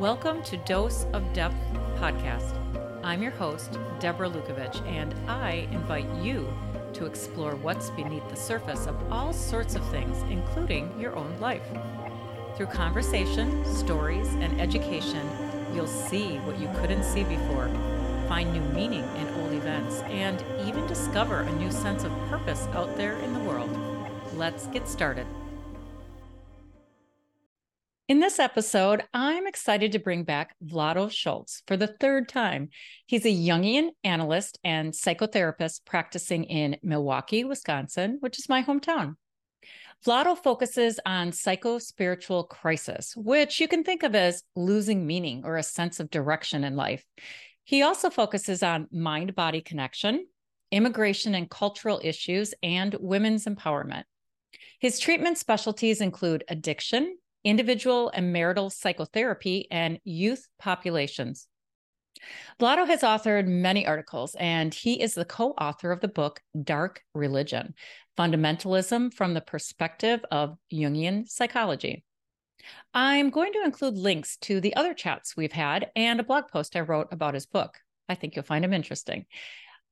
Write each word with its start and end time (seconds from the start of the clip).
Welcome 0.00 0.42
to 0.44 0.56
Dose 0.56 1.04
of 1.12 1.30
Depth 1.34 1.54
podcast. 1.96 2.56
I'm 3.04 3.22
your 3.22 3.32
host, 3.32 3.78
Deborah 3.98 4.30
Lukovich, 4.30 4.80
and 4.86 5.14
I 5.28 5.68
invite 5.72 6.08
you 6.22 6.50
to 6.94 7.04
explore 7.04 7.54
what's 7.54 7.90
beneath 7.90 8.26
the 8.30 8.34
surface 8.34 8.86
of 8.86 8.96
all 9.12 9.34
sorts 9.34 9.74
of 9.74 9.86
things, 9.90 10.16
including 10.30 10.98
your 10.98 11.14
own 11.16 11.38
life. 11.38 11.68
Through 12.56 12.68
conversation, 12.68 13.62
stories, 13.66 14.28
and 14.36 14.58
education, 14.58 15.28
you'll 15.74 15.86
see 15.86 16.38
what 16.38 16.58
you 16.58 16.70
couldn't 16.80 17.04
see 17.04 17.24
before, 17.24 17.68
find 18.26 18.50
new 18.54 18.62
meaning 18.72 19.04
in 19.18 19.28
old 19.42 19.52
events, 19.52 20.00
and 20.04 20.42
even 20.66 20.86
discover 20.86 21.40
a 21.40 21.52
new 21.56 21.70
sense 21.70 22.04
of 22.04 22.12
purpose 22.30 22.66
out 22.72 22.96
there 22.96 23.18
in 23.18 23.34
the 23.34 23.40
world. 23.40 23.68
Let's 24.32 24.66
get 24.68 24.88
started. 24.88 25.26
In 28.10 28.18
this 28.18 28.40
episode, 28.40 29.04
I'm 29.14 29.46
excited 29.46 29.92
to 29.92 30.00
bring 30.00 30.24
back 30.24 30.56
Vlado 30.64 31.06
Šolc 31.08 31.62
for 31.68 31.76
the 31.76 31.86
third 31.86 32.28
time. 32.28 32.70
He's 33.06 33.24
a 33.24 33.28
Jungian 33.28 33.90
analyst 34.02 34.58
and 34.64 34.92
psychotherapist 34.92 35.84
practicing 35.84 36.42
in 36.42 36.76
Milwaukee, 36.82 37.44
Wisconsin, 37.44 38.16
which 38.18 38.40
is 38.40 38.48
my 38.48 38.64
hometown. 38.64 39.14
Vlado 40.04 40.36
focuses 40.36 40.98
on 41.06 41.30
psycho 41.30 41.78
spiritual 41.78 42.42
crisis, 42.42 43.14
which 43.16 43.60
you 43.60 43.68
can 43.68 43.84
think 43.84 44.02
of 44.02 44.16
as 44.16 44.42
losing 44.56 45.06
meaning 45.06 45.42
or 45.44 45.56
a 45.56 45.62
sense 45.62 46.00
of 46.00 46.10
direction 46.10 46.64
in 46.64 46.74
life. 46.74 47.04
He 47.62 47.82
also 47.82 48.10
focuses 48.10 48.64
on 48.64 48.88
mind 48.90 49.36
body 49.36 49.60
connection, 49.60 50.26
immigration 50.72 51.36
and 51.36 51.48
cultural 51.48 52.00
issues, 52.02 52.54
and 52.60 52.92
women's 52.98 53.44
empowerment. 53.44 54.02
His 54.80 54.98
treatment 54.98 55.38
specialties 55.38 56.00
include 56.00 56.42
addiction, 56.48 57.18
individual 57.44 58.10
and 58.14 58.32
marital 58.32 58.70
psychotherapy, 58.70 59.66
and 59.70 59.98
youth 60.04 60.46
populations. 60.58 61.46
Vlado 62.58 62.86
has 62.86 63.02
authored 63.02 63.46
many 63.46 63.86
articles, 63.86 64.34
and 64.38 64.74
he 64.74 65.00
is 65.00 65.14
the 65.14 65.24
co 65.24 65.50
author 65.52 65.92
of 65.92 66.00
the 66.00 66.08
book 66.08 66.40
Dark 66.62 67.02
Religion 67.14 67.74
Fundamentalism 68.18 69.14
from 69.14 69.34
the 69.34 69.40
Perspective 69.40 70.24
of 70.30 70.56
Jungian 70.72 71.28
Psychology. 71.28 72.04
I'm 72.92 73.30
going 73.30 73.52
to 73.54 73.64
include 73.64 73.96
links 73.96 74.36
to 74.38 74.60
the 74.60 74.76
other 74.76 74.92
chats 74.92 75.36
we've 75.36 75.52
had 75.52 75.90
and 75.96 76.20
a 76.20 76.24
blog 76.24 76.48
post 76.48 76.76
I 76.76 76.80
wrote 76.80 77.08
about 77.10 77.34
his 77.34 77.46
book. 77.46 77.78
I 78.08 78.14
think 78.14 78.36
you'll 78.36 78.44
find 78.44 78.64
him 78.64 78.72
interesting. 78.72 79.26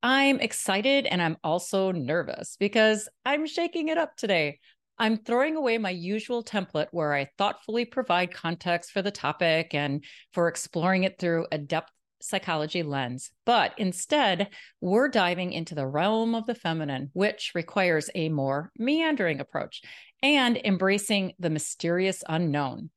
I'm 0.02 0.40
excited 0.40 1.06
and 1.06 1.20
I'm 1.20 1.38
also 1.42 1.90
nervous 1.92 2.56
because 2.58 3.08
I'm 3.24 3.46
shaking 3.46 3.88
it 3.88 3.98
up 3.98 4.16
today. 4.16 4.60
I'm 4.98 5.16
throwing 5.16 5.56
away 5.56 5.78
my 5.78 5.90
usual 5.90 6.42
template 6.42 6.88
where 6.90 7.14
I 7.14 7.30
thoughtfully 7.38 7.84
provide 7.84 8.34
context 8.34 8.90
for 8.90 9.00
the 9.00 9.12
topic 9.12 9.74
and 9.74 10.04
for 10.32 10.48
exploring 10.48 11.04
it 11.04 11.18
through 11.18 11.46
a 11.52 11.58
depth 11.58 11.92
psychology 12.20 12.82
lens. 12.82 13.30
But 13.44 13.74
instead, 13.78 14.48
we're 14.80 15.08
diving 15.08 15.52
into 15.52 15.76
the 15.76 15.86
realm 15.86 16.34
of 16.34 16.46
the 16.46 16.54
feminine, 16.54 17.10
which 17.12 17.52
requires 17.54 18.10
a 18.14 18.28
more 18.28 18.72
meandering 18.76 19.38
approach 19.40 19.82
and 20.20 20.60
embracing 20.64 21.34
the 21.38 21.50
mysterious 21.50 22.24
unknown. 22.28 22.90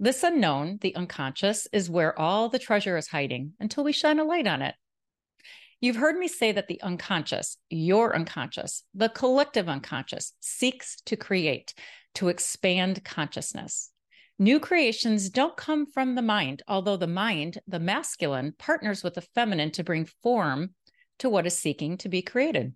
This 0.00 0.22
unknown, 0.22 0.78
the 0.80 0.96
unconscious, 0.96 1.68
is 1.72 1.90
where 1.90 2.18
all 2.18 2.48
the 2.48 2.58
treasure 2.58 2.96
is 2.96 3.08
hiding 3.08 3.52
until 3.60 3.84
we 3.84 3.92
shine 3.92 4.18
a 4.18 4.24
light 4.24 4.46
on 4.46 4.62
it. 4.62 4.74
You've 5.82 5.96
heard 5.96 6.16
me 6.16 6.28
say 6.28 6.52
that 6.52 6.68
the 6.68 6.80
unconscious, 6.80 7.56
your 7.68 8.14
unconscious, 8.14 8.84
the 8.94 9.08
collective 9.08 9.68
unconscious 9.68 10.32
seeks 10.38 11.00
to 11.06 11.16
create, 11.16 11.74
to 12.14 12.28
expand 12.28 13.02
consciousness. 13.02 13.90
New 14.38 14.60
creations 14.60 15.28
don't 15.28 15.56
come 15.56 15.86
from 15.86 16.14
the 16.14 16.22
mind, 16.22 16.62
although 16.68 16.96
the 16.96 17.08
mind, 17.08 17.58
the 17.66 17.80
masculine, 17.80 18.54
partners 18.58 19.02
with 19.02 19.14
the 19.14 19.22
feminine 19.34 19.72
to 19.72 19.82
bring 19.82 20.04
form 20.22 20.70
to 21.18 21.28
what 21.28 21.46
is 21.46 21.58
seeking 21.58 21.96
to 21.98 22.08
be 22.08 22.22
created. 22.22 22.74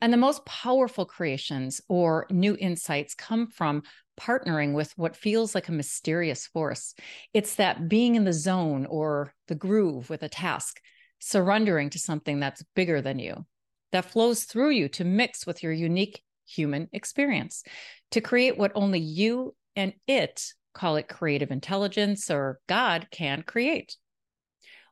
And 0.00 0.10
the 0.10 0.16
most 0.16 0.46
powerful 0.46 1.04
creations 1.04 1.82
or 1.90 2.26
new 2.30 2.56
insights 2.58 3.14
come 3.14 3.48
from 3.48 3.82
partnering 4.18 4.72
with 4.72 4.94
what 4.96 5.14
feels 5.14 5.54
like 5.54 5.68
a 5.68 5.72
mysterious 5.72 6.46
force. 6.46 6.94
It's 7.34 7.56
that 7.56 7.86
being 7.86 8.14
in 8.14 8.24
the 8.24 8.32
zone 8.32 8.86
or 8.86 9.34
the 9.48 9.54
groove 9.54 10.08
with 10.08 10.22
a 10.22 10.30
task 10.30 10.80
surrendering 11.26 11.90
to 11.90 11.98
something 11.98 12.38
that's 12.38 12.62
bigger 12.76 13.02
than 13.02 13.18
you, 13.18 13.44
that 13.90 14.04
flows 14.04 14.44
through 14.44 14.70
you 14.70 14.88
to 14.88 15.04
mix 15.04 15.44
with 15.44 15.60
your 15.60 15.72
unique 15.72 16.22
human 16.46 16.88
experience, 16.92 17.64
to 18.12 18.20
create 18.20 18.56
what 18.56 18.70
only 18.76 19.00
you 19.00 19.52
and 19.74 19.92
it, 20.06 20.52
call 20.72 20.94
it 20.94 21.08
creative 21.08 21.50
intelligence 21.50 22.30
or 22.30 22.60
God, 22.68 23.08
can 23.10 23.42
create. 23.42 23.96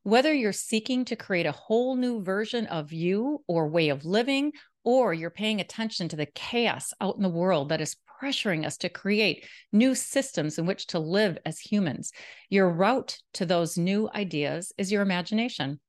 Whether 0.03 0.35
you're 0.35 0.53
seeking 0.53 1.05
to 1.07 1.17
create 1.17 1.47
a 1.47 1.53
whole 1.53 1.95
new 1.95 2.21
version 2.21 2.67
of 2.67 2.93
you 2.93 3.45
or 3.47 3.69
way 3.69 3.91
of 3.91 4.05
living, 4.05 4.53
or 4.83 5.15
you're 5.15 5.31
paying 5.31 5.61
attention 5.61 6.09
to 6.09 6.17
the 6.17 6.27
chaos 6.27 6.93
out 7.01 7.17
in 7.17 7.23
the 7.23 7.29
world 7.29 7.69
that 7.69 7.81
is 7.81 7.97
pressuring 8.21 8.67
us 8.67 8.77
to 8.79 8.89
create 8.89 9.47
new 9.73 9.95
systems 9.95 10.59
in 10.59 10.67
which 10.67 10.89
to 10.89 10.99
live 10.99 11.39
as 11.47 11.61
humans, 11.61 12.11
your 12.51 12.69
route 12.69 13.19
to 13.35 13.47
those 13.47 13.79
new 13.79 14.11
ideas 14.15 14.73
is 14.77 14.91
your 14.91 15.01
imagination. 15.01 15.81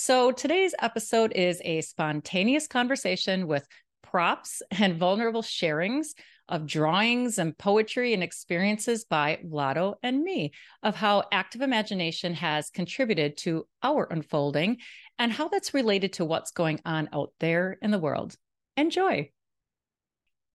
So 0.00 0.30
today's 0.30 0.76
episode 0.80 1.32
is 1.32 1.60
a 1.64 1.80
spontaneous 1.80 2.68
conversation 2.68 3.48
with 3.48 3.66
props 4.00 4.62
and 4.70 4.96
vulnerable 4.96 5.42
sharings 5.42 6.10
of 6.48 6.66
drawings 6.66 7.36
and 7.36 7.58
poetry 7.58 8.14
and 8.14 8.22
experiences 8.22 9.04
by 9.04 9.40
Vlado 9.44 9.96
and 10.04 10.22
me 10.22 10.52
of 10.84 10.94
how 10.94 11.24
active 11.32 11.62
imagination 11.62 12.32
has 12.34 12.70
contributed 12.70 13.36
to 13.38 13.66
our 13.82 14.04
unfolding 14.04 14.76
and 15.18 15.32
how 15.32 15.48
that's 15.48 15.74
related 15.74 16.12
to 16.12 16.24
what's 16.24 16.52
going 16.52 16.80
on 16.84 17.08
out 17.12 17.32
there 17.40 17.76
in 17.82 17.90
the 17.90 17.98
world. 17.98 18.36
Enjoy. 18.76 19.28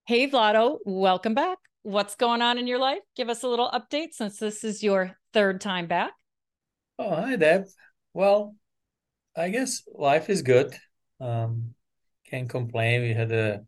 Hey, 0.08 0.30
Vlado, 0.30 0.78
welcome 0.86 1.34
back. 1.34 1.58
What's 1.82 2.16
going 2.16 2.42
on 2.42 2.58
in 2.58 2.66
your 2.66 2.80
life? 2.80 3.02
Give 3.18 3.28
us 3.28 3.44
a 3.44 3.50
little 3.50 3.70
update 3.70 4.14
since 4.14 4.38
this 4.38 4.64
is 4.64 4.82
your 4.82 5.18
third 5.34 5.60
time 5.60 5.88
back. 5.88 6.14
Oh, 6.98 7.14
hi, 7.14 7.36
Deb. 7.36 7.66
Well, 8.14 8.56
I 9.36 9.50
guess 9.50 9.84
life 9.94 10.30
is 10.30 10.42
good. 10.42 10.76
Um, 11.20 11.74
can't 12.30 12.50
complain. 12.50 13.02
We 13.02 13.14
had 13.14 13.32
a 13.32 13.62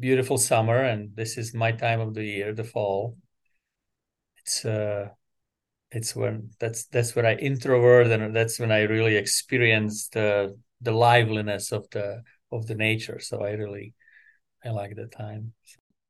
beautiful 0.00 0.38
summer, 0.38 0.82
and 0.82 1.14
this 1.14 1.36
is 1.36 1.54
my 1.54 1.72
time 1.72 2.00
of 2.00 2.14
the 2.14 2.24
year, 2.24 2.54
the 2.54 2.64
fall. 2.64 3.16
It's 4.38 4.64
uh, 4.64 5.08
it's 5.90 6.16
when 6.16 6.50
that's 6.58 6.86
that's 6.86 7.14
when 7.14 7.26
I 7.26 7.36
introvert, 7.36 8.06
and 8.08 8.34
that's 8.34 8.58
when 8.58 8.72
I 8.72 8.82
really 8.82 9.16
experience 9.16 10.08
the 10.08 10.56
the 10.80 10.92
liveliness 10.92 11.72
of 11.72 11.88
the 11.90 12.22
of 12.50 12.66
the 12.66 12.74
nature. 12.74 13.20
So 13.20 13.42
I 13.42 13.52
really 13.52 13.94
I 14.64 14.70
like 14.70 14.96
the 14.96 15.06
time. 15.06 15.52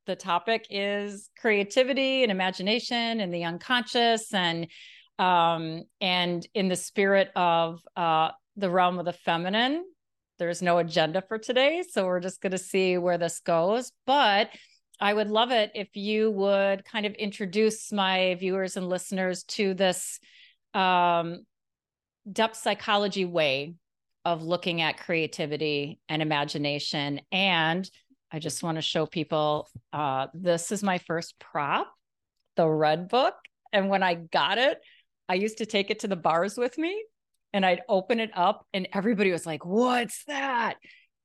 The 0.06 0.16
topic 0.16 0.66
is 0.70 1.30
creativity 1.38 2.22
and 2.22 2.30
imagination 2.30 3.20
and 3.20 3.32
the 3.32 3.44
unconscious 3.44 4.32
and 4.34 4.66
um 5.18 5.84
and 6.00 6.46
in 6.54 6.68
the 6.68 6.76
spirit 6.76 7.30
of 7.36 7.80
uh 7.96 8.30
the 8.56 8.70
realm 8.70 8.98
of 8.98 9.04
the 9.04 9.12
feminine. 9.12 9.84
There's 10.38 10.62
no 10.62 10.78
agenda 10.78 11.22
for 11.22 11.38
today. 11.38 11.82
So 11.88 12.06
we're 12.06 12.20
just 12.20 12.40
going 12.40 12.52
to 12.52 12.58
see 12.58 12.98
where 12.98 13.18
this 13.18 13.40
goes. 13.40 13.92
But 14.06 14.50
I 15.00 15.12
would 15.12 15.30
love 15.30 15.50
it 15.50 15.72
if 15.74 15.88
you 15.94 16.30
would 16.30 16.84
kind 16.84 17.06
of 17.06 17.14
introduce 17.14 17.92
my 17.92 18.36
viewers 18.38 18.76
and 18.76 18.88
listeners 18.88 19.44
to 19.44 19.74
this 19.74 20.18
um, 20.72 21.44
depth 22.30 22.56
psychology 22.56 23.24
way 23.24 23.74
of 24.24 24.42
looking 24.42 24.80
at 24.80 24.98
creativity 24.98 26.00
and 26.08 26.22
imagination. 26.22 27.20
And 27.30 27.88
I 28.32 28.38
just 28.38 28.62
want 28.62 28.76
to 28.76 28.82
show 28.82 29.06
people 29.06 29.68
uh, 29.92 30.28
this 30.32 30.72
is 30.72 30.82
my 30.82 30.98
first 30.98 31.38
prop, 31.38 31.92
the 32.56 32.66
red 32.66 33.08
book. 33.08 33.34
And 33.72 33.88
when 33.88 34.02
I 34.02 34.14
got 34.14 34.58
it, 34.58 34.78
I 35.28 35.34
used 35.34 35.58
to 35.58 35.66
take 35.66 35.90
it 35.90 36.00
to 36.00 36.08
the 36.08 36.16
bars 36.16 36.56
with 36.56 36.78
me 36.78 37.04
and 37.54 37.64
I'd 37.64 37.82
open 37.88 38.18
it 38.18 38.32
up 38.34 38.66
and 38.74 38.88
everybody 38.92 39.30
was 39.30 39.46
like, 39.46 39.64
What's 39.64 40.24
that? 40.24 40.74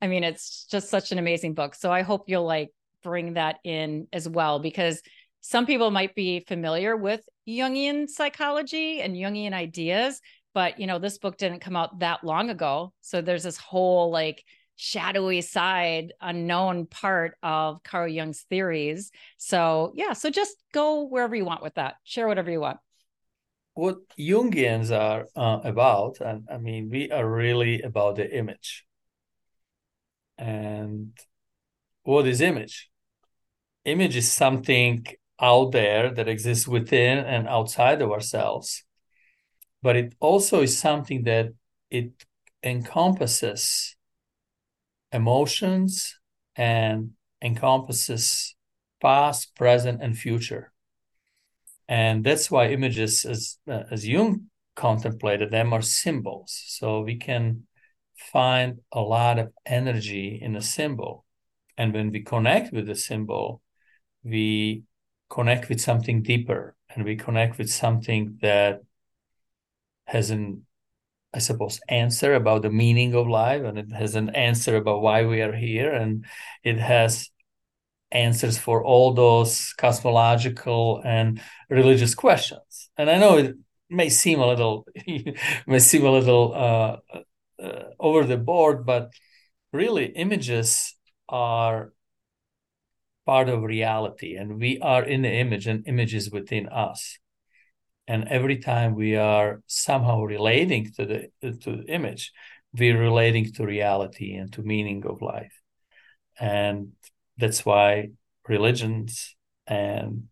I 0.01 0.07
mean, 0.07 0.23
it's 0.23 0.65
just 0.71 0.89
such 0.89 1.11
an 1.11 1.19
amazing 1.19 1.55
book. 1.55 1.75
So 1.75 1.91
I 1.91 2.03
hope 2.03 2.25
you'll 2.27 2.45
like 2.45 2.69
bring 3.03 3.33
that 3.33 3.57
in 3.65 4.07
as 4.13 4.29
well 4.29 4.59
because 4.59 5.01
some 5.41 5.65
people 5.65 5.91
might 5.91 6.15
be 6.15 6.45
familiar 6.47 6.95
with 6.95 7.21
Jungian 7.47 8.07
psychology 8.07 9.01
and 9.01 9.15
Jungian 9.15 9.53
ideas, 9.53 10.21
but 10.53 10.79
you 10.79 10.87
know, 10.87 10.99
this 10.99 11.17
book 11.17 11.37
didn't 11.37 11.59
come 11.61 11.75
out 11.75 11.99
that 11.99 12.23
long 12.23 12.49
ago. 12.49 12.93
So 13.01 13.21
there's 13.21 13.43
this 13.43 13.57
whole 13.57 14.11
like 14.11 14.43
shadowy 14.75 15.41
side, 15.41 16.13
unknown 16.21 16.85
part 16.85 17.35
of 17.41 17.81
Carl 17.83 18.07
Jung's 18.07 18.45
theories. 18.49 19.11
So 19.37 19.93
yeah, 19.95 20.13
so 20.13 20.29
just 20.29 20.55
go 20.73 21.05
wherever 21.05 21.35
you 21.35 21.43
want 21.43 21.63
with 21.63 21.73
that. 21.75 21.95
Share 22.03 22.27
whatever 22.27 22.51
you 22.51 22.61
want 22.61 22.77
what 23.79 23.97
Jungians 24.17 24.91
are 24.91 25.27
uh, 25.35 25.59
about, 25.63 26.19
and 26.21 26.47
I 26.51 26.57
mean, 26.57 26.89
we 26.89 27.11
are 27.11 27.27
really 27.27 27.81
about 27.81 28.17
the 28.17 28.27
image. 28.37 28.85
And 30.37 31.17
what 32.03 32.27
is 32.27 32.41
image? 32.41 32.89
Image 33.85 34.15
is 34.15 34.31
something 34.31 35.05
out 35.39 35.71
there 35.71 36.13
that 36.13 36.27
exists 36.27 36.67
within 36.67 37.17
and 37.19 37.47
outside 37.47 38.01
of 38.01 38.11
ourselves 38.11 38.83
but 39.81 39.95
it 39.95 40.15
also 40.19 40.61
is 40.61 40.77
something 40.77 41.23
that 41.23 41.49
it 41.89 42.11
encompasses 42.63 43.95
emotions 45.11 46.19
and 46.55 47.11
encompasses 47.41 48.55
past 49.01 49.55
present 49.55 50.01
and 50.01 50.17
future 50.17 50.71
and 51.89 52.23
that's 52.23 52.49
why 52.49 52.67
images 52.67 53.25
as 53.25 53.57
uh, 53.67 53.83
as 53.91 54.07
jung 54.07 54.45
contemplated 54.75 55.51
them 55.51 55.73
are 55.73 55.81
symbols. 55.81 56.63
So 56.67 57.01
we 57.01 57.17
can 57.17 57.63
find 58.31 58.79
a 58.91 59.01
lot 59.01 59.39
of 59.39 59.51
energy 59.65 60.39
in 60.41 60.55
a 60.55 60.61
symbol. 60.61 61.25
And 61.77 61.93
when 61.93 62.11
we 62.11 62.21
connect 62.21 62.71
with 62.71 62.87
the 62.87 62.95
symbol 62.95 63.61
we 64.23 64.83
connect 65.29 65.69
with 65.69 65.81
something 65.81 66.21
deeper. 66.21 66.75
And 66.89 67.05
we 67.05 67.15
connect 67.15 67.57
with 67.57 67.69
something 67.69 68.37
that 68.41 68.81
has 70.05 70.31
an 70.31 70.65
i 71.31 71.37
suppose 71.37 71.79
answer 71.87 72.33
about 72.33 72.63
the 72.63 72.71
meaning 72.71 73.13
of 73.13 73.27
life. 73.27 73.63
And 73.63 73.77
it 73.77 73.91
has 73.91 74.15
an 74.15 74.29
answer 74.31 74.75
about 74.75 75.01
why 75.01 75.25
we 75.25 75.41
are 75.41 75.55
here. 75.55 75.93
And 75.93 76.25
it 76.63 76.79
has 76.79 77.29
answers 78.11 78.57
for 78.57 78.83
all 78.83 79.13
those 79.13 79.73
cosmological 79.73 81.01
and 81.05 81.41
religious 81.69 82.15
questions. 82.15 82.89
And 82.97 83.09
i 83.09 83.17
know 83.17 83.37
it 83.37 83.55
may 83.89 84.09
seem 84.09 84.39
a 84.39 84.47
little 84.47 84.87
may 85.67 85.79
seem 85.79 86.05
a 86.05 86.11
little 86.11 86.53
uh, 86.53 86.97
uh, 87.63 87.83
over 87.99 88.25
the 88.25 88.37
board 88.37 88.85
but 88.85 89.11
really 89.71 90.05
images 90.05 90.95
are 91.27 91.93
part 93.25 93.49
of 93.49 93.61
reality 93.61 94.35
and 94.35 94.59
we 94.59 94.79
are 94.79 95.03
in 95.03 95.21
the 95.21 95.31
image 95.31 95.67
and 95.67 95.87
images 95.87 96.31
within 96.31 96.67
us. 96.67 97.19
And 98.07 98.27
every 98.27 98.57
time 98.57 98.95
we 98.95 99.15
are 99.17 99.61
somehow 99.67 100.23
relating 100.23 100.91
to 100.93 101.05
the 101.05 101.31
to 101.41 101.71
the 101.77 101.85
image 101.87 102.31
we're 102.73 102.99
relating 102.99 103.51
to 103.53 103.65
reality 103.65 104.35
and 104.35 104.51
to 104.53 104.61
meaning 104.61 105.05
of 105.05 105.21
life. 105.21 105.53
And 106.39 106.93
that's 107.39 107.65
why 107.65 108.09
religions 108.47 109.35
and 109.67 110.27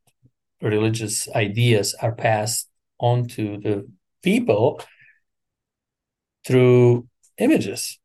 religious 0.62 1.28
ideas 1.30 1.96
are 2.02 2.14
passed 2.14 2.70
on 3.00 3.28
to 3.28 3.58
the 3.58 3.90
people 4.24 4.82
through 6.46 7.08
images 7.38 8.00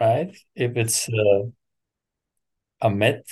right? 0.00 0.36
If 0.54 0.76
it's 0.76 1.08
uh, 1.08 1.50
a 2.80 2.90
myth 2.90 3.26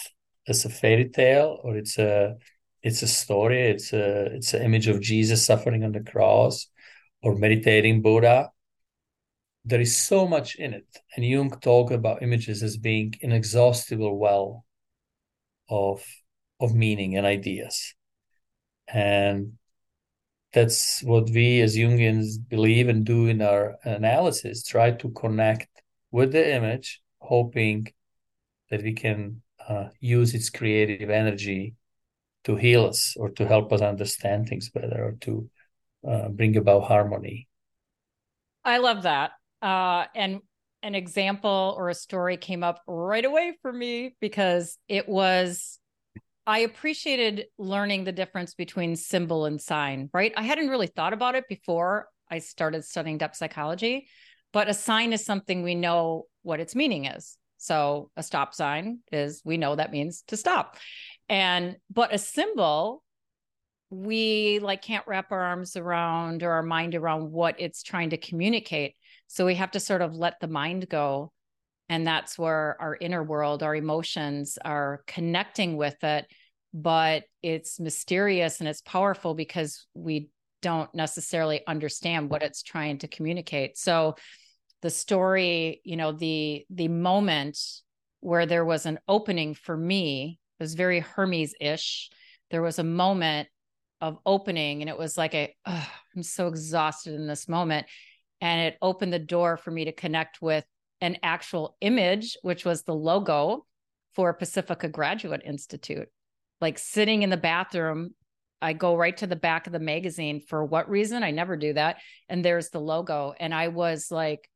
it's 0.46 0.64
a 0.64 0.68
fairy 0.68 1.08
tale 1.08 1.60
or 1.62 1.76
it's 1.76 1.98
a 1.98 2.36
it's 2.82 3.02
a 3.02 3.06
story 3.06 3.62
it's 3.62 3.92
a 3.92 4.26
it's 4.34 4.54
an 4.54 4.62
image 4.62 4.88
of 4.88 5.00
jesus 5.00 5.44
suffering 5.44 5.84
on 5.84 5.92
the 5.92 6.00
cross 6.00 6.66
or 7.22 7.36
meditating 7.36 8.02
buddha 8.02 8.50
there 9.66 9.80
is 9.80 9.96
so 9.96 10.28
much 10.28 10.54
in 10.54 10.72
it. 10.74 10.86
And 11.16 11.24
jung 11.26 11.50
talked 11.60 11.92
about 11.92 12.22
images 12.22 12.62
as 12.62 12.76
being 12.76 13.14
inexhaustible 13.20 14.16
well 14.16 14.64
of 15.68 16.04
of 16.60 16.74
meaning 16.74 17.16
and 17.16 17.26
ideas 17.26 17.94
and 18.88 19.52
that's 20.52 21.02
what 21.02 21.28
we 21.30 21.60
as 21.60 21.76
jungians 21.76 22.36
believe 22.48 22.88
and 22.88 23.04
do 23.04 23.26
in 23.26 23.42
our 23.42 23.76
analysis 23.84 24.62
try 24.62 24.90
to 24.90 25.10
connect 25.10 25.68
with 26.10 26.32
the 26.32 26.54
image 26.54 27.02
hoping 27.18 27.86
that 28.70 28.82
we 28.82 28.92
can 28.92 29.42
uh, 29.68 29.88
use 30.00 30.34
its 30.34 30.50
creative 30.50 31.10
energy 31.10 31.74
to 32.44 32.56
heal 32.56 32.86
us 32.86 33.16
or 33.18 33.30
to 33.30 33.46
help 33.46 33.72
us 33.72 33.80
understand 33.80 34.48
things 34.48 34.70
better 34.70 35.06
or 35.06 35.12
to 35.20 35.50
uh, 36.08 36.28
bring 36.28 36.56
about 36.56 36.84
harmony. 36.84 37.48
I 38.64 38.78
love 38.78 39.02
that. 39.02 39.32
Uh, 39.60 40.04
and 40.14 40.40
an 40.86 40.94
example 40.94 41.74
or 41.76 41.88
a 41.88 41.94
story 41.94 42.36
came 42.36 42.62
up 42.62 42.80
right 42.86 43.24
away 43.24 43.58
for 43.60 43.72
me 43.72 44.14
because 44.20 44.78
it 44.88 45.08
was 45.08 45.80
I 46.46 46.60
appreciated 46.60 47.46
learning 47.58 48.04
the 48.04 48.12
difference 48.12 48.54
between 48.54 48.94
symbol 48.94 49.46
and 49.46 49.60
sign, 49.60 50.10
right? 50.14 50.32
I 50.36 50.42
hadn't 50.42 50.68
really 50.68 50.86
thought 50.86 51.12
about 51.12 51.34
it 51.34 51.48
before 51.48 52.06
I 52.30 52.38
started 52.38 52.84
studying 52.84 53.18
depth 53.18 53.34
psychology, 53.34 54.06
but 54.52 54.68
a 54.68 54.74
sign 54.74 55.12
is 55.12 55.24
something 55.24 55.64
we 55.64 55.74
know 55.74 56.26
what 56.42 56.60
its 56.60 56.76
meaning 56.76 57.06
is. 57.06 57.36
So 57.58 58.12
a 58.16 58.22
stop 58.22 58.54
sign 58.54 59.00
is 59.10 59.42
we 59.44 59.56
know 59.56 59.74
that 59.74 59.90
means 59.90 60.22
to 60.28 60.36
stop. 60.36 60.76
And 61.28 61.78
but 61.90 62.14
a 62.14 62.18
symbol 62.18 63.02
we 63.90 64.60
like 64.60 64.82
can't 64.82 65.06
wrap 65.06 65.32
our 65.32 65.40
arms 65.40 65.76
around 65.76 66.44
or 66.44 66.52
our 66.52 66.62
mind 66.62 66.94
around 66.94 67.32
what 67.32 67.56
it's 67.58 67.82
trying 67.82 68.10
to 68.10 68.16
communicate. 68.16 68.94
So 69.28 69.46
we 69.46 69.56
have 69.56 69.72
to 69.72 69.80
sort 69.80 70.02
of 70.02 70.14
let 70.14 70.40
the 70.40 70.48
mind 70.48 70.88
go. 70.88 71.32
And 71.88 72.06
that's 72.06 72.38
where 72.38 72.76
our 72.80 72.96
inner 73.00 73.22
world, 73.22 73.62
our 73.62 73.74
emotions 73.74 74.58
are 74.64 75.02
connecting 75.06 75.76
with 75.76 76.02
it, 76.02 76.26
but 76.74 77.24
it's 77.42 77.78
mysterious 77.78 78.60
and 78.60 78.68
it's 78.68 78.82
powerful 78.82 79.34
because 79.34 79.86
we 79.94 80.28
don't 80.62 80.92
necessarily 80.94 81.62
understand 81.66 82.28
what 82.28 82.42
it's 82.42 82.62
trying 82.62 82.98
to 82.98 83.08
communicate. 83.08 83.78
So 83.78 84.16
the 84.82 84.90
story 84.90 85.80
you 85.84 85.96
know 85.96 86.12
the 86.12 86.64
the 86.70 86.88
moment 86.88 87.58
where 88.20 88.46
there 88.46 88.64
was 88.64 88.86
an 88.86 88.98
opening 89.08 89.54
for 89.54 89.76
me 89.76 90.38
it 90.58 90.62
was 90.62 90.74
very 90.74 91.00
hermes-ish. 91.00 92.10
There 92.50 92.62
was 92.62 92.78
a 92.78 92.84
moment 92.84 93.48
of 94.00 94.18
opening 94.24 94.82
and 94.82 94.88
it 94.88 94.98
was 94.98 95.16
like 95.16 95.34
a 95.34 95.54
i'm 95.66 96.22
so 96.22 96.48
exhausted 96.48 97.14
in 97.14 97.26
this 97.26 97.48
moment 97.48 97.86
and 98.40 98.60
it 98.60 98.78
opened 98.82 99.12
the 99.12 99.18
door 99.18 99.56
for 99.56 99.70
me 99.70 99.84
to 99.84 99.92
connect 99.92 100.40
with 100.42 100.64
an 101.00 101.16
actual 101.22 101.76
image 101.80 102.36
which 102.42 102.64
was 102.64 102.82
the 102.82 102.94
logo 102.94 103.64
for 104.14 104.32
pacifica 104.32 104.88
graduate 104.88 105.42
institute 105.44 106.08
like 106.60 106.78
sitting 106.78 107.22
in 107.22 107.30
the 107.30 107.36
bathroom 107.36 108.14
I 108.60 108.72
go 108.72 108.96
right 108.96 109.16
to 109.18 109.26
the 109.26 109.36
back 109.36 109.66
of 109.66 109.72
the 109.72 109.78
magazine 109.78 110.40
for 110.40 110.64
what 110.64 110.88
reason? 110.88 111.22
I 111.22 111.30
never 111.30 111.56
do 111.56 111.74
that. 111.74 111.98
And 112.28 112.44
there's 112.44 112.70
the 112.70 112.80
logo. 112.80 113.34
And 113.38 113.54
I 113.54 113.68
was 113.68 114.10
like, 114.10 114.48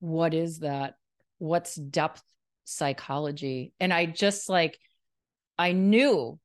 what 0.00 0.34
is 0.34 0.60
that? 0.60 0.94
What's 1.38 1.74
depth 1.74 2.22
psychology? 2.64 3.72
And 3.80 3.92
I 3.92 4.06
just 4.06 4.48
like, 4.48 4.78
I 5.58 5.72
knew 5.72 6.38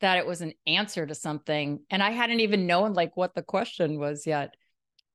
that 0.00 0.18
it 0.18 0.26
was 0.26 0.40
an 0.40 0.52
answer 0.66 1.04
to 1.04 1.14
something. 1.14 1.80
And 1.90 2.02
I 2.02 2.10
hadn't 2.10 2.40
even 2.40 2.66
known 2.66 2.94
like 2.94 3.16
what 3.16 3.34
the 3.34 3.42
question 3.42 3.98
was 3.98 4.26
yet. 4.26 4.54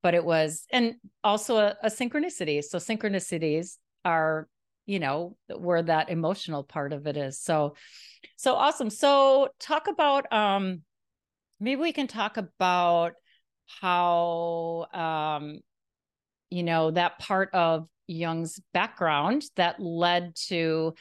But 0.02 0.14
it 0.14 0.24
was, 0.24 0.66
and 0.72 0.96
also 1.24 1.58
a, 1.58 1.76
a 1.84 1.90
synchronicity. 1.90 2.64
So 2.64 2.78
synchronicities 2.78 3.78
are, 4.06 4.48
you 4.86 5.00
know, 5.00 5.36
where 5.56 5.84
that 5.84 6.10
emotional 6.10 6.64
part 6.64 6.94
of 6.94 7.06
it 7.06 7.18
is. 7.18 7.40
So, 7.40 7.76
so 8.38 8.56
awesome. 8.56 8.90
So 8.90 9.50
talk 9.60 9.88
about 9.88 10.32
um 10.32 10.82
maybe 11.60 11.82
we 11.82 11.92
can 11.92 12.08
talk 12.08 12.38
about 12.38 13.14
how 13.82 14.88
um 14.94 15.60
you 16.50 16.64
know 16.64 16.92
that 16.92 17.20
part 17.20 17.54
of 17.54 17.88
Jung's 18.08 18.60
background 18.74 19.44
that 19.56 19.80
led 19.80 20.36
to 20.48 20.94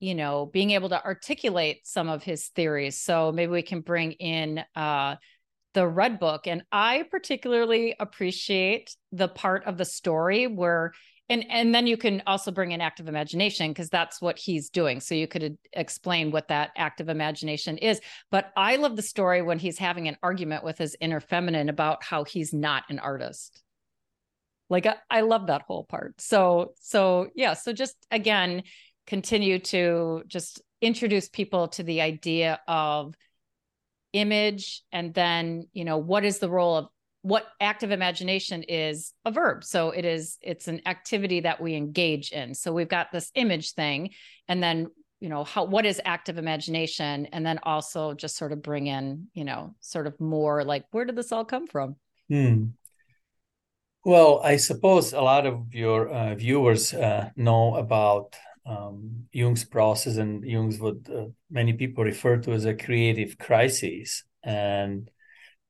you 0.00 0.14
know 0.14 0.46
being 0.46 0.72
able 0.72 0.88
to 0.88 1.04
articulate 1.04 1.80
some 1.84 2.08
of 2.08 2.24
his 2.24 2.48
theories 2.48 2.98
so 2.98 3.30
maybe 3.30 3.52
we 3.52 3.62
can 3.62 3.80
bring 3.80 4.12
in 4.12 4.64
uh 4.74 5.14
the 5.74 5.86
red 5.86 6.18
book 6.18 6.46
and 6.46 6.62
i 6.72 7.04
particularly 7.10 7.94
appreciate 7.98 8.94
the 9.10 9.28
part 9.28 9.64
of 9.64 9.78
the 9.78 9.84
story 9.84 10.46
where 10.46 10.92
and 11.32 11.44
and 11.50 11.74
then 11.74 11.86
you 11.86 11.96
can 11.96 12.22
also 12.26 12.50
bring 12.50 12.72
in 12.72 12.80
active 12.80 13.08
imagination 13.08 13.70
because 13.70 13.88
that's 13.88 14.20
what 14.20 14.38
he's 14.38 14.68
doing. 14.68 15.00
So 15.00 15.14
you 15.14 15.26
could 15.26 15.44
uh, 15.44 15.48
explain 15.72 16.30
what 16.30 16.48
that 16.48 16.70
active 16.76 17.08
imagination 17.08 17.78
is. 17.78 18.00
But 18.30 18.52
i 18.56 18.76
love 18.76 18.96
the 18.96 19.02
story 19.02 19.40
when 19.40 19.58
he's 19.58 19.78
having 19.78 20.08
an 20.08 20.18
argument 20.22 20.62
with 20.62 20.78
his 20.78 20.96
inner 21.00 21.20
feminine 21.20 21.68
about 21.68 22.04
how 22.04 22.24
he's 22.24 22.52
not 22.52 22.84
an 22.90 22.98
artist. 22.98 23.62
Like 24.68 24.86
I, 24.86 24.96
I 25.10 25.20
love 25.22 25.46
that 25.46 25.62
whole 25.62 25.84
part. 25.84 26.20
So 26.20 26.74
so 26.80 27.28
yeah 27.34 27.54
so 27.54 27.72
just 27.72 27.96
again 28.10 28.64
continue 29.06 29.58
to 29.58 30.22
just 30.26 30.60
introduce 30.80 31.28
people 31.28 31.68
to 31.68 31.82
the 31.82 32.02
idea 32.02 32.60
of 32.68 33.14
image 34.12 34.82
and 34.92 35.14
then 35.14 35.66
you 35.72 35.84
know 35.84 35.98
what 35.98 36.24
is 36.24 36.38
the 36.38 36.50
role 36.50 36.76
of 36.76 36.86
what 37.22 37.46
active 37.60 37.92
imagination 37.92 38.64
is 38.64 39.14
a 39.24 39.30
verb. 39.30 39.62
So 39.62 39.90
it 39.90 40.04
is 40.04 40.38
it's 40.42 40.68
an 40.68 40.82
activity 40.86 41.40
that 41.40 41.60
we 41.60 41.74
engage 41.74 42.32
in. 42.32 42.54
So 42.54 42.72
we've 42.72 42.88
got 42.88 43.12
this 43.12 43.30
image 43.34 43.72
thing 43.72 44.10
and 44.48 44.62
then 44.62 44.88
you 45.20 45.28
know 45.28 45.44
how 45.44 45.64
what 45.64 45.86
is 45.86 46.00
active 46.04 46.36
imagination? 46.36 47.26
And 47.26 47.46
then 47.46 47.60
also 47.62 48.12
just 48.12 48.36
sort 48.36 48.52
of 48.52 48.60
bring 48.60 48.88
in 48.88 49.28
you 49.34 49.44
know 49.44 49.74
sort 49.80 50.06
of 50.06 50.20
more 50.20 50.64
like 50.64 50.84
where 50.90 51.04
did 51.04 51.16
this 51.16 51.30
all 51.30 51.44
come 51.44 51.66
from? 51.68 51.96
Hmm. 52.28 52.64
Well, 54.04 54.40
I 54.42 54.56
suppose 54.56 55.12
a 55.12 55.20
lot 55.20 55.46
of 55.46 55.72
your 55.72 56.08
uh, 56.08 56.34
viewers 56.34 56.92
uh, 56.92 57.30
know 57.36 57.76
about 57.76 58.34
um, 58.66 59.26
Jung's 59.32 59.64
process, 59.64 60.16
and 60.16 60.44
Jung's 60.44 60.78
what 60.78 60.96
uh, 61.08 61.26
many 61.50 61.72
people 61.72 62.04
refer 62.04 62.36
to 62.38 62.52
as 62.52 62.64
a 62.64 62.74
creative 62.74 63.38
crisis. 63.38 64.24
And 64.42 65.10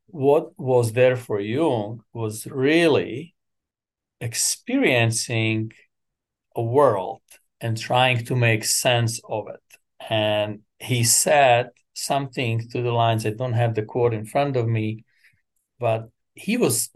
what 0.07 0.59
was 0.59 0.93
there 0.93 1.17
for 1.17 1.41
Jung 1.41 2.03
was 2.13 2.47
really 2.47 3.35
experiencing 4.21 5.73
a 6.55 6.63
world 6.63 7.23
and 7.61 7.77
trying 7.77 8.25
to 8.27 8.37
make 8.37 8.65
sense 8.65 9.21
of 9.29 9.49
it. 9.49 9.79
And 10.11 10.61
he 10.79 11.05
said 11.05 11.71
something 11.95 12.69
to 12.71 12.83
the 12.83 12.93
lines, 12.93 13.25
I 13.25 13.31
don't 13.31 13.53
have 13.53 13.75
the 13.75 13.83
quote 13.83 14.15
in 14.15 14.27
front 14.27 14.57
of 14.57 14.67
me, 14.69 15.05
but 15.79 16.09
he 16.35 16.57
was 16.57 16.91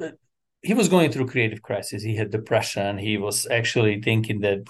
he 0.63 0.75
was 0.75 0.89
going 0.89 1.13
through 1.13 1.29
creative 1.29 1.63
crisis. 1.63 2.03
He 2.03 2.17
had 2.17 2.31
depression. 2.31 2.99
He 2.99 3.19
was 3.19 3.47
actually 3.49 4.03
thinking 4.03 4.41
that 4.41 4.65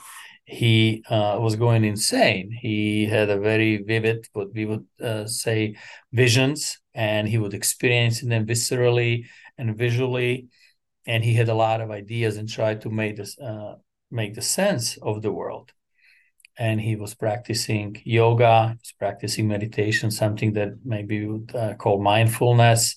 he 0.46 1.02
uh, 1.10 1.38
was 1.40 1.56
going 1.56 1.84
insane. 1.84 2.52
He 2.52 3.04
had 3.06 3.28
a 3.30 3.38
very 3.38 3.82
vivid, 3.82 4.28
what 4.32 4.54
we 4.54 4.64
would 4.64 4.86
uh, 5.02 5.26
say, 5.26 5.76
visions, 6.12 6.80
and 6.94 7.28
he 7.28 7.36
would 7.36 7.52
experience 7.52 8.20
them 8.20 8.46
viscerally 8.46 9.26
and 9.58 9.76
visually. 9.76 10.46
And 11.04 11.24
he 11.24 11.34
had 11.34 11.48
a 11.48 11.54
lot 11.54 11.80
of 11.80 11.90
ideas 11.90 12.36
and 12.36 12.48
tried 12.48 12.80
to 12.82 12.90
make 12.90 13.16
this 13.16 13.36
uh, 13.38 13.74
make 14.10 14.34
the 14.34 14.42
sense 14.42 14.96
of 15.02 15.20
the 15.20 15.32
world. 15.32 15.72
And 16.56 16.80
he 16.80 16.94
was 16.94 17.14
practicing 17.14 18.00
yoga, 18.04 18.76
was 18.80 18.92
practicing 18.98 19.48
meditation, 19.48 20.10
something 20.12 20.52
that 20.52 20.74
maybe 20.84 21.26
we 21.26 21.32
would 21.32 21.54
uh, 21.56 21.74
call 21.74 22.00
mindfulness. 22.00 22.96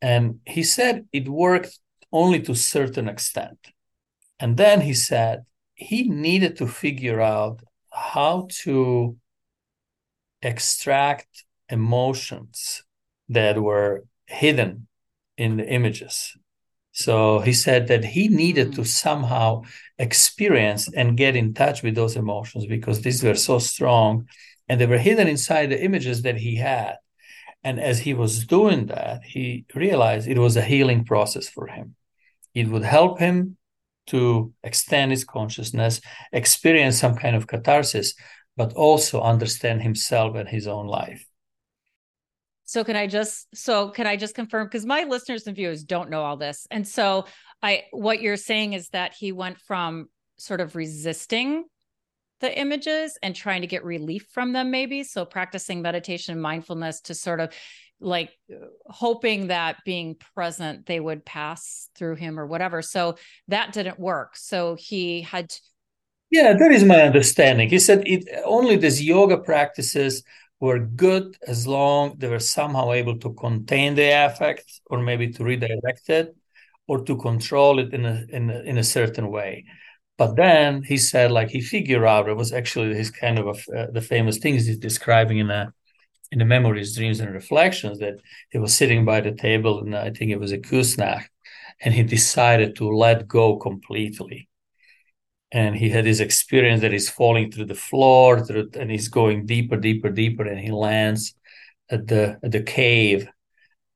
And 0.00 0.38
he 0.46 0.62
said 0.62 1.06
it 1.12 1.28
worked 1.28 1.78
only 2.12 2.40
to 2.42 2.52
a 2.52 2.56
certain 2.56 3.08
extent. 3.08 3.58
And 4.38 4.56
then 4.56 4.80
he 4.80 4.94
said 4.94 5.44
he 5.84 6.08
needed 6.08 6.56
to 6.56 6.66
figure 6.66 7.20
out 7.20 7.60
how 7.92 8.48
to 8.62 9.16
extract 10.40 11.44
emotions 11.68 12.82
that 13.28 13.60
were 13.60 14.04
hidden 14.26 14.86
in 15.36 15.56
the 15.58 15.66
images. 15.66 16.36
So 16.92 17.40
he 17.40 17.52
said 17.52 17.88
that 17.88 18.04
he 18.04 18.28
needed 18.28 18.72
to 18.74 18.82
hmm. 18.82 18.94
somehow 19.04 19.62
experience 19.98 20.88
and 20.92 21.16
get 21.16 21.36
in 21.36 21.54
touch 21.54 21.82
with 21.82 21.94
those 21.94 22.16
emotions 22.16 22.66
because 22.66 23.02
these 23.02 23.22
were 23.22 23.34
so 23.34 23.58
strong 23.58 24.28
and 24.68 24.80
they 24.80 24.86
were 24.86 24.98
hidden 24.98 25.28
inside 25.28 25.66
the 25.66 25.82
images 25.82 26.22
that 26.22 26.36
he 26.36 26.56
had. 26.56 26.96
And 27.62 27.80
as 27.80 27.98
he 28.00 28.14
was 28.14 28.46
doing 28.46 28.86
that, 28.86 29.22
he 29.24 29.64
realized 29.74 30.28
it 30.28 30.38
was 30.38 30.56
a 30.56 30.62
healing 30.62 31.04
process 31.04 31.48
for 31.48 31.66
him. 31.66 31.96
It 32.54 32.68
would 32.68 32.84
help 32.84 33.18
him 33.18 33.56
to 34.06 34.52
extend 34.62 35.10
his 35.10 35.24
consciousness, 35.24 36.00
experience 36.32 36.98
some 36.98 37.16
kind 37.16 37.36
of 37.36 37.46
catharsis, 37.46 38.14
but 38.56 38.72
also 38.74 39.20
understand 39.20 39.82
himself 39.82 40.36
and 40.36 40.48
his 40.48 40.66
own 40.66 40.86
life. 40.86 41.24
So 42.64 42.82
can 42.82 42.96
I 42.96 43.06
just 43.06 43.54
so 43.54 43.90
can 43.90 44.06
I 44.06 44.16
just 44.16 44.34
confirm 44.34 44.66
because 44.66 44.86
my 44.86 45.04
listeners 45.04 45.46
and 45.46 45.54
viewers 45.54 45.84
don't 45.84 46.10
know 46.10 46.22
all 46.22 46.36
this. 46.36 46.66
And 46.70 46.86
so 46.88 47.26
I 47.62 47.84
what 47.90 48.22
you're 48.22 48.36
saying 48.36 48.72
is 48.72 48.88
that 48.90 49.14
he 49.14 49.32
went 49.32 49.60
from 49.60 50.08
sort 50.38 50.60
of 50.60 50.74
resisting 50.74 51.64
the 52.40 52.58
images 52.58 53.18
and 53.22 53.34
trying 53.34 53.60
to 53.60 53.66
get 53.66 53.84
relief 53.84 54.26
from 54.32 54.52
them 54.52 54.70
maybe 54.70 55.04
so 55.04 55.24
practicing 55.24 55.82
meditation 55.82 56.32
and 56.32 56.42
mindfulness 56.42 57.00
to 57.02 57.14
sort 57.14 57.40
of 57.40 57.54
like 58.00 58.30
hoping 58.86 59.48
that 59.48 59.76
being 59.84 60.16
present 60.34 60.86
they 60.86 61.00
would 61.00 61.24
pass 61.24 61.88
through 61.96 62.16
him 62.16 62.38
or 62.38 62.46
whatever. 62.46 62.82
So 62.82 63.16
that 63.48 63.72
didn't 63.72 63.98
work. 63.98 64.36
So 64.36 64.76
he 64.78 65.22
had 65.22 65.52
yeah 66.30 66.52
that 66.52 66.72
is 66.72 66.84
my 66.84 67.02
understanding. 67.02 67.68
He 67.68 67.78
said 67.78 68.02
it 68.06 68.28
only 68.44 68.76
these 68.76 69.02
yoga 69.02 69.38
practices 69.38 70.22
were 70.60 70.78
good 70.78 71.36
as 71.46 71.66
long 71.66 72.14
they 72.18 72.28
were 72.28 72.38
somehow 72.38 72.92
able 72.92 73.18
to 73.18 73.32
contain 73.34 73.94
the 73.94 74.10
affect 74.26 74.80
or 74.86 75.00
maybe 75.00 75.30
to 75.32 75.44
redirect 75.44 76.08
it 76.08 76.36
or 76.86 77.02
to 77.04 77.16
control 77.16 77.78
it 77.78 77.92
in 77.92 78.04
a 78.04 78.24
in 78.28 78.50
a, 78.50 78.60
in 78.60 78.78
a 78.78 78.84
certain 78.84 79.30
way. 79.30 79.64
But 80.16 80.36
then 80.36 80.82
he 80.82 80.96
said 80.96 81.30
like 81.32 81.50
he 81.50 81.60
figured 81.60 82.04
out 82.04 82.28
it 82.28 82.36
was 82.36 82.52
actually 82.52 82.94
his 82.94 83.10
kind 83.10 83.38
of 83.38 83.46
a, 83.46 83.78
uh, 83.78 83.86
the 83.90 84.00
famous 84.00 84.38
things 84.38 84.66
he's 84.66 84.78
describing 84.78 85.38
in 85.38 85.50
a 85.50 85.72
in 86.34 86.40
the 86.40 86.44
memories, 86.44 86.96
dreams, 86.96 87.20
and 87.20 87.32
reflections 87.32 88.00
that 88.00 88.16
he 88.50 88.58
was 88.58 88.76
sitting 88.76 89.04
by 89.04 89.20
the 89.20 89.30
table, 89.30 89.78
and 89.78 89.94
I 89.94 90.10
think 90.10 90.32
it 90.32 90.40
was 90.40 90.50
a 90.50 90.58
Kusnacht, 90.58 91.26
and 91.80 91.94
he 91.94 92.02
decided 92.02 92.74
to 92.76 92.88
let 92.90 93.28
go 93.28 93.56
completely. 93.56 94.48
And 95.52 95.76
he 95.76 95.90
had 95.90 96.04
this 96.04 96.18
experience 96.18 96.80
that 96.80 96.90
he's 96.90 97.08
falling 97.08 97.52
through 97.52 97.66
the 97.66 97.76
floor, 97.76 98.44
through, 98.44 98.70
and 98.76 98.90
he's 98.90 99.06
going 99.06 99.46
deeper, 99.46 99.76
deeper, 99.76 100.10
deeper, 100.10 100.44
and 100.44 100.58
he 100.58 100.72
lands 100.72 101.36
at 101.88 102.08
the 102.08 102.40
at 102.42 102.50
the 102.50 102.64
cave. 102.64 103.28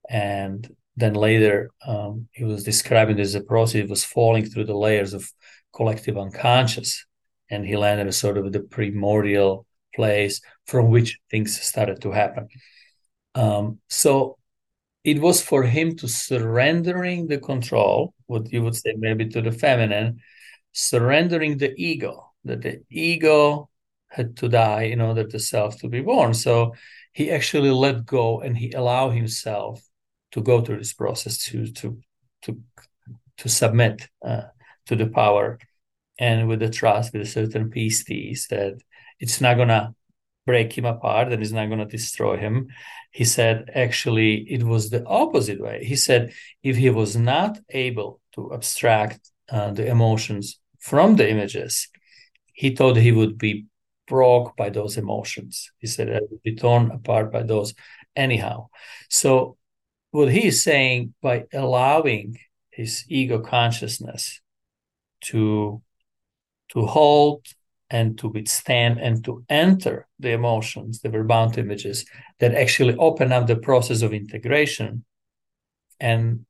And 0.08 0.72
then 0.94 1.14
later, 1.14 1.72
um, 1.84 2.28
he 2.30 2.44
was 2.44 2.62
describing 2.62 3.16
this 3.16 3.36
process. 3.48 3.82
He 3.82 3.82
was 3.82 4.04
falling 4.04 4.44
through 4.44 4.66
the 4.66 4.78
layers 4.86 5.12
of 5.12 5.28
collective 5.74 6.16
unconscious, 6.16 7.04
and 7.50 7.66
he 7.66 7.76
landed 7.76 8.06
at 8.06 8.14
sort 8.14 8.38
of 8.38 8.52
the 8.52 8.60
primordial 8.60 9.66
place 9.94 10.40
from 10.66 10.90
which 10.90 11.18
things 11.30 11.60
started 11.60 12.00
to 12.02 12.12
happen. 12.12 12.48
Um, 13.34 13.78
so 13.88 14.38
it 15.04 15.20
was 15.20 15.42
for 15.42 15.62
him 15.62 15.96
to 15.96 16.08
surrendering 16.08 17.28
the 17.28 17.38
control, 17.38 18.14
what 18.26 18.52
you 18.52 18.62
would 18.62 18.76
say 18.76 18.94
maybe 18.96 19.28
to 19.28 19.40
the 19.40 19.52
feminine, 19.52 20.20
surrendering 20.72 21.58
the 21.58 21.72
ego, 21.76 22.32
that 22.44 22.62
the 22.62 22.82
ego 22.90 23.70
had 24.08 24.36
to 24.38 24.48
die 24.48 24.82
in 24.82 25.00
order 25.00 25.24
the 25.24 25.38
self 25.38 25.78
to 25.78 25.88
be 25.88 26.00
born. 26.00 26.34
So 26.34 26.74
he 27.12 27.30
actually 27.30 27.70
let 27.70 28.06
go 28.06 28.40
and 28.40 28.56
he 28.56 28.72
allowed 28.72 29.10
himself 29.10 29.82
to 30.32 30.42
go 30.42 30.60
through 30.60 30.78
this 30.78 30.92
process 30.92 31.38
to 31.46 31.66
to 31.72 31.98
to 32.42 32.60
to 33.38 33.48
submit 33.48 34.08
uh, 34.24 34.42
to 34.86 34.96
the 34.96 35.06
power 35.06 35.58
and 36.18 36.48
with 36.48 36.60
the 36.60 36.68
trust 36.68 37.12
with 37.12 37.22
a 37.22 37.26
certain 37.26 37.70
peace 37.70 38.04
that 38.48 38.80
it's 39.20 39.40
not 39.40 39.56
gonna 39.56 39.94
break 40.46 40.76
him 40.76 40.84
apart 40.84 41.32
and 41.32 41.42
it's 41.42 41.52
not 41.52 41.68
gonna 41.68 41.86
destroy 41.86 42.36
him. 42.36 42.68
He 43.10 43.24
said 43.24 43.70
actually 43.74 44.46
it 44.50 44.62
was 44.62 44.90
the 44.90 45.04
opposite 45.04 45.60
way. 45.60 45.84
He 45.84 45.96
said 45.96 46.32
if 46.62 46.76
he 46.76 46.90
was 46.90 47.16
not 47.16 47.58
able 47.70 48.20
to 48.34 48.52
abstract 48.54 49.20
uh, 49.50 49.70
the 49.72 49.86
emotions 49.86 50.58
from 50.78 51.16
the 51.16 51.28
images, 51.28 51.88
he 52.52 52.74
thought 52.74 52.96
he 52.96 53.12
would 53.12 53.38
be 53.38 53.66
broke 54.06 54.56
by 54.56 54.70
those 54.70 54.96
emotions. 54.96 55.70
He 55.78 55.86
said 55.86 56.08
I 56.08 56.20
would 56.30 56.42
be 56.42 56.56
torn 56.56 56.90
apart 56.90 57.30
by 57.30 57.42
those 57.42 57.74
anyhow. 58.16 58.68
So 59.10 59.56
what 60.10 60.32
he 60.32 60.46
is 60.46 60.62
saying 60.62 61.14
by 61.20 61.44
allowing 61.52 62.38
his 62.70 63.04
ego 63.08 63.40
consciousness 63.40 64.40
to 65.20 65.82
to 66.70 66.86
hold 66.86 67.46
and 67.90 68.18
to 68.18 68.28
withstand 68.28 68.98
and 68.98 69.24
to 69.24 69.44
enter 69.48 70.06
the 70.18 70.30
emotions, 70.30 71.00
the 71.00 71.08
verbound 71.08 71.56
images 71.56 72.04
that 72.38 72.54
actually 72.54 72.94
open 72.96 73.32
up 73.32 73.46
the 73.46 73.56
process 73.56 74.02
of 74.02 74.12
integration 74.12 75.04
and 76.00 76.44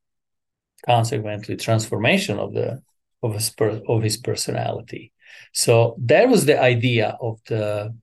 consequently 0.84 1.56
transformation 1.56 2.38
of 2.38 2.54
the 2.54 2.82
of 3.22 3.34
his 3.34 3.50
per, 3.50 3.80
of 3.88 4.02
his 4.02 4.16
personality. 4.16 5.12
So 5.52 5.96
that 5.98 6.28
was 6.28 6.46
the 6.46 6.60
idea 6.60 7.16
of 7.20 7.40
the 7.46 7.94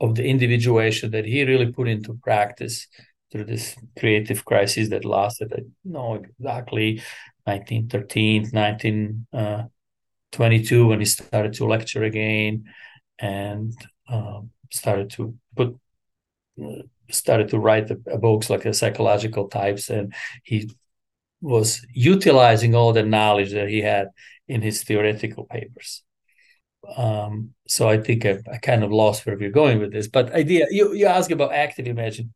of 0.00 0.16
the 0.16 0.24
individuation 0.24 1.12
that 1.12 1.24
he 1.24 1.44
really 1.44 1.70
put 1.70 1.88
into 1.88 2.18
practice 2.22 2.88
through 3.30 3.44
this 3.44 3.76
creative 3.98 4.44
crisis 4.44 4.90
that 4.90 5.04
lasted, 5.04 5.52
I 5.56 5.62
know 5.84 6.14
exactly 6.14 7.00
1913, 7.44 8.50
19, 8.52 9.26
uh, 9.32 9.62
22 10.32 10.86
when 10.88 10.98
he 10.98 11.04
started 11.04 11.52
to 11.54 11.66
lecture 11.66 12.02
again 12.02 12.64
and 13.18 13.72
um, 14.08 14.50
started 14.70 15.10
to 15.10 15.34
put 15.56 15.78
uh, 16.62 16.82
started 17.10 17.48
to 17.50 17.58
write 17.58 17.90
uh, 17.90 18.16
books 18.16 18.50
like 18.50 18.62
the 18.62 18.74
psychological 18.74 19.48
types. 19.48 19.90
And 19.90 20.14
he 20.42 20.70
was 21.40 21.84
utilizing 21.92 22.74
all 22.74 22.92
the 22.92 23.02
knowledge 23.02 23.52
that 23.52 23.68
he 23.68 23.80
had 23.80 24.08
in 24.48 24.62
his 24.62 24.82
theoretical 24.82 25.44
papers. 25.44 26.02
Um, 26.96 27.54
so 27.68 27.88
i 27.88 27.96
think 27.96 28.26
I, 28.26 28.40
I, 28.52 28.58
kind 28.58 28.82
of 28.82 28.90
lost 28.90 29.24
where 29.24 29.38
we're 29.38 29.50
going 29.50 29.78
with 29.78 29.92
this. 29.92 30.08
But 30.08 30.32
idea 30.32 30.66
you, 30.70 30.92
you 30.94 31.06
ask 31.06 31.30
about 31.30 31.52
active 31.52 31.86
imagination 31.86 32.34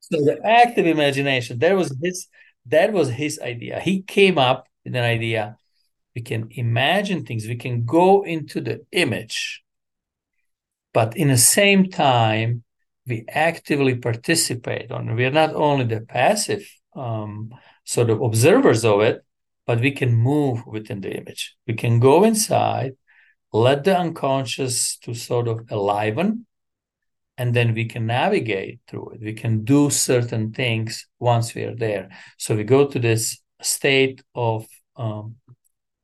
so 0.00 0.18
the 0.18 0.38
active 0.44 0.86
imagination 0.86 1.58
that 1.60 1.74
was 1.74 1.96
his 2.02 2.28
that 2.66 2.92
was 2.92 3.08
his 3.08 3.40
idea. 3.40 3.80
He 3.80 4.02
came 4.02 4.36
up 4.36 4.66
with 4.84 4.94
an 4.94 5.02
idea 5.02 5.56
we 6.14 6.22
can 6.22 6.48
imagine 6.52 7.24
things, 7.24 7.46
we 7.46 7.56
can 7.56 7.84
go 7.84 8.22
into 8.22 8.60
the 8.60 8.84
image, 8.92 9.62
but 10.92 11.16
in 11.16 11.28
the 11.28 11.38
same 11.38 11.88
time, 11.88 12.64
we 13.06 13.24
actively 13.28 13.94
participate 13.96 14.90
on. 14.90 15.14
We 15.14 15.24
are 15.24 15.30
not 15.30 15.54
only 15.54 15.84
the 15.84 16.00
passive 16.00 16.68
um, 16.94 17.54
sort 17.84 18.10
of 18.10 18.20
observers 18.20 18.84
of 18.84 19.00
it, 19.00 19.24
but 19.66 19.80
we 19.80 19.92
can 19.92 20.14
move 20.14 20.66
within 20.66 21.00
the 21.00 21.12
image. 21.12 21.56
We 21.66 21.74
can 21.74 22.00
go 22.00 22.24
inside, 22.24 22.96
let 23.52 23.84
the 23.84 23.98
unconscious 23.98 24.96
to 24.98 25.14
sort 25.14 25.48
of 25.48 25.58
aliven 25.66 26.44
and 27.40 27.54
then 27.54 27.72
we 27.72 27.86
can 27.86 28.04
navigate 28.06 28.80
through 28.86 29.10
it 29.10 29.20
we 29.20 29.32
can 29.32 29.64
do 29.64 29.88
certain 29.88 30.52
things 30.52 31.06
once 31.18 31.54
we 31.54 31.62
are 31.62 31.74
there 31.74 32.10
so 32.36 32.54
we 32.54 32.64
go 32.64 32.86
to 32.86 32.98
this 32.98 33.40
state 33.62 34.22
of 34.34 34.66
um, 34.96 35.36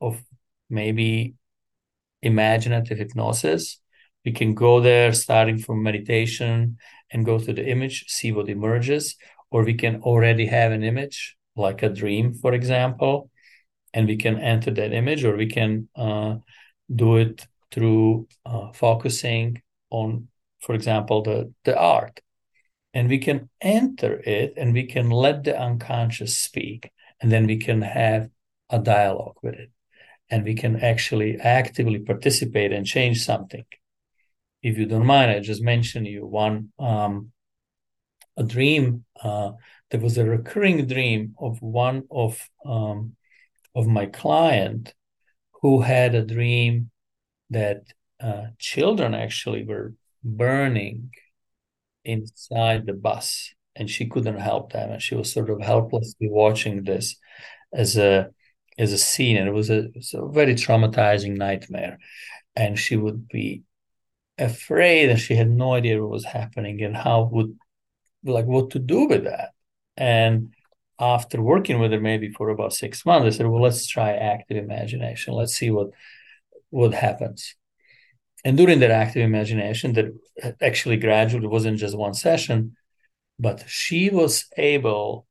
of 0.01 0.23
maybe 0.69 1.35
imaginative 2.21 2.97
hypnosis. 2.97 3.79
We 4.25 4.31
can 4.31 4.53
go 4.53 4.81
there 4.81 5.13
starting 5.13 5.57
from 5.57 5.83
meditation 5.83 6.77
and 7.11 7.25
go 7.25 7.39
to 7.39 7.53
the 7.53 7.65
image 7.65 8.05
see 8.09 8.31
what 8.31 8.49
emerges 8.49 9.15
or 9.51 9.63
we 9.63 9.73
can 9.73 10.01
already 10.01 10.45
have 10.47 10.71
an 10.71 10.83
image 10.83 11.37
like 11.55 11.81
a 11.83 11.89
dream 11.89 12.33
for 12.33 12.53
example 12.53 13.31
and 13.93 14.07
we 14.07 14.17
can 14.17 14.37
enter 14.39 14.71
that 14.71 14.93
image 14.93 15.23
or 15.23 15.35
we 15.35 15.47
can 15.47 15.87
uh, 15.95 16.35
do 16.93 17.17
it 17.17 17.47
through 17.71 18.27
uh, 18.45 18.71
focusing 18.73 19.61
on 19.89 20.27
for 20.59 20.75
example 20.75 21.21
the 21.21 21.53
the 21.63 21.77
art. 21.77 22.19
And 22.93 23.09
we 23.09 23.19
can 23.19 23.49
enter 23.61 24.19
it 24.25 24.53
and 24.57 24.73
we 24.73 24.85
can 24.87 25.09
let 25.09 25.43
the 25.43 25.59
unconscious 25.59 26.37
speak 26.37 26.91
and 27.21 27.31
then 27.31 27.45
we 27.45 27.57
can 27.57 27.81
have 27.81 28.29
a 28.69 28.79
dialogue 28.79 29.37
with 29.43 29.55
it 29.55 29.71
and 30.29 30.43
we 30.43 30.55
can 30.55 30.83
actually 30.83 31.37
actively 31.37 31.99
participate 31.99 32.71
and 32.71 32.85
change 32.85 33.23
something. 33.23 33.65
If 34.61 34.77
you 34.77 34.85
don't 34.85 35.05
mind 35.05 35.31
i 35.31 35.39
just 35.39 35.61
mention 35.61 36.05
you 36.05 36.25
one 36.25 36.73
um, 36.79 37.31
a 38.35 38.43
dream 38.43 39.05
uh, 39.23 39.51
there 39.89 39.99
was 39.99 40.17
a 40.17 40.25
recurring 40.25 40.85
dream 40.87 41.35
of 41.39 41.61
one 41.61 42.03
of 42.11 42.49
um, 42.65 43.15
of 43.75 43.87
my 43.87 44.05
client 44.05 44.93
who 45.61 45.81
had 45.81 46.15
a 46.15 46.25
dream 46.25 46.91
that 47.49 47.83
uh, 48.19 48.47
children 48.57 49.13
actually 49.13 49.63
were 49.63 49.93
burning 50.23 51.11
inside 52.03 52.85
the 52.85 52.93
bus 52.93 53.53
and 53.75 53.89
she 53.89 54.07
couldn't 54.07 54.39
help 54.39 54.73
them 54.73 54.91
and 54.91 55.01
she 55.01 55.15
was 55.15 55.31
sort 55.31 55.49
of 55.49 55.61
helplessly 55.61 56.29
watching 56.29 56.83
this 56.83 57.15
as 57.73 57.97
a 57.97 58.29
as 58.77 58.93
a 58.93 58.97
scene 58.97 59.37
and 59.37 59.47
it 59.47 59.53
was 59.53 59.69
a, 59.69 59.85
it 59.85 59.95
was 59.95 60.13
a 60.13 60.25
very 60.27 60.53
traumatizing 60.53 61.35
nightmare. 61.37 61.97
And 62.55 62.77
she 62.77 62.95
would 62.95 63.27
be 63.27 63.63
afraid 64.37 65.09
and 65.09 65.19
she 65.19 65.35
had 65.35 65.49
no 65.49 65.73
idea 65.73 66.01
what 66.01 66.11
was 66.11 66.25
happening 66.25 66.81
and 66.83 66.95
how 66.95 67.29
would 67.31 67.57
like 68.23 68.45
what 68.45 68.71
to 68.71 68.79
do 68.79 69.05
with 69.05 69.23
that. 69.23 69.49
And 69.95 70.53
after 70.99 71.41
working 71.41 71.79
with 71.79 71.91
her 71.91 71.99
maybe 71.99 72.31
for 72.31 72.49
about 72.49 72.73
six 72.73 73.05
months 73.05 73.27
i 73.27 73.37
said 73.37 73.45
well 73.45 73.61
let's 73.61 73.85
try 73.87 74.13
active 74.13 74.57
imagination. 74.57 75.33
Let's 75.33 75.53
see 75.53 75.69
what 75.71 75.89
what 76.69 76.93
happens. 76.93 77.55
And 78.43 78.57
during 78.57 78.79
that 78.79 78.91
active 78.91 79.23
imagination 79.23 79.93
that 79.93 80.05
actually 80.61 80.97
gradually 80.97 81.47
wasn't 81.47 81.77
just 81.77 81.97
one 81.97 82.13
session 82.13 82.75
but 83.39 83.63
she 83.67 84.09
was 84.09 84.45
able 84.57 85.27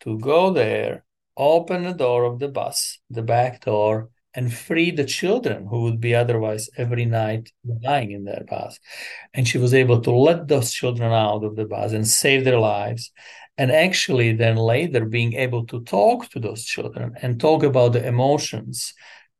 to 0.00 0.18
go 0.18 0.52
there 0.52 1.04
open 1.36 1.84
the 1.84 1.92
door 1.92 2.24
of 2.24 2.38
the 2.38 2.48
bus 2.48 2.98
the 3.10 3.22
back 3.22 3.64
door 3.64 4.10
and 4.34 4.52
free 4.52 4.90
the 4.90 5.04
children 5.04 5.66
who 5.66 5.82
would 5.82 6.00
be 6.00 6.14
otherwise 6.14 6.70
every 6.76 7.04
night 7.04 7.50
dying 7.82 8.10
in 8.12 8.24
their 8.24 8.44
bus 8.48 8.78
and 9.34 9.46
she 9.46 9.58
was 9.58 9.74
able 9.74 10.00
to 10.00 10.10
let 10.10 10.48
those 10.48 10.72
children 10.72 11.12
out 11.12 11.44
of 11.44 11.56
the 11.56 11.64
bus 11.64 11.92
and 11.92 12.06
save 12.06 12.44
their 12.44 12.58
lives 12.58 13.10
and 13.58 13.70
actually 13.70 14.32
then 14.32 14.56
later 14.56 15.04
being 15.04 15.34
able 15.34 15.66
to 15.66 15.82
talk 15.84 16.28
to 16.30 16.40
those 16.40 16.64
children 16.64 17.14
and 17.22 17.40
talk 17.40 17.62
about 17.62 17.92
the 17.92 18.06
emotions 18.06 18.94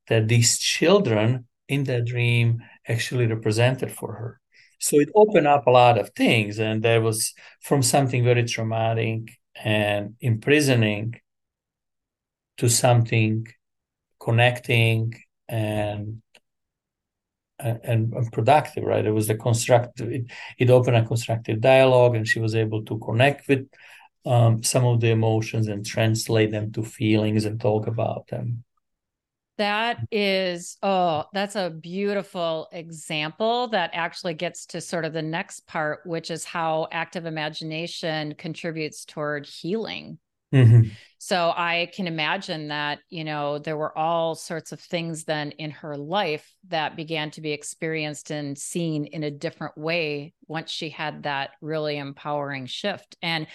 that 0.08 0.28
these 0.28 0.58
children 0.58 1.46
in 1.68 1.84
that 1.84 2.04
dream 2.04 2.62
actually 2.86 3.26
represented 3.26 3.90
for 3.90 4.12
her. 4.14 4.40
So 4.78 4.98
it 4.98 5.08
opened 5.14 5.46
up 5.46 5.66
a 5.66 5.70
lot 5.70 5.98
of 5.98 6.10
things. 6.10 6.58
And 6.58 6.82
there 6.82 7.00
was 7.00 7.32
from 7.60 7.82
something 7.82 8.24
very 8.24 8.44
traumatic 8.44 9.38
and 9.62 10.14
imprisoning 10.20 11.14
to 12.58 12.68
something 12.68 13.46
connecting 14.20 15.14
and 15.48 16.22
and, 17.58 18.12
and 18.12 18.32
productive 18.32 18.84
right 18.84 19.06
it 19.06 19.10
was 19.10 19.30
a 19.30 19.36
constructive 19.36 20.10
it, 20.10 20.24
it, 20.58 20.70
opened 20.70 20.96
a 20.96 21.04
constructive 21.04 21.60
dialogue 21.60 22.16
and 22.16 22.26
she 22.26 22.40
was 22.40 22.54
able 22.54 22.84
to 22.84 22.98
connect 22.98 23.46
with 23.48 23.68
um, 24.24 24.62
some 24.62 24.84
of 24.84 25.00
the 25.00 25.10
emotions 25.10 25.68
and 25.68 25.84
translate 25.84 26.50
them 26.50 26.72
to 26.72 26.82
feelings 26.82 27.44
and 27.44 27.60
talk 27.60 27.86
about 27.86 28.26
them 28.28 28.64
that 29.58 29.98
is, 30.10 30.78
oh, 30.82 31.26
that's 31.32 31.56
a 31.56 31.70
beautiful 31.70 32.68
example 32.72 33.68
that 33.68 33.90
actually 33.92 34.34
gets 34.34 34.66
to 34.66 34.80
sort 34.80 35.04
of 35.04 35.12
the 35.12 35.22
next 35.22 35.66
part, 35.66 36.00
which 36.06 36.30
is 36.30 36.44
how 36.44 36.88
active 36.90 37.26
imagination 37.26 38.34
contributes 38.34 39.04
toward 39.04 39.46
healing. 39.46 40.18
Mm-hmm. 40.52 40.88
So 41.18 41.52
I 41.56 41.88
can 41.94 42.08
imagine 42.08 42.68
that, 42.68 42.98
you 43.08 43.22
know, 43.22 43.58
there 43.58 43.76
were 43.76 43.96
all 43.96 44.34
sorts 44.34 44.72
of 44.72 44.80
things 44.80 45.22
then 45.22 45.52
in 45.52 45.70
her 45.70 45.96
life 45.96 46.52
that 46.68 46.96
began 46.96 47.30
to 47.32 47.40
be 47.40 47.52
experienced 47.52 48.32
and 48.32 48.58
seen 48.58 49.04
in 49.06 49.22
a 49.22 49.30
different 49.30 49.78
way 49.78 50.34
once 50.48 50.72
she 50.72 50.90
had 50.90 51.22
that 51.22 51.50
really 51.60 51.96
empowering 51.96 52.66
shift. 52.66 53.16
And 53.22 53.46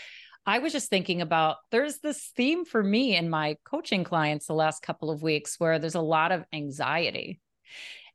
I 0.45 0.59
was 0.59 0.71
just 0.71 0.89
thinking 0.89 1.21
about 1.21 1.57
there's 1.71 1.99
this 1.99 2.31
theme 2.37 2.63
for 2.63 2.81
me 2.81 3.17
in 3.17 3.29
my 3.29 3.57
coaching 3.65 4.05
clients 4.05 4.47
the 4.47 4.53
last 4.53 4.81
couple 4.81 5.11
of 5.11 5.21
weeks 5.21 5.59
where 5.59 5.77
there's 5.77 5.95
a 5.95 6.01
lot 6.01 6.31
of 6.31 6.45
anxiety. 6.53 7.41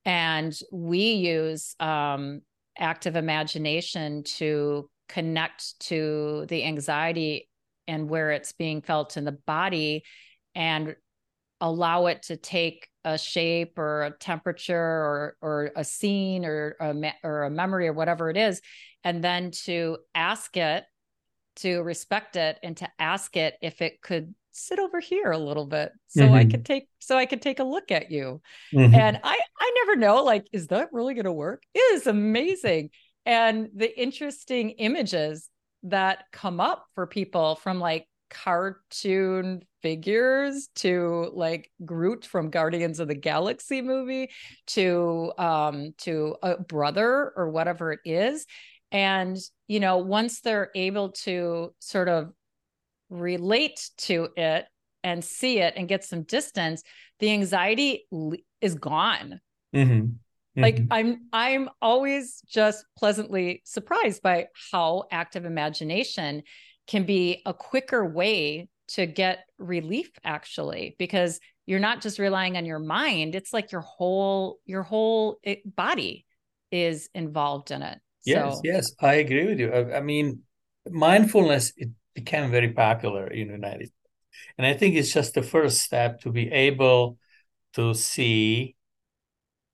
And 0.06 0.58
we 0.72 1.12
use 1.12 1.76
um, 1.78 2.40
active 2.78 3.16
imagination 3.16 4.24
to 4.38 4.88
connect 5.10 5.78
to 5.80 6.46
the 6.48 6.64
anxiety 6.64 7.50
and 7.86 8.08
where 8.08 8.30
it's 8.30 8.52
being 8.52 8.82
felt 8.82 9.16
in 9.16 9.24
the 9.24 9.32
body 9.32 10.04
and 10.54 10.96
allow 11.60 12.06
it 12.06 12.22
to 12.22 12.36
take 12.36 12.88
a 13.04 13.16
shape 13.18 13.78
or 13.78 14.02
a 14.02 14.10
temperature 14.10 14.76
or 14.76 15.36
or 15.40 15.70
a 15.76 15.84
scene 15.84 16.44
or 16.44 16.76
a, 16.80 17.12
or 17.24 17.44
a 17.44 17.50
memory 17.50 17.88
or 17.88 17.92
whatever 17.92 18.30
it 18.30 18.36
is 18.36 18.60
and 19.04 19.22
then 19.22 19.50
to 19.50 19.98
ask 20.14 20.56
it 20.56 20.84
to 21.56 21.82
respect 21.82 22.36
it 22.36 22.58
and 22.62 22.76
to 22.76 22.88
ask 22.98 23.36
it 23.36 23.54
if 23.60 23.82
it 23.82 24.00
could 24.00 24.34
sit 24.52 24.78
over 24.78 25.00
here 25.00 25.30
a 25.30 25.38
little 25.38 25.66
bit 25.66 25.92
so 26.06 26.22
mm-hmm. 26.22 26.34
I 26.34 26.44
could 26.44 26.64
take 26.64 26.88
so 26.98 27.16
I 27.16 27.26
could 27.26 27.42
take 27.42 27.58
a 27.58 27.64
look 27.64 27.90
at 27.90 28.10
you. 28.10 28.40
Mm-hmm. 28.72 28.94
And 28.94 29.20
I 29.22 29.40
I 29.58 29.84
never 29.84 29.96
know 29.96 30.22
like 30.22 30.46
is 30.52 30.68
that 30.68 30.92
really 30.92 31.14
going 31.14 31.24
to 31.24 31.32
work? 31.32 31.62
It 31.74 31.94
is 31.94 32.06
amazing. 32.06 32.90
And 33.24 33.68
the 33.74 34.00
interesting 34.00 34.70
images 34.70 35.48
that 35.84 36.24
come 36.32 36.60
up 36.60 36.86
for 36.94 37.06
people 37.06 37.56
from 37.56 37.80
like 37.80 38.06
cartoon 38.30 39.62
figures 39.82 40.68
to 40.76 41.30
like 41.34 41.70
Groot 41.84 42.24
from 42.24 42.50
Guardians 42.50 42.98
of 43.00 43.08
the 43.08 43.14
Galaxy 43.14 43.82
movie 43.82 44.30
to 44.68 45.32
um 45.38 45.92
to 45.98 46.36
a 46.42 46.56
brother 46.56 47.32
or 47.36 47.50
whatever 47.50 47.92
it 47.92 48.00
is 48.04 48.46
and, 48.92 49.38
you 49.68 49.80
know, 49.80 49.96
once 49.96 50.42
they're 50.42 50.70
able 50.74 51.12
to 51.24 51.74
sort 51.80 52.08
of 52.08 52.30
relate 53.08 53.88
to 53.98 54.28
it 54.36 54.66
and 55.02 55.24
see 55.24 55.58
it 55.58 55.74
and 55.76 55.88
get 55.88 56.04
some 56.04 56.22
distance, 56.22 56.82
the 57.18 57.32
anxiety 57.32 58.06
is 58.60 58.74
gone. 58.74 59.40
Mm-hmm. 59.74 60.08
Mm-hmm. 60.56 60.62
Like 60.62 60.80
I'm 60.90 61.28
I'm 61.32 61.70
always 61.80 62.42
just 62.46 62.84
pleasantly 62.96 63.62
surprised 63.64 64.22
by 64.22 64.48
how 64.70 65.04
active 65.10 65.44
imagination 65.44 66.42
can 66.86 67.04
be 67.04 67.42
a 67.46 67.54
quicker 67.54 68.04
way 68.04 68.68
to 68.88 69.06
get 69.06 69.44
relief 69.58 70.10
actually 70.24 70.96
because 70.98 71.40
you're 71.64 71.80
not 71.80 72.00
just 72.00 72.18
relying 72.18 72.56
on 72.56 72.66
your 72.66 72.80
mind 72.80 73.36
it's 73.36 73.52
like 73.52 73.70
your 73.70 73.80
whole 73.80 74.58
your 74.66 74.82
whole 74.82 75.38
eh, 75.44 75.54
body 75.64 76.26
is 76.72 77.08
involved 77.14 77.70
in 77.70 77.80
it 77.80 77.98
Yes, 78.24 78.54
so. 78.54 78.60
yes, 78.64 78.92
I 79.00 79.14
agree 79.14 79.46
with 79.46 79.58
you. 79.58 79.72
I, 79.72 79.98
I, 79.98 80.00
mean, 80.00 80.42
mindfulness 80.88 81.72
it 81.76 81.90
became 82.14 82.50
very 82.50 82.72
popular 82.72 83.26
in 83.26 83.48
the 83.48 83.54
United 83.54 83.88
States, 83.88 84.10
and 84.58 84.66
I 84.66 84.74
think 84.74 84.94
it's 84.94 85.12
just 85.12 85.34
the 85.34 85.42
first 85.42 85.78
step 85.78 86.20
to 86.20 86.30
be 86.30 86.50
able 86.50 87.18
to 87.74 87.94
see 87.94 88.76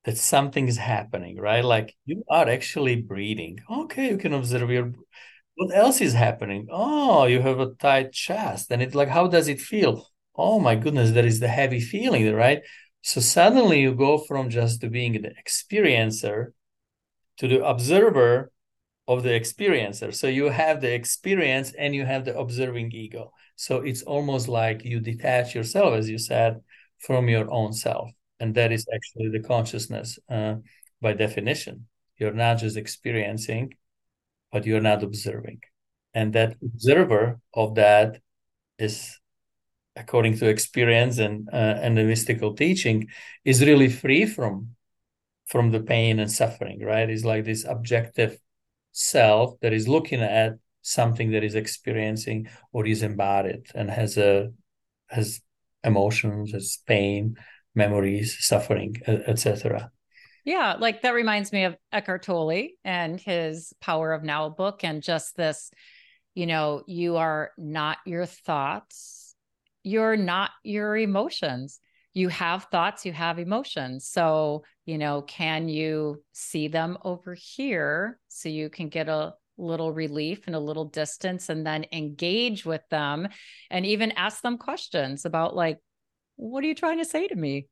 that 0.09 0.16
something 0.16 0.68
is 0.68 0.79
happening, 0.79 1.37
right? 1.37 1.64
Like 1.64 1.94
you 2.07 2.25
are 2.31 2.49
actually 2.49 2.97
breathing. 2.97 3.61
Okay, 3.71 4.09
you 4.11 4.16
can 4.16 4.33
observe 4.33 4.71
your. 4.71 4.92
What 5.57 5.75
else 5.77 6.01
is 6.01 6.14
happening? 6.14 6.68
Oh, 6.71 7.27
you 7.27 7.40
have 7.42 7.61
a 7.61 7.75
tight 7.75 8.12
chest, 8.12 8.71
and 8.71 8.81
it's 8.83 8.94
like, 8.94 9.09
how 9.09 9.27
does 9.27 9.49
it 9.49 9.61
feel? 9.61 10.09
Oh 10.35 10.59
my 10.61 10.77
goodness, 10.77 11.11
there 11.11 11.27
is 11.27 11.40
the 11.40 11.49
heavy 11.49 11.81
feeling, 11.81 12.33
right? 12.35 12.61
So 13.03 13.21
suddenly 13.21 13.81
you 13.81 13.94
go 13.94 14.16
from 14.18 14.49
just 14.49 14.81
being 14.90 15.12
the 15.21 15.33
experiencer 15.44 16.53
to 17.38 17.49
the 17.49 17.64
observer 17.66 18.51
of 19.09 19.23
the 19.25 19.31
experiencer. 19.31 20.14
So 20.14 20.27
you 20.29 20.47
have 20.51 20.81
the 20.81 20.94
experience 20.94 21.73
and 21.79 21.94
you 21.94 22.07
have 22.07 22.25
the 22.25 22.38
observing 22.38 22.92
ego. 22.92 23.33
So 23.57 23.79
it's 23.79 24.03
almost 24.03 24.49
like 24.49 24.85
you 24.85 25.01
detach 25.01 25.55
yourself, 25.55 25.94
as 25.94 26.09
you 26.09 26.18
said, 26.18 26.61
from 26.99 27.29
your 27.29 27.51
own 27.51 27.73
self. 27.75 28.11
And 28.40 28.55
that 28.55 28.72
is 28.72 28.87
actually 28.92 29.31
the 29.31 29.46
consciousness 29.46 30.18
uh, 30.31 30.57
by 31.01 31.12
definition. 31.12 31.87
You're 32.16 32.33
not 32.33 32.59
just 32.59 32.77
experiencing, 32.77 33.74
but 34.53 34.66
you're 34.66 34.81
not 34.81 35.03
observing. 35.03 35.61
And 36.14 36.33
that 36.33 36.57
observer 36.62 37.40
of 37.55 37.77
that 37.77 38.20
is, 38.79 39.18
according 39.94 40.38
to 40.38 40.48
experience 40.48 41.18
and 41.18 41.48
uh, 41.53 41.79
and 41.83 41.96
the 41.96 42.05
mystical 42.05 42.55
teaching, 42.55 43.09
is 43.44 43.64
really 43.64 43.88
free 43.88 44.27
from 44.27 44.70
from 45.46 45.70
the 45.70 45.81
pain 45.81 46.18
and 46.18 46.31
suffering. 46.31 46.81
Right? 46.81 47.09
It's 47.09 47.24
like 47.24 47.44
this 47.44 47.64
objective 47.64 48.38
self 48.92 49.61
that 49.61 49.72
is 49.72 49.87
looking 49.87 50.22
at 50.22 50.55
something 50.83 51.33
that 51.33 51.44
is 51.44 51.55
experiencing 51.55 52.48
or 52.72 52.87
is 52.87 53.03
embodied 53.03 53.66
and 53.74 53.90
has 53.90 54.16
a 54.16 54.51
has 55.09 55.40
emotions, 55.85 56.53
has 56.53 56.79
pain, 56.87 57.37
memories, 57.79 58.37
suffering, 58.41 58.97
etc. 59.07 59.91
Yeah, 60.45 60.77
like 60.79 61.03
that 61.03 61.14
reminds 61.14 61.53
me 61.53 61.64
of 61.64 61.77
Eckhart 61.93 62.25
Tolle 62.25 62.69
and 62.85 63.21
his 63.21 63.73
Power 63.81 64.12
of 64.12 64.23
Now 64.23 64.51
book, 64.51 64.85
and 64.85 65.03
just 65.03 65.37
this, 65.37 65.71
you 66.35 66.47
know, 66.47 66.83
you 66.87 67.17
are 67.17 67.53
not 67.57 67.99
your 68.05 68.27
thoughts, 68.27 69.35
you're 69.83 70.17
not 70.17 70.51
your 70.62 70.97
emotions. 70.97 71.81
You 72.14 72.29
have 72.29 72.64
thoughts, 72.64 73.07
you 73.07 73.12
have 73.12 73.38
emotions. 73.38 74.09
So, 74.09 74.64
you 74.87 74.99
know, 74.99 75.23
can 75.23 75.69
you 75.69 76.23
see 76.33 76.67
them 76.67 76.99
over 77.05 77.35
here 77.35 78.19
so 78.29 78.49
you 78.49 78.71
can 78.71 78.88
get 78.88 79.09
a 79.09 79.35
little 79.57 79.93
relief 79.93 80.47
and 80.47 80.57
a 80.57 80.61
little 80.61 80.87
distance 80.87 81.49
and 81.49 81.67
then 81.67 81.85
engage 81.93 82.64
with 82.64 82.83
them 82.91 83.29
and 83.71 83.85
even 83.85 84.12
ask 84.12 84.41
them 84.43 84.57
questions 84.57 85.25
about 85.25 85.55
like 85.55 85.79
what 86.38 86.64
are 86.64 86.66
you 86.66 86.74
trying 86.74 86.98
to 86.98 87.05
say 87.05 87.29
to 87.29 87.37
me? 87.37 87.66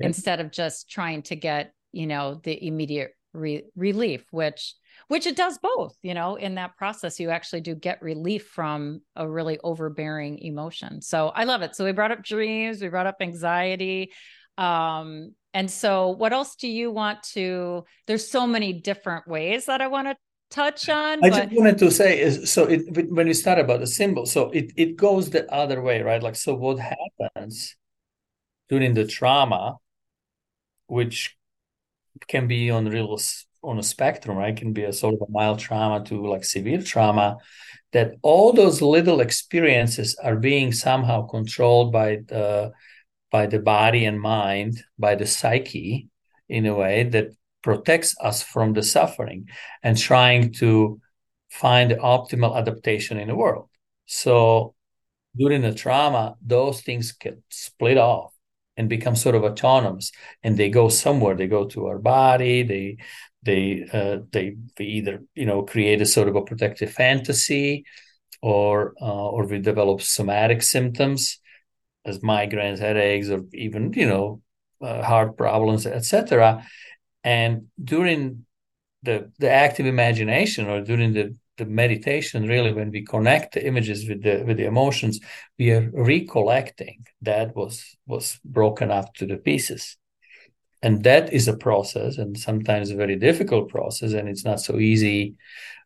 Yeah. 0.00 0.06
instead 0.06 0.40
of 0.40 0.50
just 0.50 0.88
trying 0.88 1.22
to 1.24 1.36
get 1.36 1.72
you 1.92 2.06
know 2.06 2.40
the 2.42 2.66
immediate 2.66 3.10
re- 3.34 3.64
relief 3.76 4.24
which 4.30 4.74
which 5.08 5.26
it 5.26 5.36
does 5.36 5.58
both 5.58 5.94
you 6.02 6.14
know 6.14 6.36
in 6.36 6.54
that 6.54 6.76
process 6.78 7.20
you 7.20 7.28
actually 7.28 7.60
do 7.60 7.74
get 7.74 8.00
relief 8.00 8.46
from 8.46 9.02
a 9.14 9.28
really 9.28 9.58
overbearing 9.62 10.38
emotion. 10.38 11.02
So 11.02 11.28
i 11.28 11.44
love 11.44 11.60
it. 11.60 11.76
So 11.76 11.84
we 11.84 11.92
brought 11.92 12.12
up 12.12 12.24
dreams 12.24 12.80
we 12.80 12.88
brought 12.88 13.06
up 13.06 13.16
anxiety 13.20 14.10
um 14.56 15.34
and 15.52 15.70
so 15.70 16.08
what 16.10 16.32
else 16.32 16.56
do 16.56 16.68
you 16.68 16.90
want 16.90 17.22
to 17.34 17.84
there's 18.06 18.26
so 18.30 18.46
many 18.46 18.72
different 18.72 19.26
ways 19.28 19.66
that 19.66 19.80
i 19.82 19.88
want 19.88 20.06
to 20.08 20.16
touch 20.54 20.88
on. 20.88 21.24
I 21.24 21.30
but... 21.30 21.48
just 21.48 21.56
wanted 21.58 21.78
to 21.78 21.90
say 21.90 22.20
is 22.20 22.50
so 22.50 22.64
it, 22.64 23.10
when 23.10 23.26
we 23.26 23.34
start 23.34 23.58
about 23.58 23.80
the 23.80 23.86
symbol, 23.86 24.26
so 24.26 24.50
it, 24.50 24.72
it 24.76 24.96
goes 24.96 25.30
the 25.30 25.50
other 25.52 25.82
way, 25.82 26.02
right? 26.02 26.22
Like 26.22 26.36
so 26.36 26.54
what 26.54 26.78
happens 26.78 27.76
during 28.68 28.94
the 28.94 29.06
trauma, 29.06 29.76
which 30.86 31.36
can 32.28 32.46
be 32.46 32.70
on 32.70 32.88
real 32.88 33.18
on 33.62 33.78
a 33.78 33.82
spectrum, 33.82 34.36
right? 34.36 34.54
It 34.54 34.58
can 34.58 34.72
be 34.72 34.84
a 34.84 34.92
sort 34.92 35.14
of 35.14 35.22
a 35.22 35.30
mild 35.30 35.58
trauma 35.58 36.04
to 36.06 36.26
like 36.26 36.44
severe 36.44 36.82
trauma, 36.82 37.38
that 37.92 38.14
all 38.22 38.52
those 38.52 38.82
little 38.82 39.20
experiences 39.20 40.16
are 40.22 40.36
being 40.36 40.72
somehow 40.72 41.26
controlled 41.26 41.92
by 41.92 42.20
the 42.26 42.72
by 43.30 43.46
the 43.46 43.58
body 43.58 44.04
and 44.04 44.20
mind, 44.20 44.84
by 44.98 45.16
the 45.16 45.26
psyche 45.26 46.08
in 46.48 46.66
a 46.66 46.74
way 46.74 47.02
that 47.04 47.28
protects 47.64 48.14
us 48.20 48.42
from 48.42 48.74
the 48.74 48.82
suffering 48.82 49.48
and 49.82 49.96
trying 49.96 50.52
to 50.52 51.00
find 51.48 51.90
the 51.90 51.96
optimal 51.96 52.56
adaptation 52.56 53.18
in 53.18 53.28
the 53.28 53.34
world. 53.34 53.70
So 54.04 54.74
during 55.34 55.62
the 55.62 55.72
trauma, 55.74 56.36
those 56.44 56.82
things 56.82 57.12
get 57.12 57.40
split 57.48 57.96
off 57.96 58.32
and 58.76 58.88
become 58.88 59.16
sort 59.16 59.34
of 59.34 59.44
autonomous 59.44 60.12
and 60.42 60.58
they 60.58 60.68
go 60.68 60.90
somewhere. 60.90 61.34
They 61.36 61.46
go 61.46 61.64
to 61.68 61.86
our 61.86 61.98
body. 61.98 62.62
They 62.64 62.98
they 63.42 63.86
uh, 63.90 64.18
they, 64.30 64.56
either 64.78 65.22
you 65.34 65.46
know 65.46 65.62
create 65.62 66.02
a 66.02 66.06
sort 66.06 66.28
of 66.28 66.36
a 66.36 66.42
protective 66.42 66.92
fantasy 66.92 67.86
or 68.42 68.92
uh, 69.00 69.28
or 69.30 69.46
we 69.46 69.58
develop 69.58 70.02
somatic 70.02 70.62
symptoms 70.62 71.40
as 72.04 72.18
migraines 72.18 72.78
headaches 72.78 73.30
or 73.30 73.44
even 73.54 73.92
you 73.94 74.06
know 74.06 74.42
uh, 74.82 75.02
heart 75.02 75.36
problems 75.36 75.86
etc 75.86 76.64
and 77.24 77.66
during 77.82 78.44
the 79.02 79.32
the 79.38 79.50
active 79.50 79.86
imagination 79.86 80.68
or 80.68 80.80
during 80.82 81.12
the 81.12 81.36
the 81.56 81.64
meditation 81.64 82.48
really 82.48 82.72
when 82.72 82.90
we 82.90 83.04
connect 83.04 83.54
the 83.54 83.64
images 83.64 84.08
with 84.08 84.22
the 84.22 84.42
with 84.46 84.56
the 84.56 84.66
emotions 84.66 85.20
we 85.58 85.70
are 85.70 85.88
recollecting 85.92 87.06
that 87.22 87.54
was 87.54 87.96
was 88.06 88.38
broken 88.44 88.90
up 88.90 89.14
to 89.14 89.26
the 89.26 89.36
pieces. 89.36 89.96
And 90.82 91.02
that 91.04 91.32
is 91.32 91.48
a 91.48 91.56
process 91.56 92.18
and 92.18 92.38
sometimes 92.38 92.90
a 92.90 92.96
very 92.96 93.16
difficult 93.16 93.70
process 93.70 94.12
and 94.12 94.28
it's 94.28 94.44
not 94.44 94.60
so 94.60 94.78
easy 94.78 95.36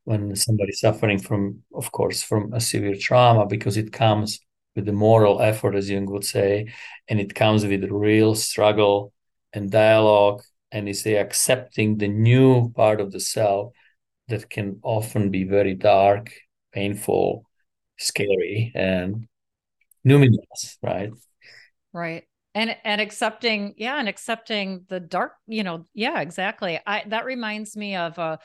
when 0.05 0.35
somebody's 0.35 0.81
suffering 0.81 1.18
from 1.18 1.62
of 1.74 1.92
course 1.92 2.22
from 2.22 2.53
a 2.53 2.61
severe 2.61 2.96
trauma 2.96 3.46
because 3.46 3.77
it 3.77 3.92
comes 3.92 4.40
with 4.74 4.87
the 4.87 4.92
moral 4.92 5.40
effort 5.40 5.74
as 5.77 5.90
jung 5.90 6.07
would 6.07 6.24
say 6.24 6.72
and 7.09 7.20
it 7.20 7.35
comes 7.35 7.64
with 7.64 7.85
real 7.85 8.35
struggle 8.35 9.12
and 9.53 9.70
dialogue 9.70 10.42
and 10.70 10.88
is 10.88 11.07
accepting 11.07 11.96
the 11.96 12.09
new 12.09 12.70
part 12.72 13.00
of 13.00 13.12
the 13.12 13.20
self 13.20 13.72
that 14.28 14.50
can 14.50 14.81
often 14.83 15.31
be 15.31 15.44
very 15.44 15.74
dark, 15.74 16.33
painful, 16.72 17.44
scary, 17.98 18.72
and 18.74 19.26
numinous, 20.07 20.76
right? 20.83 21.11
Right. 21.92 22.24
And 22.54 22.76
and 22.85 23.00
accepting, 23.00 23.74
yeah, 23.76 23.98
and 23.98 24.09
accepting 24.09 24.85
the 24.88 25.00
dark, 25.00 25.33
you 25.46 25.62
know, 25.62 25.87
yeah, 25.94 26.20
exactly. 26.20 26.81
I 26.87 27.04
that 27.07 27.24
reminds 27.24 27.76
me 27.76 27.96
of 27.96 28.18
a 28.18 28.38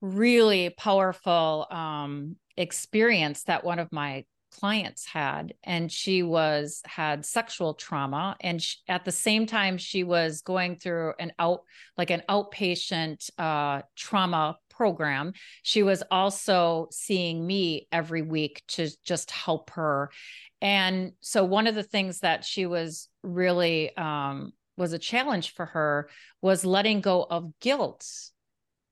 really 0.00 0.70
powerful 0.70 1.66
um 1.70 2.36
experience 2.56 3.44
that 3.44 3.64
one 3.64 3.78
of 3.78 3.90
my 3.92 4.24
clients 4.52 5.06
had 5.06 5.54
and 5.64 5.90
she 5.90 6.22
was 6.22 6.82
had 6.84 7.24
sexual 7.24 7.74
trauma 7.74 8.36
and 8.40 8.62
she, 8.62 8.78
at 8.88 9.04
the 9.04 9.12
same 9.12 9.46
time 9.46 9.78
she 9.78 10.04
was 10.04 10.42
going 10.42 10.76
through 10.76 11.14
an 11.18 11.32
out 11.38 11.62
like 11.96 12.10
an 12.10 12.22
outpatient 12.28 13.30
uh, 13.38 13.82
trauma 13.96 14.56
program. 14.70 15.32
She 15.62 15.82
was 15.82 16.02
also 16.10 16.88
seeing 16.90 17.46
me 17.46 17.88
every 17.92 18.22
week 18.22 18.62
to 18.68 18.90
just 19.04 19.30
help 19.30 19.70
her. 19.70 20.10
And 20.60 21.12
so 21.20 21.44
one 21.44 21.66
of 21.66 21.74
the 21.74 21.82
things 21.82 22.20
that 22.20 22.44
she 22.44 22.66
was 22.66 23.08
really 23.22 23.96
um, 23.96 24.52
was 24.76 24.92
a 24.92 24.98
challenge 24.98 25.54
for 25.54 25.66
her 25.66 26.08
was 26.40 26.64
letting 26.64 27.00
go 27.00 27.26
of 27.28 27.58
guilt 27.60 28.06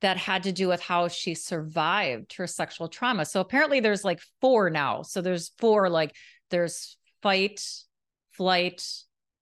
that 0.01 0.17
had 0.17 0.43
to 0.43 0.51
do 0.51 0.67
with 0.67 0.81
how 0.81 1.07
she 1.07 1.35
survived 1.35 2.33
her 2.33 2.47
sexual 2.47 2.87
trauma. 2.87 3.25
So 3.25 3.39
apparently 3.39 3.79
there's 3.79 4.03
like 4.03 4.19
four 4.41 4.69
now. 4.69 5.03
So 5.03 5.21
there's 5.21 5.51
four 5.59 5.89
like 5.89 6.15
there's 6.49 6.97
fight, 7.21 7.63
flight, 8.31 8.83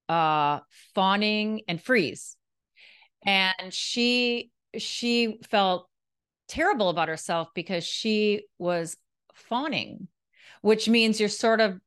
uh 0.08 0.60
fawning 0.96 1.62
and 1.68 1.82
freeze. 1.82 2.36
And 3.26 3.74
she 3.74 4.52
she 4.78 5.40
felt 5.50 5.88
terrible 6.48 6.90
about 6.90 7.08
herself 7.08 7.50
because 7.54 7.86
she 7.86 8.44
was 8.58 8.98
fawning, 9.34 10.08
which 10.62 10.90
means 10.90 11.20
you're 11.20 11.30
sort 11.30 11.62
of 11.62 11.80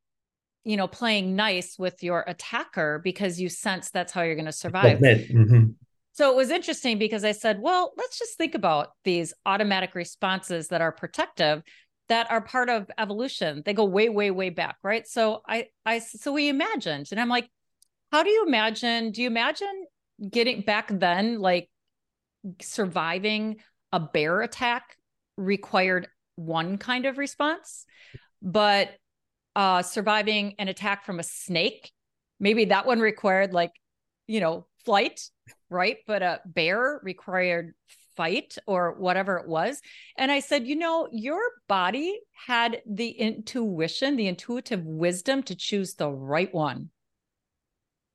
you 0.64 0.76
know 0.76 0.86
playing 0.86 1.36
nice 1.36 1.78
with 1.78 2.02
your 2.02 2.24
attacker 2.26 3.00
because 3.02 3.40
you 3.40 3.48
sense 3.48 3.90
that's 3.90 4.12
how 4.12 4.22
you're 4.22 4.36
going 4.36 4.46
to 4.46 4.52
survive. 4.52 4.98
Mm-hmm. 4.98 5.72
So 6.12 6.30
it 6.30 6.36
was 6.36 6.50
interesting 6.50 6.98
because 6.98 7.24
I 7.24 7.32
said, 7.32 7.60
well, 7.60 7.92
let's 7.96 8.18
just 8.18 8.36
think 8.36 8.54
about 8.54 8.88
these 9.04 9.32
automatic 9.46 9.94
responses 9.94 10.68
that 10.68 10.80
are 10.80 10.92
protective 10.92 11.62
that 12.08 12.30
are 12.30 12.42
part 12.42 12.68
of 12.68 12.90
evolution. 12.98 13.62
They 13.64 13.72
go 13.72 13.84
way, 13.84 14.08
way, 14.10 14.30
way 14.30 14.50
back, 14.50 14.76
right? 14.82 15.06
So 15.06 15.40
I, 15.48 15.68
I, 15.86 16.00
so 16.00 16.32
we 16.32 16.48
imagined, 16.48 17.08
and 17.10 17.20
I'm 17.20 17.30
like, 17.30 17.48
how 18.10 18.22
do 18.22 18.28
you 18.28 18.44
imagine? 18.46 19.12
Do 19.12 19.22
you 19.22 19.28
imagine 19.28 19.86
getting 20.30 20.60
back 20.60 20.88
then, 20.90 21.38
like 21.38 21.70
surviving 22.60 23.56
a 23.92 24.00
bear 24.00 24.42
attack 24.42 24.96
required 25.38 26.08
one 26.36 26.76
kind 26.76 27.06
of 27.06 27.16
response, 27.16 27.86
but 28.42 28.90
uh, 29.56 29.82
surviving 29.82 30.54
an 30.58 30.68
attack 30.68 31.04
from 31.04 31.20
a 31.20 31.22
snake, 31.22 31.90
maybe 32.38 32.66
that 32.66 32.84
one 32.84 33.00
required 33.00 33.54
like, 33.54 33.72
you 34.26 34.40
know, 34.40 34.66
flight 34.84 35.20
right? 35.72 35.98
But 36.06 36.22
a 36.22 36.40
bear 36.44 37.00
required 37.02 37.74
fight 38.16 38.56
or 38.66 38.94
whatever 38.98 39.38
it 39.38 39.48
was. 39.48 39.80
And 40.16 40.30
I 40.30 40.40
said, 40.40 40.66
you 40.66 40.76
know, 40.76 41.08
your 41.12 41.40
body 41.68 42.20
had 42.46 42.82
the 42.88 43.08
intuition, 43.08 44.16
the 44.16 44.28
intuitive 44.28 44.84
wisdom 44.84 45.42
to 45.44 45.54
choose 45.54 45.94
the 45.94 46.10
right 46.10 46.52
one 46.52 46.90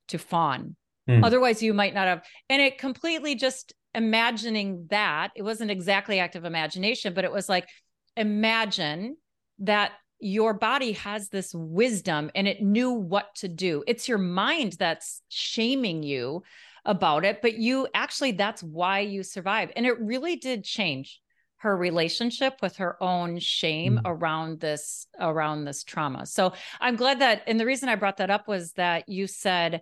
to 0.10 0.18
fawn. 0.18 0.76
Mm. 1.10 1.26
Otherwise, 1.26 1.64
you 1.64 1.74
might 1.74 1.94
not 1.94 2.08
have. 2.08 2.24
And 2.50 2.62
it 2.62 2.78
completely 2.78 3.36
just 3.36 3.74
imagining 3.94 4.88
that 4.90 5.32
it 5.36 5.42
wasn't 5.42 5.72
exactly 5.72 6.20
active 6.20 6.46
imagination, 6.46 7.14
but 7.14 7.24
it 7.24 7.32
was 7.32 7.50
like, 7.50 7.68
imagine 8.16 9.18
that 9.60 9.94
your 10.20 10.54
body 10.54 10.94
has 10.94 11.30
this 11.30 11.54
wisdom 11.54 12.32
and 12.36 12.48
it 12.48 12.62
knew 12.62 12.92
what 12.92 13.34
to 13.36 13.48
do. 13.48 13.84
It's 13.88 14.08
your 14.08 14.18
mind 14.18 14.74
that's 14.74 15.22
shaming 15.30 16.04
you 16.04 16.44
about 16.88 17.24
it, 17.26 17.42
but 17.44 17.56
you 17.56 17.88
actually, 17.94 18.32
that's 18.32 18.64
why 18.64 19.02
you 19.02 19.22
survive. 19.22 19.72
And 19.76 19.86
it 19.86 20.00
really 20.00 20.38
did 20.38 20.64
change 20.64 21.22
her 21.58 21.76
relationship 21.76 22.56
with 22.62 22.78
her 22.78 23.02
own 23.02 23.40
shame 23.40 23.98
mm. 23.98 24.02
around 24.06 24.60
this 24.60 25.08
around 25.20 25.66
this 25.66 25.84
trauma. 25.84 26.26
So 26.26 26.54
I'm 26.80 26.96
glad 26.96 27.20
that 27.20 27.44
and 27.48 27.60
the 27.60 27.66
reason 27.66 27.90
I 27.90 27.96
brought 27.96 28.18
that 28.18 28.30
up 28.30 28.48
was 28.48 28.74
that 28.74 29.10
you 29.10 29.28
said, 29.28 29.82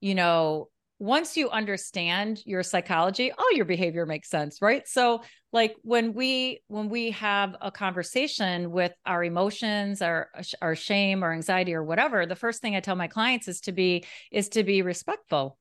you 0.00 0.14
know, 0.14 0.68
once 0.98 1.36
you 1.36 1.50
understand 1.50 2.40
your 2.46 2.62
psychology 2.62 3.32
all 3.32 3.52
your 3.54 3.64
behavior 3.64 4.06
makes 4.06 4.30
sense 4.30 4.62
right 4.62 4.86
so 4.86 5.20
like 5.52 5.74
when 5.82 6.14
we 6.14 6.62
when 6.68 6.88
we 6.88 7.10
have 7.10 7.56
a 7.60 7.72
conversation 7.72 8.70
with 8.70 8.92
our 9.04 9.24
emotions 9.24 10.00
our 10.00 10.28
our 10.60 10.76
shame 10.76 11.24
or 11.24 11.32
anxiety 11.32 11.74
or 11.74 11.82
whatever 11.82 12.24
the 12.24 12.36
first 12.36 12.62
thing 12.62 12.76
i 12.76 12.80
tell 12.80 12.94
my 12.94 13.08
clients 13.08 13.48
is 13.48 13.60
to 13.60 13.72
be 13.72 14.04
is 14.30 14.48
to 14.48 14.62
be 14.62 14.80
respectful 14.80 15.58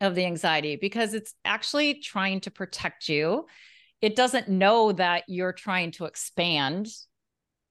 of 0.00 0.14
the 0.14 0.24
anxiety 0.24 0.76
because 0.76 1.14
it's 1.14 1.34
actually 1.44 1.94
trying 1.94 2.40
to 2.40 2.50
protect 2.50 3.08
you. 3.08 3.46
It 4.00 4.14
doesn't 4.14 4.48
know 4.48 4.92
that 4.92 5.24
you're 5.26 5.52
trying 5.52 5.92
to 5.92 6.04
expand 6.04 6.88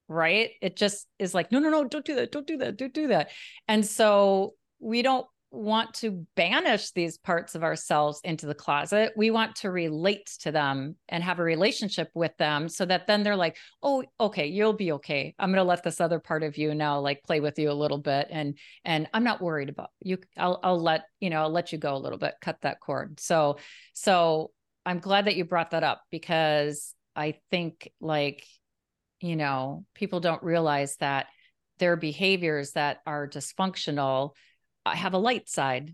right? 0.07 0.51
It 0.61 0.75
just 0.75 1.07
is 1.17 1.33
like 1.33 1.51
no 1.51 1.59
no 1.59 1.69
no 1.69 1.83
don't 1.83 2.05
do 2.05 2.15
that 2.15 2.31
don't 2.31 2.45
do 2.45 2.57
that 2.57 2.77
don't 2.77 2.93
do 2.93 3.07
that. 3.07 3.31
And 3.67 3.85
so 3.85 4.53
we 4.79 5.01
don't 5.01 5.25
want 5.51 5.93
to 5.95 6.25
banish 6.35 6.91
these 6.91 7.17
parts 7.17 7.55
of 7.55 7.63
ourselves 7.63 8.19
into 8.23 8.45
the 8.45 8.53
closet. 8.53 9.13
We 9.15 9.31
want 9.31 9.55
to 9.57 9.71
relate 9.71 10.27
to 10.41 10.51
them 10.51 10.95
and 11.07 11.23
have 11.23 11.39
a 11.39 11.43
relationship 11.43 12.09
with 12.13 12.35
them 12.37 12.67
so 12.67 12.85
that 12.85 13.07
then 13.07 13.23
they're 13.23 13.35
like, 13.35 13.57
"Oh, 13.81 14.03
okay, 14.19 14.47
you'll 14.47 14.73
be 14.73 14.91
okay. 14.93 15.33
I'm 15.39 15.49
going 15.49 15.63
to 15.63 15.63
let 15.63 15.83
this 15.83 16.01
other 16.01 16.19
part 16.19 16.43
of 16.43 16.57
you 16.57 16.75
now 16.75 16.99
like 16.99 17.23
play 17.23 17.39
with 17.39 17.57
you 17.57 17.71
a 17.71 17.73
little 17.73 17.97
bit 17.97 18.27
and 18.29 18.57
and 18.83 19.07
I'm 19.13 19.23
not 19.23 19.41
worried 19.41 19.69
about 19.69 19.91
you. 20.01 20.17
I'll 20.37 20.59
I'll 20.63 20.81
let, 20.81 21.05
you 21.19 21.29
know, 21.29 21.41
I'll 21.41 21.49
let 21.49 21.71
you 21.71 21.77
go 21.77 21.95
a 21.95 21.99
little 21.99 22.19
bit, 22.19 22.35
cut 22.41 22.57
that 22.61 22.79
cord." 22.79 23.19
So 23.19 23.57
so 23.93 24.51
I'm 24.85 24.99
glad 24.99 25.25
that 25.25 25.35
you 25.35 25.45
brought 25.45 25.71
that 25.71 25.83
up 25.83 26.01
because 26.11 26.93
I 27.15 27.35
think 27.49 27.91
like 28.01 28.45
you 29.21 29.35
know, 29.35 29.85
people 29.95 30.19
don't 30.19 30.43
realize 30.43 30.97
that 30.97 31.27
their 31.79 31.95
behaviors 31.95 32.73
that 32.73 32.99
are 33.05 33.27
dysfunctional 33.27 34.31
have 34.93 35.13
a 35.13 35.17
light 35.17 35.49
side 35.49 35.93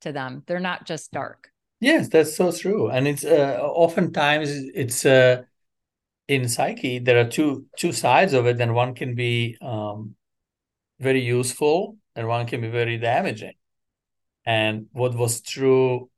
to 0.00 0.12
them. 0.12 0.42
They're 0.46 0.60
not 0.60 0.86
just 0.86 1.12
dark. 1.12 1.50
Yes, 1.80 2.08
that's 2.08 2.36
so 2.36 2.50
true. 2.50 2.88
And 2.88 3.06
it's 3.06 3.24
uh, 3.24 3.60
oftentimes 3.62 4.50
it's 4.74 5.06
uh, 5.06 5.42
in 6.26 6.48
psyche 6.48 6.98
there 6.98 7.20
are 7.20 7.28
two 7.28 7.66
two 7.76 7.92
sides 7.92 8.32
of 8.32 8.46
it, 8.46 8.60
and 8.60 8.74
one 8.74 8.94
can 8.94 9.14
be 9.14 9.56
um, 9.60 10.16
very 10.98 11.20
useful, 11.20 11.96
and 12.16 12.26
one 12.26 12.46
can 12.46 12.60
be 12.60 12.68
very 12.68 12.98
damaging. 12.98 13.54
And 14.44 14.86
what 14.92 15.14
was 15.14 15.40
true 15.40 16.10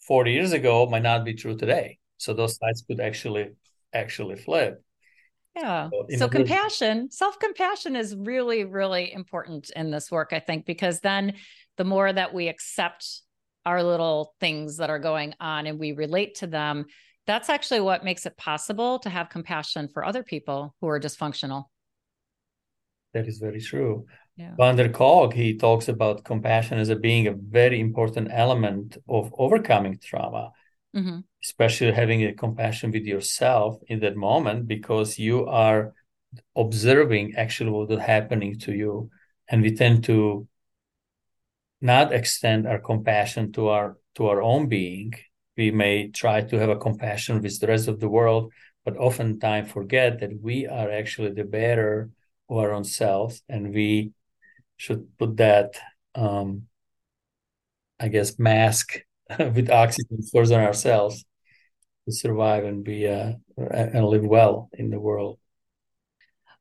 40 0.00 0.32
years 0.32 0.52
ago 0.52 0.86
might 0.86 1.02
not 1.02 1.24
be 1.24 1.34
true 1.34 1.56
today. 1.56 1.98
So 2.16 2.32
those 2.32 2.56
sides 2.56 2.82
could 2.86 3.00
actually 3.00 3.50
actually 3.92 4.36
flip. 4.36 4.82
Yeah. 5.56 5.90
So, 5.90 6.16
so 6.16 6.28
compassion, 6.28 7.10
self 7.10 7.38
compassion 7.38 7.96
is 7.96 8.14
really, 8.14 8.64
really 8.64 9.12
important 9.12 9.70
in 9.74 9.90
this 9.90 10.10
work, 10.10 10.32
I 10.32 10.38
think, 10.38 10.64
because 10.64 11.00
then 11.00 11.34
the 11.76 11.84
more 11.84 12.12
that 12.12 12.32
we 12.32 12.48
accept 12.48 13.22
our 13.66 13.82
little 13.82 14.34
things 14.40 14.78
that 14.78 14.90
are 14.90 14.98
going 14.98 15.34
on 15.40 15.66
and 15.66 15.78
we 15.78 15.92
relate 15.92 16.36
to 16.36 16.46
them, 16.46 16.86
that's 17.26 17.48
actually 17.48 17.80
what 17.80 18.04
makes 18.04 18.26
it 18.26 18.36
possible 18.36 18.98
to 19.00 19.10
have 19.10 19.28
compassion 19.28 19.88
for 19.88 20.04
other 20.04 20.22
people 20.22 20.74
who 20.80 20.88
are 20.88 21.00
dysfunctional. 21.00 21.64
That 23.12 23.26
is 23.26 23.38
very 23.38 23.60
true. 23.60 24.06
Yeah. 24.36 24.54
Van 24.56 24.76
der 24.76 24.88
Kolk, 24.88 25.34
he 25.34 25.56
talks 25.56 25.88
about 25.88 26.24
compassion 26.24 26.78
as 26.78 26.88
a 26.88 26.96
being 26.96 27.26
a 27.26 27.34
very 27.34 27.80
important 27.80 28.28
element 28.30 28.96
of 29.08 29.34
overcoming 29.36 29.98
trauma 30.02 30.52
mm-hmm. 30.94 31.20
especially 31.44 31.92
having 31.92 32.24
a 32.24 32.34
compassion 32.34 32.90
with 32.90 33.04
yourself 33.04 33.78
in 33.88 34.00
that 34.00 34.16
moment 34.16 34.66
because 34.66 35.18
you 35.18 35.46
are 35.46 35.92
observing 36.56 37.34
actually 37.36 37.70
what 37.70 37.90
is 37.90 37.98
happening 37.98 38.58
to 38.58 38.72
you 38.72 39.10
and 39.48 39.62
we 39.62 39.74
tend 39.74 40.04
to 40.04 40.46
not 41.80 42.12
extend 42.12 42.66
our 42.66 42.78
compassion 42.78 43.52
to 43.52 43.68
our 43.68 43.96
to 44.14 44.26
our 44.26 44.42
own 44.42 44.68
being 44.68 45.12
we 45.56 45.70
may 45.70 46.08
try 46.08 46.40
to 46.40 46.58
have 46.58 46.68
a 46.68 46.76
compassion 46.76 47.40
with 47.40 47.58
the 47.60 47.66
rest 47.66 47.88
of 47.88 48.00
the 48.00 48.08
world 48.08 48.52
but 48.84 48.96
oftentimes 48.96 49.70
forget 49.70 50.20
that 50.20 50.30
we 50.40 50.66
are 50.66 50.90
actually 50.90 51.32
the 51.32 51.44
bearer 51.44 52.10
of 52.48 52.56
our 52.56 52.72
own 52.72 52.84
selves 52.84 53.42
and 53.48 53.74
we 53.74 54.12
should 54.76 55.06
put 55.18 55.36
that 55.36 55.74
um, 56.14 56.62
i 57.98 58.08
guess 58.08 58.38
mask 58.38 59.00
with 59.38 59.70
oxygen 59.70 60.18
first 60.32 60.52
on 60.52 60.60
ourselves 60.60 61.24
to 62.06 62.12
survive 62.12 62.64
and 62.64 62.84
be 62.84 63.06
uh, 63.06 63.32
and 63.56 64.06
live 64.06 64.24
well 64.24 64.68
in 64.72 64.90
the 64.90 64.98
world. 64.98 65.38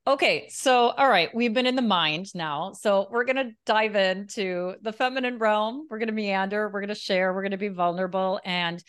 Okay, 0.08 0.48
so 0.50 0.90
all 0.90 1.10
right, 1.10 1.34
we've 1.36 1.54
been 1.54 1.68
in 1.68 1.76
the 1.76 1.82
mind 1.82 2.28
now. 2.34 2.74
So 2.74 3.08
we're 3.12 3.26
going 3.26 3.36
to 3.36 3.52
dive 3.66 3.96
into 3.96 4.76
the 4.82 4.92
feminine 4.92 5.38
realm. 5.38 5.88
We're 5.90 6.00
going 6.00 6.08
to 6.08 6.14
meander, 6.14 6.70
we're 6.70 6.82
going 6.82 6.90
to 6.90 6.96
share, 6.96 7.34
we're 7.34 7.44
going 7.44 7.52
to 7.52 7.58
be 7.58 7.68
vulnerable 7.68 8.40
and 8.44 8.84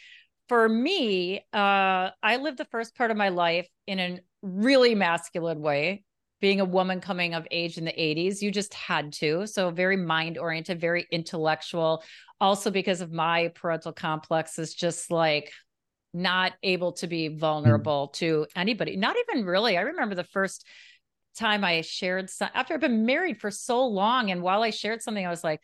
for 0.51 0.69
me, 0.69 1.39
uh, 1.53 2.11
I 2.21 2.39
lived 2.41 2.59
the 2.59 2.65
first 2.65 2.97
part 2.97 3.13
of 3.13 3.17
my 3.17 3.29
life 3.29 3.69
in 3.87 4.01
a 4.01 4.19
really 4.43 4.97
masculine 4.97 5.61
way 5.61 6.03
being 6.41 6.61
a 6.61 6.65
woman 6.65 7.01
coming 7.01 7.35
of 7.35 7.47
age 7.51 7.79
in 7.79 7.85
the 7.85 7.93
80s 7.93 8.41
you 8.43 8.51
just 8.51 8.75
had 8.75 9.13
to. 9.15 9.47
So 9.47 9.71
very 9.71 9.97
mind 9.97 10.39
oriented 10.39 10.81
very 10.81 11.07
intellectual. 11.11 12.03
Also 12.41 12.71
because 12.71 13.01
of 13.01 13.13
my 13.13 13.49
parental 13.55 13.93
complex 13.93 14.59
is 14.59 14.75
just 14.75 15.11
like 15.11 15.53
not 16.13 16.53
able 16.63 16.93
to 16.93 17.07
be 17.07 17.29
vulnerable 17.29 18.09
mm. 18.09 18.13
to 18.15 18.47
anybody. 18.57 18.97
Not 18.97 19.17
even 19.29 19.45
really. 19.45 19.77
I 19.77 19.83
remember 19.83 20.15
the 20.15 20.25
first 20.25 20.67
time 21.39 21.65
i 21.65 21.81
shared 21.81 22.29
some, 22.29 22.49
after 22.55 22.75
i've 22.75 22.81
been 22.81 23.07
married 23.07 23.41
for 23.41 23.51
so 23.51 23.87
long 23.87 24.31
and 24.33 24.43
while 24.43 24.63
i 24.63 24.71
shared 24.71 25.01
something 25.01 25.25
i 25.25 25.31
was 25.31 25.45
like 25.45 25.61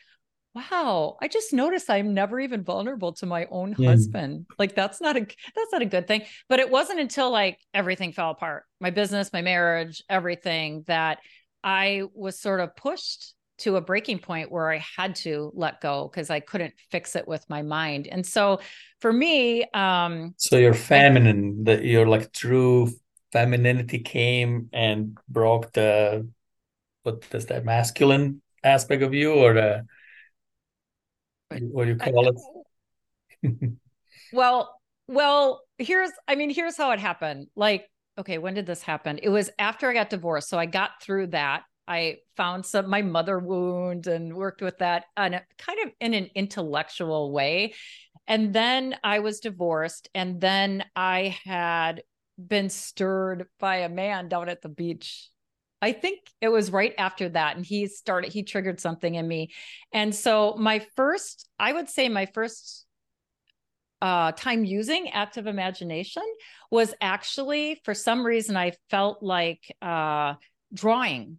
wow 0.57 1.19
i 1.21 1.29
just 1.29 1.53
noticed 1.53 1.91
i'm 1.91 2.15
never 2.15 2.41
even 2.41 2.65
vulnerable 2.65 3.13
to 3.13 3.27
my 3.27 3.47
own 3.51 3.75
yeah. 3.79 3.91
husband 3.91 4.47
like 4.59 4.75
that's 4.75 5.03
not 5.03 5.15
a 5.17 5.21
that's 5.21 5.73
not 5.73 5.83
a 5.83 5.87
good 5.87 6.09
thing 6.09 6.23
but 6.49 6.59
it 6.59 6.71
wasn't 6.71 6.99
until 6.99 7.31
like 7.31 7.59
everything 7.75 8.11
fell 8.11 8.31
apart 8.31 8.65
my 8.81 8.89
business 8.89 9.33
my 9.35 9.43
marriage 9.43 10.03
everything 10.09 10.83
that 10.87 11.19
i 11.63 12.03
was 12.15 12.41
sort 12.41 12.61
of 12.61 12.75
pushed 12.75 13.35
to 13.59 13.77
a 13.77 13.81
breaking 13.81 14.19
point 14.19 14.53
where 14.53 14.71
I 14.71 14.85
had 14.99 15.15
to 15.17 15.51
let 15.55 15.81
go 15.81 16.11
because 16.13 16.29
I 16.29 16.41
couldn't 16.41 16.75
fix 16.91 17.17
it 17.17 17.27
with 17.27 17.43
my 17.49 17.63
mind. 17.63 18.07
And 18.07 18.27
so 18.27 18.61
for 19.01 19.11
me, 19.11 19.65
um 19.73 20.35
so 20.37 20.59
you're 20.59 20.75
feminine, 20.75 21.65
that 21.65 21.83
your 21.83 22.07
like 22.07 22.33
true 22.33 22.91
femininity 23.33 24.01
came 24.01 24.69
and 24.73 25.17
broke 25.27 25.73
the 25.73 26.29
what 27.03 27.29
does 27.31 27.47
that 27.47 27.65
masculine 27.65 28.43
aspect 28.63 29.03
of 29.03 29.15
you 29.15 29.33
or 29.33 29.55
the 29.55 29.87
what 31.51 31.85
do 31.85 31.91
you 31.91 31.97
call 31.97 32.29
it? 33.43 33.73
well, 34.33 34.81
well, 35.09 35.63
here's 35.79 36.11
I 36.27 36.35
mean, 36.35 36.51
here's 36.51 36.77
how 36.77 36.91
it 36.93 37.01
happened. 37.01 37.49
Like, 37.57 37.87
okay, 38.19 38.39
when 38.39 38.55
did 38.55 38.67
this 38.67 38.83
happen? 38.83 39.19
It 39.23 39.29
was 39.29 39.51
after 39.59 39.89
I 39.89 39.95
got 39.95 40.11
divorced. 40.11 40.49
So 40.49 40.59
I 40.59 40.67
got 40.67 41.03
through 41.03 41.29
that 41.29 41.63
I 41.89 42.19
found 42.37 42.67
some 42.67 42.91
my 42.91 43.03
mother 43.03 43.39
wound 43.39 44.07
and 44.07 44.35
worked 44.35 44.61
with 44.61 44.79
that 44.79 45.05
on 45.17 45.35
a, 45.35 45.43
kind 45.59 45.79
of 45.85 45.93
in 46.01 46.15
an 46.15 46.31
intellectual 46.35 47.33
way. 47.33 47.75
And 48.27 48.53
then 48.53 48.97
I 49.05 49.21
was 49.21 49.39
divorced, 49.39 50.09
and 50.15 50.41
then 50.41 50.85
I 50.97 51.39
had 51.45 52.03
been 52.45 52.71
stirred 52.71 53.47
by 53.61 53.77
a 53.79 53.89
man 53.89 54.29
down 54.29 54.49
at 54.49 54.63
the 54.63 54.69
beach. 54.69 55.31
I 55.83 55.93
think 55.93 56.21
it 56.41 56.49
was 56.49 56.71
right 56.71 56.95
after 56.97 57.29
that. 57.31 57.57
And 57.57 57.65
he 57.65 57.87
started, 57.87 58.33
he 58.33 58.43
triggered 58.43 58.81
something 58.81 59.15
in 59.15 59.27
me. 59.27 59.53
And 59.93 60.15
so 60.15 60.55
my 60.59 60.87
first, 60.97 61.49
I 61.59 61.73
would 61.73 61.89
say 61.89 62.09
my 62.09 62.27
first 62.27 62.87
uh, 64.01 64.33
time 64.33 64.65
using 64.65 65.11
active 65.11 65.47
imagination 65.47 66.23
was 66.71 66.95
actually 67.01 67.81
for 67.85 67.95
some 67.95 68.25
reason 68.25 68.57
I 68.57 68.73
felt 68.91 69.23
like 69.23 69.75
uh, 69.81 70.35
drawing 70.73 71.39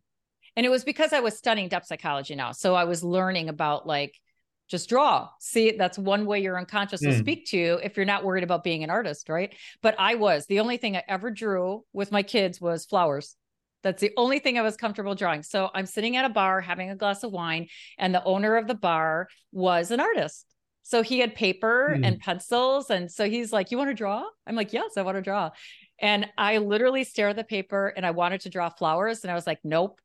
and 0.58 0.66
it 0.66 0.70
was 0.70 0.84
because 0.84 1.14
I 1.14 1.20
was 1.20 1.38
studying 1.38 1.70
depth 1.70 1.86
psychology 1.86 2.34
now. 2.34 2.52
So 2.52 2.74
I 2.74 2.86
was 2.86 3.04
learning 3.04 3.48
about 3.48 3.86
like 3.86 4.20
just 4.68 4.90
draw. 4.90 5.30
See, 5.40 5.78
that's 5.78 6.00
one 6.00 6.26
way 6.26 6.42
your 6.42 6.58
unconscious 6.58 7.00
will 7.02 7.14
mm. 7.14 7.20
speak 7.20 7.46
to 7.50 7.58
you 7.58 7.76
if 7.76 7.96
you're 7.96 8.08
not 8.08 8.26
worried 8.26 8.44
about 8.44 8.64
being 8.64 8.84
an 8.84 8.90
artist, 8.90 9.30
right? 9.30 9.54
But 9.84 9.96
I 10.00 10.16
was. 10.16 10.48
The 10.48 10.60
only 10.60 10.78
thing 10.78 10.98
I 10.98 11.04
ever 11.08 11.30
drew 11.30 11.86
with 11.94 12.12
my 12.12 12.24
kids 12.24 12.60
was 12.60 12.86
flowers. 12.88 13.36
That's 13.84 14.02
the 14.02 14.12
only 14.18 14.40
thing 14.40 14.58
I 14.58 14.64
was 14.64 14.76
comfortable 14.76 15.16
drawing. 15.16 15.44
So 15.44 15.70
I'm 15.74 15.86
sitting 15.86 16.18
at 16.18 16.26
a 16.26 16.30
bar 16.30 16.62
having 16.62 16.90
a 16.90 16.96
glass 16.96 17.24
of 17.24 17.32
wine, 17.32 17.68
and 17.98 18.14
the 18.14 18.24
owner 18.24 18.56
of 18.58 18.68
the 18.68 18.76
bar 18.76 19.28
was 19.52 19.92
an 19.92 20.00
artist. 20.00 20.46
So 20.84 21.04
he 21.04 21.20
had 21.20 21.36
paper 21.36 21.96
mm. 21.98 22.06
and 22.06 22.20
pencils. 22.20 22.90
And 22.90 23.12
so 23.12 23.30
he's 23.30 23.52
like, 23.52 23.72
You 23.72 23.78
want 23.78 23.90
to 23.90 23.94
draw? 23.94 24.24
I'm 24.46 24.56
like, 24.56 24.74
Yes, 24.74 24.98
I 24.98 25.02
want 25.02 25.18
to 25.18 25.22
draw. 25.22 25.52
And 26.00 26.28
I 26.38 26.58
literally 26.58 27.04
stare 27.04 27.30
at 27.30 27.36
the 27.36 27.44
paper 27.44 27.88
and 27.96 28.06
I 28.06 28.12
wanted 28.12 28.42
to 28.42 28.50
draw 28.50 28.70
flowers. 28.70 29.24
And 29.24 29.32
I 29.32 29.36
was 29.36 29.48
like, 29.48 29.60
nope, 29.64 30.00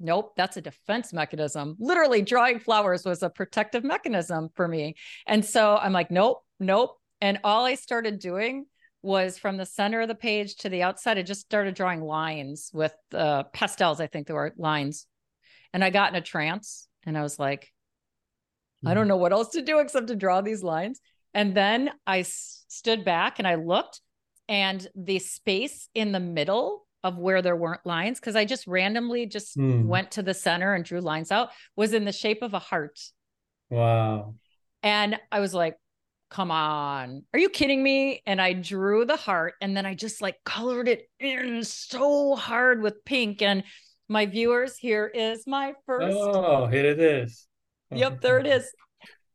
nope, 0.00 0.32
that's 0.36 0.56
a 0.56 0.62
defense 0.62 1.12
mechanism. 1.12 1.76
Literally, 1.78 2.22
drawing 2.22 2.60
flowers 2.60 3.04
was 3.04 3.22
a 3.22 3.30
protective 3.30 3.84
mechanism 3.84 4.48
for 4.54 4.66
me. 4.66 4.94
And 5.26 5.44
so 5.44 5.76
I'm 5.76 5.92
like, 5.92 6.10
nope, 6.10 6.42
nope. 6.58 6.96
And 7.20 7.40
all 7.44 7.64
I 7.64 7.74
started 7.74 8.18
doing 8.18 8.66
was 9.02 9.38
from 9.38 9.56
the 9.56 9.66
center 9.66 10.00
of 10.00 10.08
the 10.08 10.14
page 10.14 10.56
to 10.56 10.68
the 10.68 10.82
outside. 10.82 11.18
I 11.18 11.22
just 11.22 11.42
started 11.42 11.74
drawing 11.74 12.00
lines 12.00 12.70
with 12.72 12.94
uh, 13.14 13.44
pastels. 13.44 14.00
I 14.00 14.06
think 14.06 14.26
there 14.26 14.36
were 14.36 14.52
lines. 14.56 15.06
And 15.72 15.84
I 15.84 15.90
got 15.90 16.10
in 16.10 16.16
a 16.16 16.20
trance 16.20 16.88
and 17.04 17.16
I 17.16 17.22
was 17.22 17.38
like, 17.38 17.72
I 18.86 18.94
don't 18.94 19.04
hmm. 19.04 19.08
know 19.08 19.16
what 19.16 19.32
else 19.32 19.50
to 19.50 19.62
do 19.62 19.80
except 19.80 20.08
to 20.08 20.16
draw 20.16 20.40
these 20.40 20.62
lines. 20.62 21.00
And 21.34 21.54
then 21.54 21.90
I 22.06 22.20
s- 22.20 22.64
stood 22.68 23.04
back 23.04 23.38
and 23.38 23.46
I 23.46 23.56
looked, 23.56 24.00
and 24.48 24.86
the 24.94 25.18
space 25.18 25.88
in 25.94 26.12
the 26.12 26.20
middle 26.20 26.86
of 27.04 27.18
where 27.18 27.42
there 27.42 27.56
weren't 27.56 27.84
lines, 27.84 28.18
because 28.18 28.34
I 28.34 28.44
just 28.44 28.66
randomly 28.66 29.26
just 29.26 29.56
mm. 29.56 29.84
went 29.84 30.12
to 30.12 30.22
the 30.22 30.32
center 30.32 30.74
and 30.74 30.84
drew 30.84 31.00
lines 31.00 31.30
out, 31.30 31.50
was 31.76 31.92
in 31.92 32.04
the 32.04 32.12
shape 32.12 32.42
of 32.42 32.54
a 32.54 32.58
heart. 32.58 32.98
Wow. 33.68 34.34
And 34.82 35.18
I 35.30 35.40
was 35.40 35.54
like, 35.54 35.76
come 36.30 36.50
on, 36.50 37.22
are 37.32 37.38
you 37.38 37.48
kidding 37.48 37.82
me? 37.82 38.22
And 38.26 38.40
I 38.40 38.52
drew 38.52 39.04
the 39.04 39.16
heart 39.16 39.54
and 39.60 39.76
then 39.76 39.86
I 39.86 39.94
just 39.94 40.20
like 40.20 40.36
colored 40.44 40.88
it 40.88 41.08
in 41.18 41.64
so 41.64 42.36
hard 42.36 42.82
with 42.82 43.04
pink. 43.04 43.42
And 43.42 43.64
my 44.08 44.26
viewers, 44.26 44.76
here 44.76 45.06
is 45.06 45.46
my 45.46 45.74
first. 45.86 46.16
Oh, 46.18 46.66
here 46.66 46.84
it 46.84 47.00
is. 47.00 47.46
Yep, 47.90 48.20
there 48.20 48.38
it 48.38 48.46
is. 48.46 48.70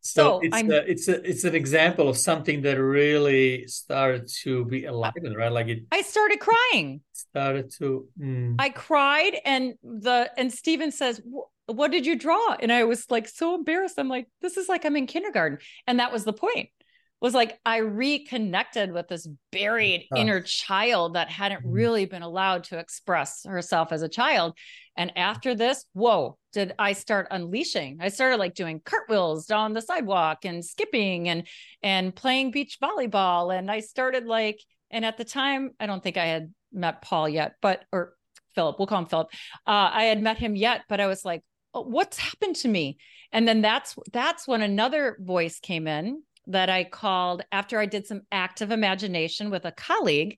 So, 0.06 0.41
so 0.41 0.41
it's 0.43 0.62
a, 0.62 0.91
it's 0.91 1.08
a, 1.08 1.29
it's 1.29 1.43
an 1.45 1.56
example 1.56 2.10
of 2.10 2.17
something 2.17 2.62
that 2.63 2.77
really 2.77 3.65
started 3.67 4.29
to 4.41 4.65
be 4.65 4.84
alive, 4.84 5.13
right? 5.34 5.49
Like 5.49 5.69
it. 5.69 5.84
I 5.93 6.01
started 6.01 6.41
crying. 6.41 6.99
Started 7.13 7.71
to. 7.77 8.06
Mm. 8.19 8.56
I 8.60 8.67
cried, 8.67 9.38
and 9.45 9.75
the 9.82 10.29
and 10.38 10.51
Steven 10.51 10.91
says, 10.91 11.21
"What 11.67 11.89
did 11.89 12.06
you 12.06 12.19
draw?" 12.19 12.58
And 12.60 12.69
I 12.69 12.84
was 12.84 13.10
like 13.10 13.29
so 13.29 13.56
embarrassed. 13.56 13.97
I'm 13.97 14.10
like, 14.10 14.27
"This 14.41 14.58
is 14.58 14.67
like 14.67 14.84
I'm 14.84 14.97
in 14.97 15.08
kindergarten," 15.08 15.60
and 15.88 16.01
that 16.01 16.12
was 16.12 16.25
the 16.25 16.34
point 16.34 16.67
was 17.23 17.33
like 17.33 17.57
I 17.65 17.77
reconnected 17.77 18.91
with 18.91 19.07
this 19.07 19.27
buried 19.49 20.07
oh. 20.12 20.17
inner 20.17 20.41
child 20.41 21.15
that 21.15 21.29
hadn't 21.29 21.62
mm-hmm. 21.62 21.71
really 21.71 22.05
been 22.05 22.21
allowed 22.21 22.65
to 22.65 22.77
express 22.77 23.45
herself 23.45 23.93
as 23.93 24.01
a 24.01 24.09
child. 24.09 24.57
And 24.97 25.17
after 25.17 25.55
this, 25.55 25.86
whoa, 25.93 26.38
did 26.51 26.73
I 26.77 26.91
start 26.91 27.29
unleashing? 27.31 27.99
I 28.01 28.09
started 28.09 28.38
like 28.38 28.55
doing 28.55 28.81
cartwheels 28.83 29.45
down 29.45 29.73
the 29.73 29.81
sidewalk 29.81 30.43
and 30.43 30.63
skipping 30.63 31.29
and 31.29 31.47
and 31.81 32.13
playing 32.13 32.51
beach 32.51 32.77
volleyball. 32.83 33.57
And 33.57 33.71
I 33.71 33.79
started 33.79 34.25
like, 34.25 34.59
and 34.91 35.05
at 35.05 35.17
the 35.17 35.25
time, 35.25 35.71
I 35.79 35.86
don't 35.86 36.03
think 36.03 36.17
I 36.17 36.25
had 36.25 36.53
met 36.73 37.01
Paul 37.01 37.29
yet, 37.29 37.53
but 37.62 37.86
or 37.93 38.15
Philip, 38.53 38.77
we'll 38.77 38.88
call 38.88 38.99
him 38.99 39.05
Philip. 39.05 39.29
Uh, 39.65 39.89
I 39.93 40.03
had 40.03 40.21
met 40.21 40.38
him 40.38 40.57
yet, 40.57 40.81
but 40.89 40.99
I 40.99 41.07
was 41.07 41.23
like, 41.23 41.41
oh, 41.73 41.83
what's 41.83 42.17
happened 42.19 42.57
to 42.57 42.67
me? 42.67 42.97
And 43.31 43.47
then 43.47 43.62
that's 43.62 43.95
that's 44.12 44.45
when 44.45 44.62
another 44.62 45.17
voice 45.21 45.62
came 45.62 45.88
in 45.88 46.21
that 46.47 46.69
I 46.69 46.84
called 46.84 47.43
after 47.51 47.79
I 47.79 47.86
did 47.86 48.08
some 48.08 48.21
active 48.32 48.71
imagination 48.71 49.49
with 49.49 49.65
a 49.65 49.71
colleague. 49.71 50.38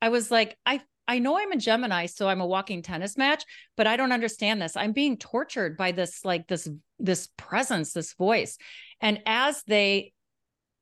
I 0.00 0.08
was 0.08 0.30
like, 0.30 0.56
I 0.66 0.80
I 1.08 1.18
know 1.18 1.36
I'm 1.38 1.52
a 1.52 1.56
Gemini, 1.56 2.06
so 2.06 2.28
I'm 2.28 2.40
a 2.40 2.46
walking 2.46 2.80
tennis 2.80 3.18
match, 3.18 3.44
but 3.76 3.86
I 3.86 3.96
don't 3.96 4.12
understand 4.12 4.62
this. 4.62 4.76
I'm 4.76 4.92
being 4.92 5.16
tortured 5.16 5.76
by 5.76 5.92
this 5.92 6.24
like 6.24 6.46
this 6.48 6.68
this 6.98 7.28
presence, 7.36 7.92
this 7.92 8.14
voice. 8.14 8.56
And 9.00 9.20
as 9.26 9.62
they 9.66 10.12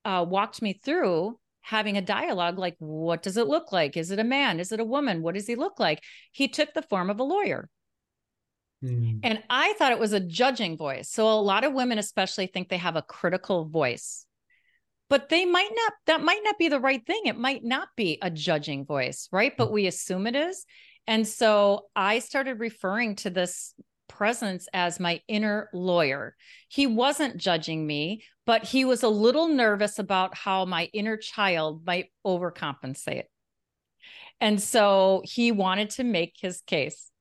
uh, 0.04 0.24
walked 0.28 0.62
me 0.62 0.74
through 0.84 1.38
having 1.62 1.96
a 1.96 2.02
dialogue 2.02 2.58
like 2.58 2.74
what 2.78 3.22
does 3.22 3.36
it 3.36 3.46
look 3.46 3.70
like 3.70 3.96
is 3.96 4.10
it 4.10 4.18
a 4.18 4.24
man 4.24 4.58
is 4.58 4.72
it 4.72 4.80
a 4.80 4.84
woman 4.84 5.22
what 5.22 5.34
does 5.34 5.46
he 5.46 5.54
look 5.54 5.78
like 5.78 6.02
he 6.32 6.48
took 6.48 6.72
the 6.72 6.82
form 6.82 7.10
of 7.10 7.20
a 7.20 7.22
lawyer 7.22 7.68
mm. 8.82 9.20
and 9.22 9.42
i 9.50 9.74
thought 9.74 9.92
it 9.92 9.98
was 9.98 10.14
a 10.14 10.20
judging 10.20 10.76
voice 10.76 11.10
so 11.10 11.28
a 11.28 11.34
lot 11.34 11.62
of 11.62 11.74
women 11.74 11.98
especially 11.98 12.46
think 12.46 12.68
they 12.68 12.78
have 12.78 12.96
a 12.96 13.02
critical 13.02 13.66
voice 13.66 14.24
but 15.10 15.28
they 15.28 15.44
might 15.44 15.70
not 15.74 15.92
that 16.06 16.22
might 16.22 16.40
not 16.42 16.56
be 16.58 16.68
the 16.68 16.80
right 16.80 17.04
thing. 17.06 17.22
It 17.26 17.36
might 17.36 17.62
not 17.62 17.88
be 17.96 18.18
a 18.22 18.30
judging 18.30 18.86
voice 18.86 19.28
right? 19.30 19.54
But 19.56 19.68
mm. 19.68 19.72
we 19.72 19.86
assume 19.86 20.26
it 20.26 20.36
is. 20.36 20.64
And 21.06 21.26
so 21.28 21.86
i 21.94 22.20
started 22.20 22.60
referring 22.60 23.16
to 23.16 23.30
this 23.30 23.74
presence 24.08 24.68
as 24.72 24.98
my 24.98 25.20
inner 25.28 25.68
lawyer. 25.74 26.34
He 26.68 26.86
wasn't 26.86 27.36
judging 27.36 27.86
me 27.86 28.22
but 28.46 28.64
he 28.64 28.84
was 28.84 29.04
a 29.04 29.08
little 29.08 29.46
nervous 29.46 30.00
about 30.00 30.36
how 30.36 30.64
my 30.64 30.90
inner 30.92 31.16
child 31.16 31.86
might 31.86 32.06
overcompensate. 32.26 33.26
And 34.40 34.60
so 34.60 35.22
he 35.24 35.52
wanted 35.52 35.90
to 35.90 36.02
make 36.02 36.34
his 36.40 36.60
case. 36.62 37.12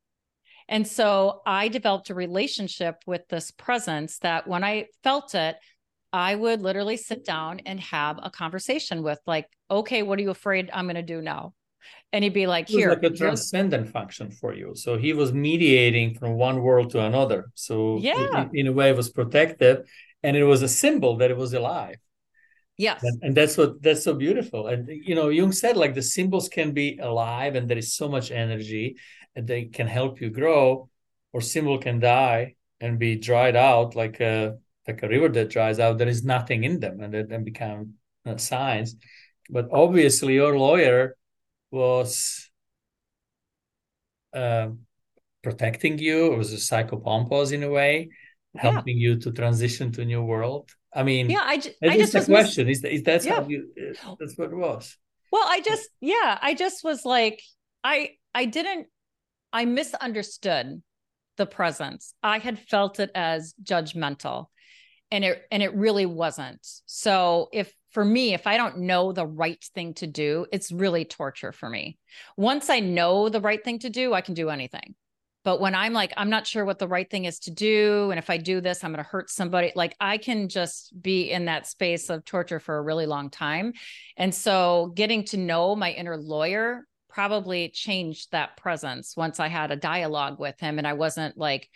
And 0.67 0.87
so 0.87 1.41
I 1.45 1.67
developed 1.67 2.09
a 2.09 2.15
relationship 2.15 2.95
with 3.05 3.27
this 3.27 3.51
presence 3.51 4.17
that 4.19 4.47
when 4.47 4.63
I 4.63 4.87
felt 5.03 5.35
it, 5.35 5.57
I 6.11 6.35
would 6.35 6.61
literally 6.61 6.97
sit 6.97 7.23
down 7.23 7.61
and 7.65 7.79
have 7.79 8.19
a 8.21 8.29
conversation 8.29 9.03
with, 9.03 9.19
like, 9.27 9.47
okay, 9.69 10.03
what 10.03 10.17
are 10.19 10.21
you 10.21 10.31
afraid 10.31 10.69
I'm 10.73 10.85
going 10.85 10.95
to 10.95 11.03
do 11.03 11.21
now? 11.21 11.53
And 12.11 12.23
he'd 12.23 12.33
be 12.33 12.47
like, 12.47 12.67
here. 12.67 12.89
like 12.89 13.03
a 13.03 13.09
transcendent 13.09 13.89
function 13.89 14.31
for 14.31 14.53
you. 14.53 14.73
So 14.75 14.97
he 14.97 15.13
was 15.13 15.31
mediating 15.31 16.15
from 16.15 16.33
one 16.33 16.61
world 16.61 16.91
to 16.91 17.01
another. 17.01 17.51
So 17.55 17.99
yeah, 17.99 18.41
in, 18.41 18.49
in 18.53 18.67
a 18.67 18.71
way, 18.71 18.89
it 18.89 18.97
was 18.97 19.09
protective, 19.09 19.87
and 20.23 20.35
it 20.35 20.43
was 20.43 20.61
a 20.61 20.67
symbol 20.67 21.17
that 21.17 21.31
it 21.31 21.37
was 21.37 21.53
alive. 21.53 21.97
Yes. 22.77 23.03
And, 23.03 23.19
and, 23.21 23.35
that's 23.35 23.57
what 23.57 23.81
that's 23.81 24.03
so 24.03 24.13
beautiful. 24.13 24.67
And 24.67 24.87
you 24.87 25.13
know, 25.13 25.27
Jung 25.29 25.51
said 25.51 25.75
like 25.75 25.95
the 25.95 26.01
symbols 26.01 26.47
can 26.47 26.71
be 26.71 26.97
alive 26.97 27.55
and 27.55 27.69
there 27.69 27.77
is 27.77 27.93
so 27.93 28.07
much 28.07 28.31
energy 28.31 28.95
and 29.35 29.45
they 29.45 29.65
can 29.65 29.85
help 29.85 30.21
you 30.21 30.29
grow, 30.29 30.89
or 31.33 31.41
symbol 31.41 31.77
can 31.77 31.99
die 31.99 32.55
and 32.79 32.97
be 32.97 33.17
dried 33.17 33.57
out 33.57 33.95
like 33.95 34.21
a 34.21 34.57
like 34.87 35.03
a 35.03 35.07
river 35.07 35.29
that 35.29 35.49
dries 35.49 35.79
out, 35.79 35.97
there 35.97 36.07
is 36.07 36.23
nothing 36.23 36.63
in 36.63 36.79
them, 36.79 37.01
and 37.01 37.13
then 37.13 37.43
become 37.43 37.93
uh, 38.25 38.37
signs. 38.37 38.95
But 39.49 39.69
obviously, 39.71 40.35
your 40.35 40.57
lawyer 40.57 41.15
was 41.71 42.49
uh, 44.33 44.69
protecting 45.43 45.97
you. 45.97 46.33
It 46.33 46.37
was 46.37 46.53
a 46.53 46.57
psychopompos 46.57 47.51
in 47.51 47.63
a 47.63 47.69
way, 47.69 48.09
helping 48.55 48.97
yeah. 48.97 49.09
you 49.09 49.19
to 49.19 49.31
transition 49.31 49.91
to 49.93 50.01
a 50.01 50.05
new 50.05 50.23
world. 50.23 50.69
I 50.93 51.03
mean, 51.03 51.29
yeah, 51.29 51.43
I, 51.43 51.57
j- 51.57 51.75
I 51.83 51.97
just 51.97 52.13
the 52.13 52.25
question 52.25 52.67
mis- 52.67 52.77
is, 52.77 52.81
that, 52.81 52.93
is 52.93 53.03
that 53.03 53.25
yeah. 53.25 53.35
how 53.35 53.47
you? 53.47 53.69
Uh, 53.77 54.15
that's 54.19 54.37
what 54.37 54.51
it 54.51 54.55
was. 54.55 54.97
Well, 55.31 55.45
I 55.47 55.61
just 55.61 55.87
yeah, 56.01 56.39
I 56.41 56.55
just 56.55 56.83
was 56.83 57.05
like 57.05 57.41
I 57.83 58.11
I 58.33 58.45
didn't 58.45 58.87
I 59.53 59.65
misunderstood 59.65 60.81
the 61.37 61.45
presence. 61.45 62.13
I 62.23 62.39
had 62.39 62.59
felt 62.59 62.99
it 62.99 63.11
as 63.15 63.53
judgmental 63.63 64.47
and 65.11 65.23
it 65.23 65.43
and 65.51 65.63
it 65.63 65.73
really 65.75 66.05
wasn't. 66.05 66.65
So 66.85 67.49
if 67.51 67.73
for 67.91 68.05
me 68.05 68.33
if 68.33 68.45
i 68.45 68.55
don't 68.55 68.77
know 68.77 69.11
the 69.11 69.25
right 69.25 69.63
thing 69.73 69.95
to 69.95 70.05
do 70.05 70.45
it's 70.51 70.71
really 70.71 71.05
torture 71.05 71.51
for 71.51 71.69
me. 71.69 71.97
Once 72.37 72.69
i 72.69 72.79
know 72.79 73.29
the 73.29 73.41
right 73.41 73.63
thing 73.63 73.79
to 73.79 73.89
do 73.89 74.13
i 74.13 74.21
can 74.21 74.33
do 74.33 74.49
anything. 74.49 74.95
But 75.43 75.59
when 75.59 75.73
i'm 75.73 75.93
like 75.93 76.13
i'm 76.17 76.29
not 76.29 76.45
sure 76.45 76.65
what 76.65 76.79
the 76.79 76.87
right 76.87 77.09
thing 77.09 77.25
is 77.25 77.39
to 77.39 77.51
do 77.51 78.11
and 78.11 78.19
if 78.19 78.29
i 78.29 78.37
do 78.37 78.61
this 78.61 78.83
i'm 78.83 78.91
going 78.91 79.03
to 79.03 79.09
hurt 79.09 79.29
somebody 79.29 79.71
like 79.75 79.95
i 79.99 80.17
can 80.17 80.49
just 80.49 80.93
be 81.01 81.31
in 81.31 81.45
that 81.45 81.65
space 81.65 82.09
of 82.09 82.25
torture 82.25 82.59
for 82.59 82.77
a 82.77 82.81
really 82.81 83.05
long 83.05 83.29
time. 83.29 83.73
And 84.17 84.33
so 84.33 84.91
getting 84.95 85.23
to 85.25 85.37
know 85.37 85.75
my 85.75 85.91
inner 85.91 86.17
lawyer 86.17 86.85
probably 87.09 87.69
changed 87.69 88.31
that 88.31 88.55
presence 88.55 89.17
once 89.17 89.39
i 89.39 89.47
had 89.47 89.71
a 89.71 89.75
dialogue 89.75 90.39
with 90.39 90.59
him 90.59 90.77
and 90.77 90.85
i 90.85 90.93
wasn't 90.93 91.35
like 91.35 91.67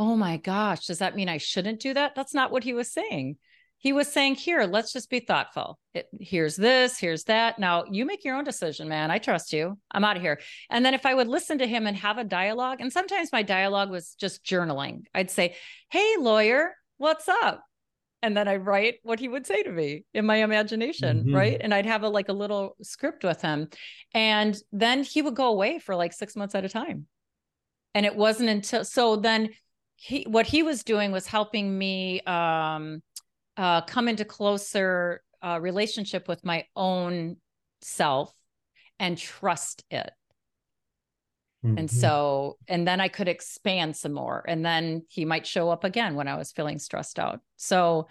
oh 0.00 0.16
my 0.16 0.38
gosh, 0.38 0.86
does 0.86 1.00
that 1.00 1.14
mean 1.14 1.28
I 1.28 1.36
shouldn't 1.36 1.78
do 1.78 1.92
that? 1.92 2.14
That's 2.14 2.32
not 2.32 2.50
what 2.50 2.64
he 2.64 2.72
was 2.72 2.90
saying. 2.90 3.36
He 3.76 3.92
was 3.92 4.10
saying, 4.10 4.36
here, 4.36 4.64
let's 4.64 4.94
just 4.94 5.10
be 5.10 5.20
thoughtful. 5.20 5.78
It, 5.92 6.06
here's 6.18 6.56
this, 6.56 6.98
here's 6.98 7.24
that. 7.24 7.58
Now 7.58 7.84
you 7.84 8.06
make 8.06 8.24
your 8.24 8.36
own 8.36 8.44
decision, 8.44 8.88
man. 8.88 9.10
I 9.10 9.18
trust 9.18 9.52
you. 9.52 9.78
I'm 9.90 10.04
out 10.04 10.16
of 10.16 10.22
here. 10.22 10.40
And 10.70 10.86
then 10.86 10.94
if 10.94 11.04
I 11.04 11.12
would 11.12 11.28
listen 11.28 11.58
to 11.58 11.66
him 11.66 11.86
and 11.86 11.94
have 11.98 12.16
a 12.16 12.24
dialogue, 12.24 12.80
and 12.80 12.90
sometimes 12.90 13.30
my 13.30 13.42
dialogue 13.42 13.90
was 13.90 14.14
just 14.18 14.42
journaling, 14.42 15.02
I'd 15.14 15.30
say, 15.30 15.54
hey, 15.90 16.16
lawyer, 16.18 16.74
what's 16.96 17.28
up? 17.28 17.62
and 18.22 18.36
then 18.36 18.48
I 18.48 18.56
write 18.56 18.96
what 19.02 19.18
he 19.18 19.28
would 19.28 19.46
say 19.46 19.62
to 19.62 19.72
me 19.72 20.04
in 20.12 20.26
my 20.26 20.36
imagination, 20.36 21.20
mm-hmm. 21.20 21.34
right? 21.34 21.56
And 21.58 21.72
I'd 21.72 21.86
have 21.86 22.02
a 22.02 22.08
like 22.08 22.28
a 22.28 22.34
little 22.34 22.76
script 22.82 23.24
with 23.24 23.40
him. 23.40 23.68
And 24.12 24.54
then 24.72 25.02
he 25.04 25.22
would 25.22 25.34
go 25.34 25.48
away 25.48 25.78
for 25.78 25.96
like 25.96 26.12
6 26.12 26.36
months 26.36 26.54
at 26.54 26.64
a 26.64 26.68
time. 26.68 27.06
And 27.94 28.04
it 28.04 28.14
wasn't 28.14 28.50
until 28.50 28.84
so 28.84 29.16
then 29.16 29.50
he 30.02 30.22
what 30.22 30.46
he 30.46 30.62
was 30.62 30.82
doing 30.82 31.12
was 31.12 31.26
helping 31.26 31.76
me 31.76 32.22
um, 32.22 33.02
uh, 33.58 33.82
come 33.82 34.08
into 34.08 34.24
closer 34.24 35.22
uh, 35.44 35.58
relationship 35.60 36.26
with 36.26 36.42
my 36.42 36.64
own 36.74 37.36
self 37.82 38.32
and 38.98 39.18
trust 39.18 39.84
it. 39.90 40.10
Mm-hmm. 41.62 41.76
And 41.76 41.90
so, 41.90 42.56
and 42.66 42.88
then 42.88 43.02
I 43.02 43.08
could 43.08 43.28
expand 43.28 43.94
some 43.94 44.14
more. 44.14 44.42
And 44.48 44.64
then 44.64 45.04
he 45.10 45.26
might 45.26 45.46
show 45.46 45.68
up 45.68 45.84
again 45.84 46.14
when 46.14 46.28
I 46.28 46.38
was 46.38 46.50
feeling 46.50 46.78
stressed 46.78 47.18
out. 47.18 47.40
So, 47.58 48.08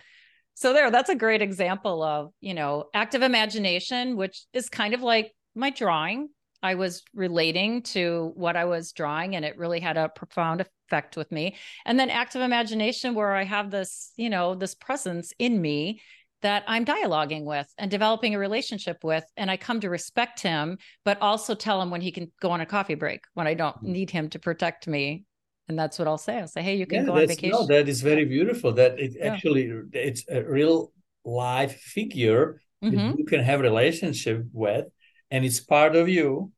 so 0.54 0.74
there, 0.74 0.92
that's 0.92 1.10
a 1.10 1.16
great 1.16 1.42
example 1.42 2.04
of, 2.04 2.32
you 2.40 2.54
know, 2.54 2.86
active 2.94 3.24
imagination, 3.24 4.16
which 4.16 4.46
is 4.54 4.70
kind 4.70 4.94
of 4.94 5.02
like 5.02 5.34
my 5.56 5.72
drawing. 5.72 6.30
I 6.62 6.76
was 6.76 7.02
relating 7.16 7.82
to 7.84 8.32
what 8.36 8.56
I 8.56 8.66
was 8.66 8.92
drawing, 8.92 9.36
and 9.36 9.44
it 9.44 9.58
really 9.58 9.80
had 9.80 9.98
a 9.98 10.10
profound 10.10 10.62
effect 10.90 11.16
with 11.16 11.32
me. 11.32 11.56
And 11.86 12.00
then 12.00 12.10
active 12.10 12.42
imagination, 12.42 13.14
where 13.14 13.36
I 13.36 13.44
have 13.44 13.70
this, 13.70 14.12
you 14.18 14.30
know, 14.30 14.56
this 14.56 14.74
presence 14.74 15.34
in 15.38 15.62
me 15.62 16.02
that 16.42 16.64
I'm 16.68 16.86
dialoguing 16.86 17.44
with 17.44 17.68
and 17.78 17.92
developing 17.92 18.34
a 18.34 18.40
relationship 18.40 19.04
with. 19.04 19.24
And 19.38 19.52
I 19.52 19.58
come 19.58 19.82
to 19.82 19.90
respect 19.90 20.40
him, 20.42 20.78
but 21.06 21.22
also 21.22 21.54
tell 21.54 21.82
him 21.82 21.92
when 21.92 22.02
he 22.02 22.12
can 22.12 22.32
go 22.42 22.50
on 22.50 22.62
a 22.62 22.66
coffee 22.66 22.96
break 22.96 23.22
when 23.36 23.46
I 23.46 23.54
don't 23.54 23.76
mm-hmm. 23.76 23.92
need 23.92 24.10
him 24.10 24.30
to 24.30 24.40
protect 24.40 24.88
me. 24.88 25.26
And 25.68 25.78
that's 25.78 26.00
what 26.00 26.08
I'll 26.08 26.18
say. 26.18 26.40
I'll 26.40 26.48
say, 26.48 26.64
hey, 26.64 26.76
you 26.76 26.88
can 26.88 27.02
yeah, 27.02 27.06
go 27.06 27.14
on 27.14 27.28
vacation. 27.28 27.52
No, 27.52 27.68
that 27.68 27.88
is 27.88 28.02
very 28.02 28.26
beautiful. 28.26 28.72
That 28.74 29.00
it 29.00 29.12
yeah. 29.16 29.34
actually 29.34 29.72
it's 29.94 30.24
a 30.28 30.42
real 30.42 30.92
life 31.24 31.76
figure 31.80 32.62
mm-hmm. 32.84 32.96
that 32.96 33.20
you 33.20 33.26
can 33.26 33.42
have 33.44 33.60
relationship 33.60 34.46
with, 34.52 34.86
and 35.30 35.46
it's 35.46 35.60
part 35.60 35.96
of 35.96 36.10
you. 36.10 36.52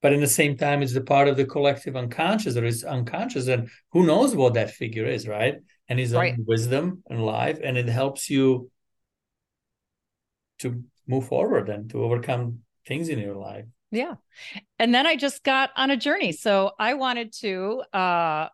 But 0.00 0.12
in 0.12 0.20
the 0.20 0.28
same 0.28 0.56
time, 0.56 0.82
it's 0.82 0.94
the 0.94 1.00
part 1.00 1.26
of 1.28 1.36
the 1.36 1.44
collective 1.44 1.96
unconscious 1.96 2.56
or 2.56 2.64
it's 2.64 2.84
unconscious, 2.84 3.48
and 3.48 3.68
who 3.92 4.06
knows 4.06 4.36
what 4.36 4.54
that 4.54 4.70
figure 4.70 5.06
is, 5.06 5.26
right? 5.26 5.56
and 5.88 5.98
his 5.98 6.12
right. 6.12 6.34
own 6.34 6.44
wisdom 6.46 7.02
and 7.08 7.24
life 7.24 7.58
and 7.62 7.76
it 7.76 7.88
helps 7.88 8.28
you 8.28 8.70
to 10.58 10.82
move 11.06 11.26
forward 11.26 11.68
and 11.68 11.90
to 11.90 12.02
overcome 12.02 12.60
things 12.86 13.08
in 13.08 13.18
your 13.18 13.36
life. 13.36 13.64
Yeah. 13.90 14.14
And 14.78 14.94
then 14.94 15.06
i 15.06 15.16
just 15.16 15.42
got 15.42 15.70
on 15.76 15.90
a 15.90 15.96
journey. 15.96 16.32
So 16.32 16.72
i 16.78 16.94
wanted 16.94 17.32
to 17.40 17.82
uh 17.92 18.48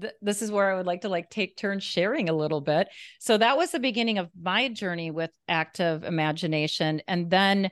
th- 0.00 0.14
this 0.22 0.42
is 0.42 0.50
where 0.50 0.72
i 0.72 0.76
would 0.76 0.86
like 0.86 1.00
to 1.00 1.08
like 1.08 1.28
take 1.28 1.56
turns 1.56 1.82
sharing 1.82 2.28
a 2.28 2.34
little 2.34 2.60
bit. 2.60 2.88
So 3.18 3.36
that 3.36 3.56
was 3.56 3.72
the 3.72 3.80
beginning 3.80 4.18
of 4.18 4.30
my 4.40 4.68
journey 4.68 5.10
with 5.10 5.30
active 5.48 6.04
imagination. 6.04 7.02
And 7.08 7.30
then 7.30 7.70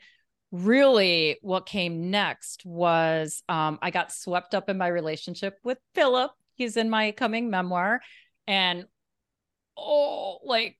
really 0.54 1.36
what 1.42 1.66
came 1.66 2.10
next 2.10 2.64
was 2.64 3.42
um, 3.48 3.78
i 3.82 3.90
got 3.90 4.12
swept 4.12 4.54
up 4.54 4.68
in 4.68 4.78
my 4.78 4.88
relationship 4.88 5.58
with 5.64 5.78
philip 5.94 6.30
he's 6.54 6.76
in 6.76 6.88
my 6.88 7.10
coming 7.10 7.50
memoir 7.50 8.00
and 8.46 8.86
oh, 9.76 10.38
like, 10.44 10.78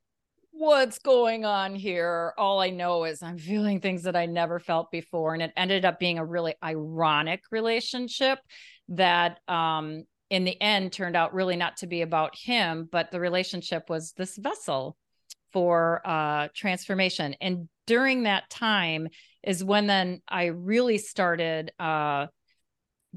what's 0.51 0.99
going 0.99 1.45
on 1.45 1.75
here? 1.75 2.33
All 2.39 2.61
I 2.61 2.70
know 2.70 3.05
is 3.05 3.22
I'm 3.22 3.39
feeling 3.39 3.81
things 3.81 4.05
that 4.05 4.16
I 4.16 4.27
never 4.27 4.59
felt 4.61 4.91
before. 4.91 5.35
And 5.35 5.43
it 5.43 5.53
ended 5.57 5.85
up 5.85 5.99
being 5.99 6.18
a 6.18 6.25
really 6.25 6.55
ironic 6.62 7.43
relationship 7.51 8.39
that, 8.89 9.41
um, 9.49 10.05
in 10.31 10.45
the 10.45 10.61
end 10.61 10.93
turned 10.93 11.16
out 11.16 11.35
really 11.35 11.55
not 11.55 11.77
to 11.77 11.87
be 11.87 12.03
about 12.03 12.35
him, 12.37 12.89
but 12.91 13.11
the 13.11 13.20
relationship 13.20 13.89
was 13.89 14.12
this 14.12 14.37
vessel 14.37 14.97
for 15.53 16.01
uh, 16.05 16.49
transformation. 16.55 17.37
And 17.41 17.68
during 17.87 18.25
that 18.25 18.49
time 18.51 19.09
is 19.47 19.62
when 19.62 19.86
then 19.86 20.22
I 20.28 20.47
really 20.47 20.99
started 20.99 21.72
uh, 21.78 22.26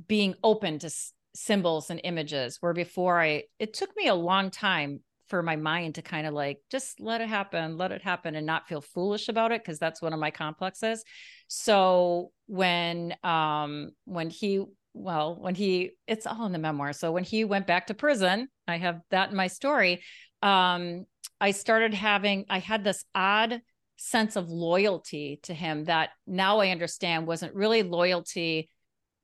being 0.07 0.35
open 0.43 0.79
to 0.79 0.87
s- 0.87 1.13
symbols 1.35 1.89
and 1.89 2.01
images. 2.03 2.57
Where 2.59 2.73
before 2.73 3.21
I, 3.21 3.43
it 3.59 3.73
took 3.73 3.95
me 3.95 4.07
a 4.07 4.15
long 4.15 4.51
time 4.51 5.01
for 5.27 5.43
my 5.43 5.55
mind 5.55 5.95
to 5.95 6.01
kind 6.01 6.25
of 6.25 6.33
like 6.33 6.59
just 6.71 6.99
let 6.99 7.21
it 7.21 7.27
happen, 7.29 7.77
let 7.77 7.91
it 7.91 8.01
happen 8.01 8.35
and 8.35 8.45
not 8.45 8.67
feel 8.67 8.81
foolish 8.81 9.27
about 9.27 9.51
it 9.51 9.61
because 9.61 9.79
that's 9.79 10.01
one 10.01 10.13
of 10.13 10.19
my 10.19 10.31
complexes. 10.31 11.03
So 11.47 12.31
when 12.47 13.15
um 13.23 13.91
when 14.05 14.29
he 14.29 14.63
well, 14.93 15.37
when 15.39 15.53
he 15.53 15.91
it's 16.07 16.25
all 16.25 16.45
in 16.45 16.53
the 16.53 16.59
memoir. 16.59 16.93
So 16.93 17.11
when 17.11 17.23
he 17.23 17.43
went 17.43 17.67
back 17.67 17.87
to 17.87 17.93
prison, 17.93 18.47
I 18.67 18.77
have 18.77 19.01
that 19.11 19.29
in 19.29 19.35
my 19.35 19.47
story. 19.47 20.01
Um 20.41 21.05
I 21.39 21.51
started 21.51 21.93
having 21.93 22.45
I 22.49 22.59
had 22.59 22.83
this 22.83 23.03
odd 23.13 23.61
sense 23.97 24.35
of 24.35 24.49
loyalty 24.49 25.39
to 25.43 25.53
him 25.53 25.85
that 25.85 26.11
now 26.25 26.59
I 26.59 26.69
understand 26.69 27.27
wasn't 27.27 27.55
really 27.55 27.83
loyalty 27.83 28.69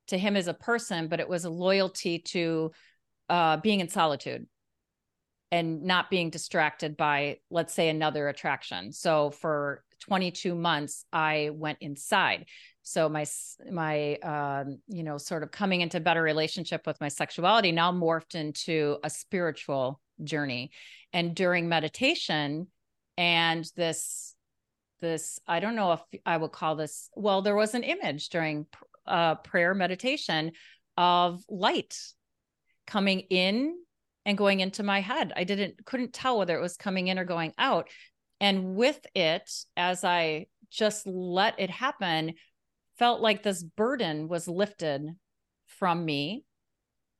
to 0.07 0.17
him 0.17 0.35
as 0.35 0.47
a 0.47 0.53
person, 0.53 1.07
but 1.07 1.19
it 1.19 1.29
was 1.29 1.45
a 1.45 1.49
loyalty 1.49 2.19
to 2.19 2.71
uh, 3.29 3.57
being 3.57 3.79
in 3.79 3.87
solitude 3.87 4.47
and 5.51 5.83
not 5.83 6.09
being 6.09 6.31
distracted 6.31 6.97
by 6.97 7.37
let's 7.51 7.73
say 7.73 7.89
another 7.89 8.27
attraction. 8.27 8.91
So 8.91 9.29
for 9.29 9.83
22 10.01 10.55
months 10.55 11.05
i 11.13 11.51
went 11.53 11.77
inside. 11.79 12.45
So 12.81 13.07
my 13.07 13.25
my 13.71 14.15
um, 14.15 14.79
you 14.87 15.03
know 15.03 15.17
sort 15.17 15.43
of 15.43 15.51
coming 15.51 15.81
into 15.81 15.99
better 15.99 16.21
relationship 16.21 16.85
with 16.85 16.99
my 16.99 17.07
sexuality 17.07 17.71
now 17.71 17.91
morphed 17.91 18.35
into 18.35 18.97
a 19.03 19.09
spiritual 19.09 20.01
journey. 20.23 20.71
And 21.13 21.35
during 21.35 21.69
meditation 21.69 22.67
and 23.17 23.65
this 23.75 24.32
this 25.03 25.39
i 25.47 25.59
don't 25.59 25.75
know 25.75 25.91
if 25.91 26.01
i 26.25 26.35
would 26.35 26.51
call 26.51 26.75
this 26.75 27.09
well 27.15 27.43
there 27.43 27.55
was 27.55 27.75
an 27.75 27.83
image 27.83 28.29
during 28.29 28.65
uh, 29.05 29.35
prayer 29.35 29.75
meditation 29.75 30.51
of 30.97 31.43
light 31.49 31.97
coming 32.87 33.21
in 33.29 33.75
and 34.25 34.37
going 34.37 34.59
into 34.59 34.83
my 34.83 35.01
head. 35.01 35.33
I 35.35 35.43
didn't 35.43 35.85
couldn't 35.85 36.13
tell 36.13 36.37
whether 36.37 36.57
it 36.57 36.61
was 36.61 36.77
coming 36.77 37.07
in 37.07 37.19
or 37.19 37.25
going 37.25 37.53
out. 37.57 37.89
And 38.39 38.75
with 38.75 39.05
it, 39.15 39.49
as 39.77 40.03
I 40.03 40.47
just 40.69 41.07
let 41.07 41.59
it 41.59 41.69
happen, 41.69 42.33
felt 42.97 43.21
like 43.21 43.43
this 43.43 43.63
burden 43.63 44.27
was 44.27 44.47
lifted 44.47 45.07
from 45.67 46.03
me. 46.03 46.45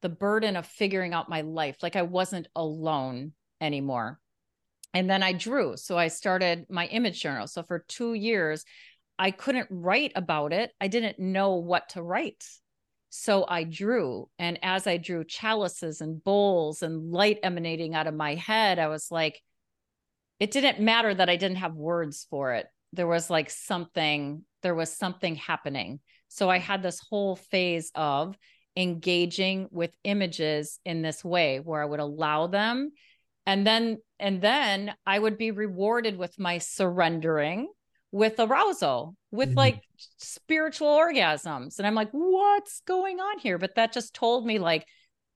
The 0.02 0.10
burden 0.10 0.56
of 0.56 0.66
figuring 0.66 1.14
out 1.14 1.30
my 1.30 1.42
life, 1.42 1.78
like 1.82 1.96
I 1.96 2.02
wasn't 2.02 2.48
alone 2.56 3.34
anymore. 3.62 4.20
And 4.94 5.10
then 5.10 5.24
I 5.24 5.34
drew. 5.34 5.76
So 5.78 5.98
I 5.98 6.08
started 6.08 6.66
my 6.70 6.86
image 6.88 7.22
journal. 7.22 7.48
So 7.48 7.64
for 7.64 7.86
two 7.88 8.14
years, 8.14 8.64
I 9.18 9.32
couldn't 9.32 9.68
write 9.70 10.12
about 10.16 10.54
it. 10.54 10.72
I 10.80 10.88
didn't 10.88 11.20
know 11.20 11.56
what 11.56 11.90
to 11.90 12.04
write. 12.04 12.46
So 13.10 13.46
I 13.48 13.64
drew. 13.64 14.30
And 14.40 14.60
as 14.64 14.88
I 14.88 14.98
drew 14.98 15.24
chalices 15.24 16.02
and 16.02 16.24
bowls 16.24 16.82
and 16.82 17.12
light 17.12 17.40
emanating 17.44 17.94
out 17.94 18.08
of 18.08 18.16
my 18.16 18.36
head, 18.36 18.80
I 18.80 18.88
was 18.88 19.12
like, 19.12 19.42
it 20.40 20.52
didn't 20.52 20.80
matter 20.80 21.14
that 21.14 21.30
I 21.30 21.36
didn't 21.36 21.58
have 21.58 21.76
words 21.76 22.26
for 22.30 22.54
it. 22.54 22.66
There 22.92 23.08
was 23.08 23.30
like 23.30 23.50
something, 23.50 24.44
there 24.62 24.76
was 24.76 24.92
something 24.92 25.36
happening. 25.36 26.00
So 26.28 26.50
I 26.50 26.58
had 26.58 26.82
this 26.82 27.00
whole 27.08 27.36
phase 27.36 27.92
of 27.94 28.36
engaging 28.76 29.68
with 29.72 29.92
images 30.04 30.80
in 30.84 31.04
this 31.04 31.24
way 31.24 31.60
where 31.60 31.82
I 31.82 31.86
would 31.86 32.00
allow 32.00 32.48
them. 32.48 32.92
And 33.46 33.68
then, 33.68 33.98
and 34.20 34.42
then 34.42 34.94
I 35.06 35.20
would 35.20 35.38
be 35.38 35.52
rewarded 35.52 36.18
with 36.18 36.40
my 36.40 36.60
surrendering 36.60 37.68
with 38.14 38.40
arousal, 38.40 39.16
with 39.32 39.50
mm-hmm. 39.50 39.58
like 39.58 39.82
spiritual 40.18 40.88
orgasms. 40.88 41.80
And 41.80 41.88
I'm 41.88 41.96
like, 41.96 42.12
what's 42.12 42.82
going 42.82 43.20
on 43.20 43.40
here? 43.40 43.58
But 43.58 43.76
that 43.76 43.92
just 43.92 44.14
told 44.14 44.46
me 44.46 44.60
like 44.60 44.88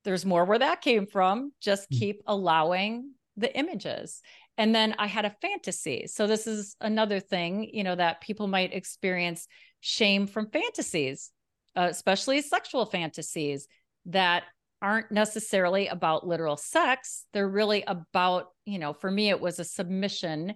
there's 0.05 0.25
more 0.25 0.45
where 0.45 0.59
that 0.59 0.81
came 0.81 1.07
from. 1.07 1.51
Just 1.59 1.89
mm. 1.89 1.99
keep 1.99 2.21
allowing 2.27 3.13
the 3.35 3.55
images. 3.57 4.21
And 4.59 4.73
then 4.73 4.95
I 4.99 5.07
had 5.07 5.25
a 5.25 5.35
fantasy. 5.41 6.05
So 6.07 6.27
this 6.27 6.45
is 6.45 6.75
another 6.79 7.19
thing, 7.19 7.69
you 7.73 7.83
know, 7.83 7.95
that 7.95 8.21
people 8.21 8.47
might 8.47 8.73
experience 8.73 9.47
shame 9.81 10.27
from 10.27 10.49
fantasies, 10.51 11.31
uh, 11.75 11.87
especially 11.89 12.41
sexual 12.41 12.85
fantasies 12.85 13.67
that 14.05 14.43
aren't 14.81 15.11
necessarily 15.11 15.87
about 15.87 16.27
literal 16.27 16.57
sex. 16.57 17.25
They're 17.33 17.47
really 17.47 17.83
about, 17.87 18.47
you 18.65 18.79
know, 18.79 18.93
for 18.93 19.09
me, 19.09 19.29
it 19.29 19.41
was 19.41 19.59
a 19.59 19.63
submission 19.63 20.53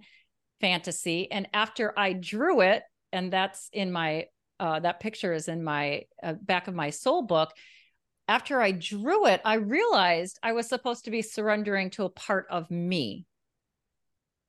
fantasy. 0.60 1.30
And 1.30 1.48
after 1.52 1.92
I 1.98 2.12
drew 2.12 2.60
it, 2.60 2.82
and 3.12 3.32
that's 3.32 3.68
in 3.72 3.92
my 3.92 4.26
uh, 4.60 4.78
that 4.80 5.00
picture 5.00 5.32
is 5.32 5.48
in 5.48 5.64
my 5.64 6.02
uh, 6.22 6.34
back 6.34 6.68
of 6.68 6.74
my 6.74 6.90
soul 6.90 7.22
book. 7.22 7.50
After 8.28 8.62
I 8.62 8.70
drew 8.70 9.26
it, 9.26 9.40
I 9.44 9.54
realized 9.54 10.38
I 10.42 10.52
was 10.52 10.68
supposed 10.68 11.04
to 11.06 11.10
be 11.10 11.20
surrendering 11.20 11.90
to 11.90 12.04
a 12.04 12.08
part 12.08 12.46
of 12.48 12.70
me 12.70 13.26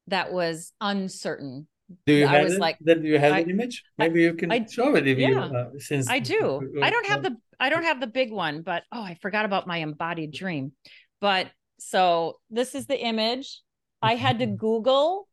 that 0.07 0.31
was 0.31 0.71
uncertain. 0.79 1.67
Do 2.05 2.13
you 2.13 2.27
I 2.27 2.35
have 2.35 2.43
was 2.43 2.53
it? 2.53 2.59
like, 2.59 2.77
then 2.79 3.03
you 3.03 3.17
have 3.17 3.33
I, 3.33 3.39
an 3.39 3.49
image? 3.49 3.83
Maybe 3.97 4.21
you 4.21 4.33
can 4.35 4.51
I, 4.51 4.65
show 4.65 4.95
it 4.95 5.07
if 5.07 5.17
yeah, 5.17 5.29
you 5.29 5.39
uh, 5.39 5.69
since 5.79 6.09
I 6.09 6.19
do. 6.19 6.61
I 6.81 6.89
don't 6.89 7.07
have 7.07 7.23
the 7.23 7.35
I 7.59 7.69
don't 7.69 7.83
have 7.83 7.99
the 7.99 8.07
big 8.07 8.31
one, 8.31 8.61
but 8.61 8.83
oh, 8.91 9.01
I 9.01 9.15
forgot 9.21 9.45
about 9.45 9.67
my 9.67 9.77
embodied 9.77 10.31
dream. 10.31 10.73
But 11.21 11.51
so 11.79 12.39
this 12.49 12.75
is 12.75 12.85
the 12.85 12.99
image. 12.99 13.61
I 14.01 14.15
had 14.15 14.39
to 14.39 14.45
Google 14.65 15.27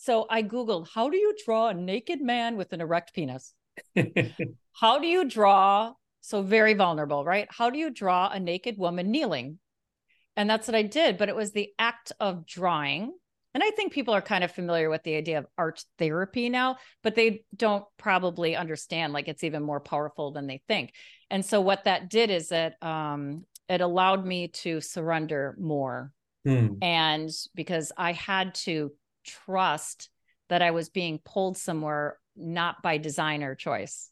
so 0.00 0.26
I 0.30 0.44
Googled, 0.44 0.88
how 0.94 1.10
do 1.10 1.16
you 1.16 1.34
draw 1.44 1.68
a 1.68 1.74
naked 1.74 2.22
man 2.22 2.56
with 2.56 2.72
an 2.72 2.80
erect 2.80 3.12
penis? 3.14 3.52
how 4.72 5.00
do 5.00 5.08
you 5.08 5.28
draw? 5.28 5.92
So 6.20 6.40
very 6.40 6.74
vulnerable, 6.74 7.24
right? 7.24 7.48
How 7.50 7.68
do 7.68 7.78
you 7.78 7.90
draw 7.90 8.30
a 8.30 8.38
naked 8.38 8.78
woman 8.78 9.10
kneeling? 9.10 9.58
And 10.36 10.48
that's 10.48 10.68
what 10.68 10.76
I 10.76 10.82
did. 10.82 11.18
But 11.18 11.28
it 11.28 11.34
was 11.34 11.50
the 11.50 11.70
act 11.80 12.12
of 12.20 12.46
drawing. 12.46 13.12
And 13.58 13.64
I 13.64 13.72
think 13.72 13.92
people 13.92 14.14
are 14.14 14.22
kind 14.22 14.44
of 14.44 14.52
familiar 14.52 14.88
with 14.88 15.02
the 15.02 15.16
idea 15.16 15.38
of 15.38 15.46
art 15.58 15.82
therapy 15.98 16.48
now, 16.48 16.76
but 17.02 17.16
they 17.16 17.42
don't 17.56 17.84
probably 17.96 18.54
understand 18.54 19.12
like 19.12 19.26
it's 19.26 19.42
even 19.42 19.64
more 19.64 19.80
powerful 19.80 20.30
than 20.30 20.46
they 20.46 20.62
think. 20.68 20.92
And 21.28 21.44
so 21.44 21.60
what 21.60 21.82
that 21.82 22.08
did 22.08 22.30
is 22.30 22.50
that 22.50 22.80
um, 22.84 23.44
it 23.68 23.80
allowed 23.80 24.24
me 24.24 24.46
to 24.46 24.80
surrender 24.80 25.56
more. 25.58 26.12
Hmm. 26.46 26.74
And 26.80 27.30
because 27.56 27.90
I 27.96 28.12
had 28.12 28.54
to 28.66 28.92
trust 29.26 30.08
that 30.50 30.62
I 30.62 30.70
was 30.70 30.88
being 30.88 31.18
pulled 31.18 31.56
somewhere 31.56 32.20
not 32.36 32.80
by 32.80 32.96
design 32.98 33.42
or 33.42 33.56
choice. 33.56 34.08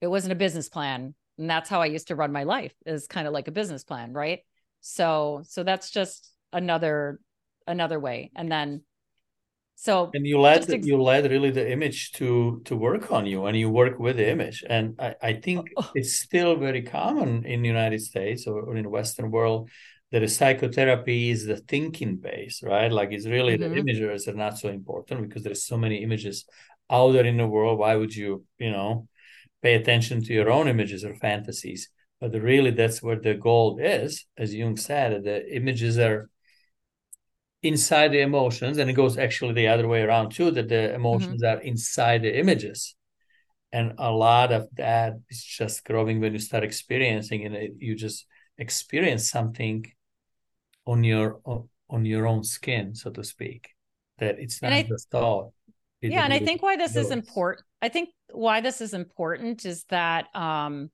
it 0.00 0.06
wasn't 0.06 0.32
a 0.32 0.36
business 0.36 0.70
plan 0.70 1.14
and 1.36 1.50
that's 1.50 1.68
how 1.68 1.82
i 1.82 1.86
used 1.86 2.08
to 2.08 2.16
run 2.16 2.32
my 2.32 2.44
life 2.44 2.72
is 2.86 3.06
kind 3.06 3.26
of 3.26 3.34
like 3.34 3.48
a 3.48 3.52
business 3.52 3.84
plan 3.84 4.14
right 4.14 4.40
so 4.80 5.42
so 5.44 5.62
that's 5.62 5.90
just 5.90 6.32
another 6.50 7.20
another 7.66 7.98
way. 7.98 8.30
And 8.34 8.50
then 8.50 8.82
so 9.76 10.10
and 10.14 10.26
you 10.26 10.40
let 10.40 10.70
ex- 10.70 10.86
you 10.86 11.00
let 11.02 11.28
really 11.30 11.50
the 11.50 11.70
image 11.70 12.12
to 12.12 12.62
to 12.64 12.76
work 12.76 13.10
on 13.10 13.26
you 13.26 13.46
and 13.46 13.56
you 13.56 13.68
work 13.68 13.98
with 13.98 14.16
the 14.16 14.30
image. 14.30 14.64
And 14.68 14.94
i, 15.00 15.14
I 15.20 15.32
think 15.34 15.68
oh. 15.76 15.90
it's 15.94 16.20
still 16.20 16.56
very 16.56 16.82
common 16.82 17.44
in 17.44 17.62
the 17.62 17.68
united 17.68 18.00
states 18.00 18.46
or, 18.46 18.60
or 18.62 18.76
in 18.76 18.84
the 18.84 18.88
western 18.88 19.30
world 19.30 19.68
that 20.12 20.22
a 20.22 20.28
psychotherapy 20.28 21.30
is 21.30 21.44
the 21.46 21.56
thinking 21.56 22.16
base 22.16 22.62
right? 22.62 22.90
Like 22.92 23.10
it's 23.10 23.26
really 23.26 23.58
mm-hmm. 23.58 23.74
the 23.74 23.80
images 23.80 24.28
are 24.28 24.34
not 24.34 24.58
so 24.58 24.68
important 24.68 25.22
because 25.22 25.42
there's 25.42 25.64
so 25.64 25.76
many 25.76 26.02
images 26.02 26.44
out 26.88 27.12
there 27.12 27.26
in 27.26 27.38
the 27.38 27.48
world. 27.48 27.78
Why 27.78 27.96
would 27.96 28.14
you 28.14 28.44
you 28.58 28.70
know 28.70 29.08
pay 29.60 29.74
attention 29.74 30.22
to 30.22 30.32
your 30.32 30.50
own 30.50 30.68
images 30.68 31.04
or 31.04 31.14
fantasies? 31.16 31.90
But 32.20 32.32
really 32.40 32.70
that's 32.70 33.02
where 33.02 33.20
the 33.20 33.34
goal 33.34 33.78
is 33.78 34.24
as 34.38 34.54
jung 34.54 34.76
said 34.76 35.24
the 35.24 35.38
images 35.54 35.98
are 35.98 36.30
inside 37.64 38.12
the 38.12 38.20
emotions 38.20 38.76
and 38.76 38.90
it 38.90 38.92
goes 38.92 39.16
actually 39.16 39.54
the 39.54 39.66
other 39.66 39.88
way 39.88 40.02
around 40.02 40.30
too 40.30 40.50
that 40.50 40.68
the 40.68 40.94
emotions 40.94 41.42
mm-hmm. 41.42 41.58
are 41.58 41.62
inside 41.62 42.22
the 42.22 42.38
images 42.38 42.94
and 43.72 43.94
a 43.96 44.12
lot 44.12 44.52
of 44.52 44.68
that 44.76 45.14
is 45.30 45.42
just 45.42 45.82
growing 45.82 46.20
when 46.20 46.34
you 46.34 46.38
start 46.38 46.62
experiencing 46.62 47.46
and 47.46 47.54
it, 47.56 47.72
you 47.78 47.94
just 47.96 48.26
experience 48.58 49.30
something 49.30 49.82
on 50.86 51.02
your 51.02 51.40
on 51.88 52.04
your 52.04 52.26
own 52.26 52.44
skin 52.44 52.94
so 52.94 53.10
to 53.10 53.24
speak 53.24 53.70
that 54.18 54.38
it's 54.38 54.60
not 54.60 54.72
I, 54.72 54.82
just 54.82 55.10
thought 55.10 55.50
yeah 56.02 56.24
and 56.24 56.34
i 56.34 56.38
think 56.38 56.62
why 56.62 56.76
this 56.76 56.96
is 56.96 57.10
important 57.10 57.64
i 57.80 57.88
think 57.88 58.10
why 58.30 58.60
this 58.60 58.82
is 58.82 58.92
important 58.92 59.64
is 59.64 59.84
that 59.88 60.26
um 60.36 60.90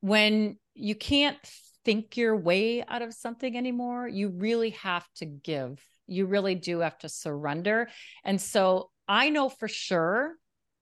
when 0.00 0.58
you 0.74 0.96
can't 0.96 1.38
think 1.84 2.16
your 2.16 2.36
way 2.36 2.82
out 2.82 3.02
of 3.02 3.14
something 3.14 3.56
anymore 3.56 4.08
you 4.08 4.28
really 4.28 4.70
have 4.70 5.06
to 5.16 5.24
give 5.24 5.80
you 6.10 6.26
really 6.26 6.54
do 6.54 6.80
have 6.80 6.98
to 6.98 7.08
surrender. 7.08 7.88
And 8.24 8.40
so 8.40 8.90
I 9.08 9.30
know 9.30 9.48
for 9.48 9.68
sure 9.68 10.34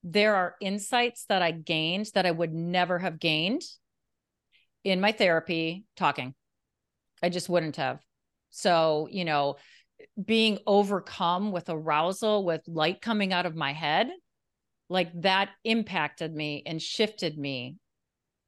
there 0.02 0.34
are 0.34 0.54
insights 0.60 1.24
that 1.28 1.42
I 1.42 1.50
gained 1.50 2.10
that 2.14 2.26
I 2.26 2.30
would 2.30 2.52
never 2.52 2.98
have 2.98 3.18
gained 3.18 3.62
in 4.84 5.00
my 5.00 5.12
therapy 5.12 5.84
talking. 5.96 6.34
I 7.22 7.28
just 7.28 7.48
wouldn't 7.48 7.76
have. 7.76 8.00
So, 8.50 9.08
you 9.10 9.24
know, 9.24 9.56
being 10.22 10.58
overcome 10.66 11.52
with 11.52 11.68
arousal, 11.68 12.44
with 12.44 12.62
light 12.66 13.00
coming 13.00 13.32
out 13.32 13.46
of 13.46 13.56
my 13.56 13.72
head, 13.72 14.08
like 14.88 15.10
that 15.20 15.50
impacted 15.64 16.34
me 16.34 16.62
and 16.64 16.80
shifted 16.80 17.36
me 17.36 17.76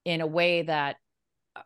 in 0.04 0.20
a 0.20 0.26
way 0.26 0.62
that 0.62 0.96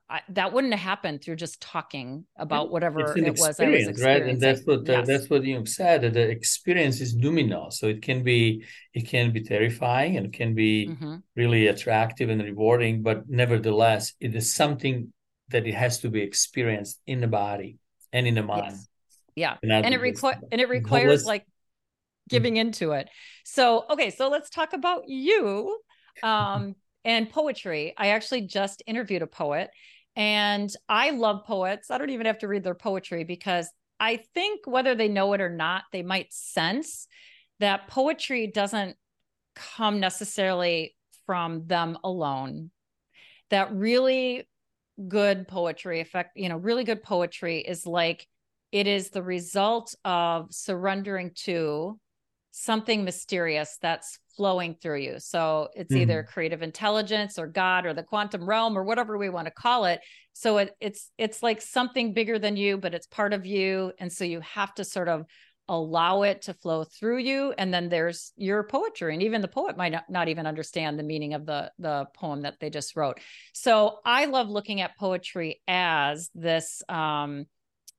I, 0.08 0.20
that 0.30 0.52
wouldn't 0.52 0.72
have 0.72 0.82
happened 0.82 1.22
through 1.22 1.36
just 1.36 1.60
talking 1.60 2.24
about 2.36 2.70
whatever 2.70 3.00
it 3.00 3.38
was 3.38 3.60
I 3.60 3.68
was 3.68 4.02
right? 4.02 4.22
And 4.22 4.40
that's 4.40 4.62
what 4.64 4.86
yes. 4.86 5.02
uh, 5.02 5.02
that's 5.06 5.30
what 5.30 5.44
you 5.44 5.64
said. 5.66 6.02
That 6.02 6.14
the 6.14 6.28
experience 6.28 7.00
is 7.00 7.14
luminous, 7.14 7.78
so 7.78 7.86
it 7.86 8.02
can 8.02 8.22
be 8.22 8.64
it 8.92 9.06
can 9.08 9.32
be 9.32 9.42
terrifying 9.42 10.16
and 10.16 10.32
can 10.32 10.54
be 10.54 10.88
mm-hmm. 10.88 11.16
really 11.36 11.68
attractive 11.68 12.30
and 12.30 12.42
rewarding, 12.42 13.02
but 13.02 13.28
nevertheless, 13.28 14.14
it 14.20 14.34
is 14.34 14.54
something 14.54 15.12
that 15.48 15.66
it 15.66 15.74
has 15.74 16.00
to 16.00 16.08
be 16.08 16.20
experienced 16.20 17.00
in 17.06 17.20
the 17.20 17.28
body 17.28 17.78
and 18.12 18.26
in 18.26 18.34
the 18.34 18.42
mind. 18.42 18.72
Yes. 18.72 18.88
Yeah, 19.36 19.56
and, 19.62 19.72
and 19.72 19.94
it 19.94 20.00
requires 20.00 20.38
and 20.52 20.60
it 20.60 20.68
requires 20.80 21.24
like 21.24 21.44
giving 22.28 22.56
into 22.56 22.92
it. 22.92 23.08
So 23.44 23.84
okay, 23.90 24.10
so 24.10 24.28
let's 24.28 24.50
talk 24.50 24.72
about 24.72 25.04
you. 25.08 25.78
Um, 26.22 26.76
and 27.04 27.30
poetry. 27.30 27.94
I 27.96 28.08
actually 28.08 28.42
just 28.42 28.82
interviewed 28.86 29.22
a 29.22 29.26
poet 29.26 29.70
and 30.16 30.70
I 30.88 31.10
love 31.10 31.44
poets. 31.44 31.90
I 31.90 31.98
don't 31.98 32.10
even 32.10 32.26
have 32.26 32.38
to 32.38 32.48
read 32.48 32.64
their 32.64 32.74
poetry 32.74 33.24
because 33.24 33.68
I 33.98 34.16
think 34.34 34.66
whether 34.66 34.94
they 34.94 35.08
know 35.08 35.32
it 35.32 35.40
or 35.40 35.50
not, 35.50 35.84
they 35.92 36.02
might 36.02 36.32
sense 36.32 37.06
that 37.60 37.88
poetry 37.88 38.46
doesn't 38.48 38.96
come 39.54 40.00
necessarily 40.00 40.96
from 41.26 41.66
them 41.66 41.98
alone. 42.04 42.70
That 43.50 43.72
really 43.72 44.48
good 45.08 45.48
poetry, 45.48 46.00
effect, 46.00 46.36
you 46.36 46.48
know, 46.48 46.56
really 46.56 46.84
good 46.84 47.02
poetry 47.02 47.58
is 47.58 47.86
like 47.86 48.26
it 48.72 48.86
is 48.86 49.10
the 49.10 49.22
result 49.22 49.94
of 50.04 50.52
surrendering 50.52 51.32
to 51.44 51.98
something 52.50 53.04
mysterious 53.04 53.78
that's 53.80 54.18
flowing 54.36 54.74
through 54.74 55.00
you. 55.00 55.16
So 55.18 55.68
it's 55.74 55.92
mm. 55.92 55.98
either 55.98 56.22
creative 56.22 56.62
intelligence 56.62 57.38
or 57.38 57.46
God 57.46 57.86
or 57.86 57.94
the 57.94 58.02
quantum 58.02 58.48
realm 58.48 58.76
or 58.76 58.84
whatever 58.84 59.16
we 59.18 59.28
want 59.28 59.46
to 59.46 59.52
call 59.52 59.84
it. 59.84 60.00
So 60.32 60.58
it, 60.58 60.74
it's 60.80 61.10
it's 61.18 61.42
like 61.42 61.60
something 61.60 62.12
bigger 62.12 62.38
than 62.38 62.56
you, 62.56 62.76
but 62.76 62.94
it's 62.94 63.06
part 63.06 63.32
of 63.32 63.46
you, 63.46 63.92
and 63.98 64.12
so 64.12 64.24
you 64.24 64.40
have 64.40 64.74
to 64.74 64.84
sort 64.84 65.08
of 65.08 65.26
allow 65.68 66.22
it 66.22 66.42
to 66.42 66.52
flow 66.52 66.84
through 66.84 67.16
you 67.16 67.54
and 67.56 67.72
then 67.72 67.88
there's 67.88 68.32
your 68.36 68.64
poetry 68.64 69.14
and 69.14 69.22
even 69.22 69.40
the 69.40 69.48
poet 69.48 69.78
might 69.78 69.92
not, 69.92 70.04
not 70.10 70.28
even 70.28 70.46
understand 70.46 70.98
the 70.98 71.02
meaning 71.02 71.32
of 71.32 71.46
the 71.46 71.72
the 71.78 72.04
poem 72.14 72.42
that 72.42 72.60
they 72.60 72.68
just 72.68 72.96
wrote 72.96 73.18
so 73.54 73.98
i 74.04 74.26
love 74.26 74.50
looking 74.50 74.82
at 74.82 74.96
poetry 74.98 75.62
as 75.66 76.30
this 76.34 76.82
um 76.90 77.46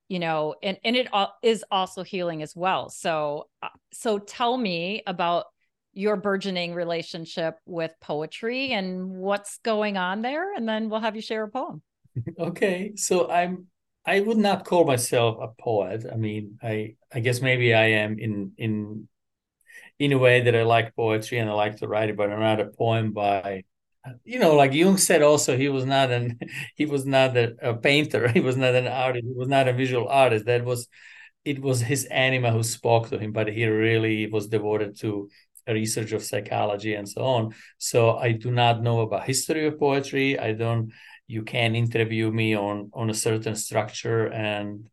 you 0.09 0.19
know 0.19 0.53
and 0.61 0.77
and 0.83 0.95
it 0.95 1.07
all, 1.11 1.33
is 1.41 1.65
also 1.71 2.03
healing 2.03 2.43
as 2.43 2.55
well 2.55 2.89
so 2.89 3.47
uh, 3.63 3.69
so 3.91 4.19
tell 4.19 4.55
me 4.55 5.01
about 5.07 5.45
your 5.95 6.17
burgeoning 6.17 6.73
relationship 6.73 7.57
with 7.65 7.91
poetry 8.01 8.73
and 8.73 9.09
what's 9.09 9.57
going 9.63 9.97
on 9.97 10.21
there 10.21 10.53
and 10.53 10.67
then 10.67 10.89
we'll 10.89 10.99
have 10.99 11.15
you 11.15 11.21
share 11.21 11.43
a 11.43 11.49
poem. 11.49 11.81
Okay 12.39 12.93
so 12.95 13.29
i'm 13.29 13.67
i 14.05 14.19
would 14.19 14.37
not 14.37 14.65
call 14.65 14.85
myself 14.85 15.37
a 15.41 15.49
poet. 15.61 16.05
I 16.11 16.15
mean 16.15 16.59
i 16.61 16.95
i 17.13 17.19
guess 17.19 17.41
maybe 17.41 17.73
i 17.73 17.87
am 18.03 18.19
in 18.19 18.51
in 18.57 19.07
in 19.99 20.11
a 20.13 20.17
way 20.17 20.41
that 20.41 20.55
i 20.55 20.63
like 20.63 20.95
poetry 20.95 21.39
and 21.39 21.49
i 21.49 21.53
like 21.53 21.77
to 21.77 21.87
write 21.87 22.09
it 22.09 22.17
but 22.17 22.29
i'm 22.29 22.39
not 22.39 22.59
a 22.59 22.65
poem 22.65 23.11
by 23.11 23.63
you 24.23 24.39
know 24.39 24.55
like 24.55 24.73
jung 24.73 24.97
said 24.97 25.21
also 25.21 25.57
he 25.57 25.69
was 25.69 25.85
not 25.85 26.11
an 26.11 26.39
he 26.75 26.85
was 26.85 27.05
not 27.05 27.35
a, 27.37 27.55
a 27.61 27.73
painter. 27.75 28.27
He 28.37 28.39
was 28.39 28.57
not 28.57 28.75
an 28.75 28.87
artist. 28.87 29.25
He 29.25 29.33
was 29.33 29.47
not 29.47 29.67
a 29.67 29.73
visual 29.73 30.07
artist. 30.07 30.45
That 30.45 30.63
was 30.65 30.87
it 31.43 31.61
was 31.61 31.79
his 31.81 32.05
anima 32.05 32.51
who 32.51 32.63
spoke 32.63 33.09
to 33.09 33.19
him 33.19 33.31
but 33.31 33.47
he 33.47 33.65
really 33.65 34.27
was 34.27 34.47
devoted 34.47 34.97
to 34.99 35.29
research 35.73 36.11
of 36.11 36.23
psychology 36.23 36.95
and 36.95 37.07
so 37.07 37.23
on. 37.23 37.55
So 37.77 38.17
I 38.17 38.31
do 38.33 38.51
not 38.51 38.81
know 38.81 39.01
about 39.01 39.25
history 39.25 39.65
of 39.67 39.79
poetry. 39.79 40.39
I 40.39 40.53
don't. 40.53 40.91
You 41.27 41.43
can 41.43 41.75
interview 41.75 42.31
me 42.31 42.55
on 42.55 42.91
on 42.93 43.09
a 43.09 43.13
certain 43.13 43.55
structure 43.55 44.27
and 44.27 44.89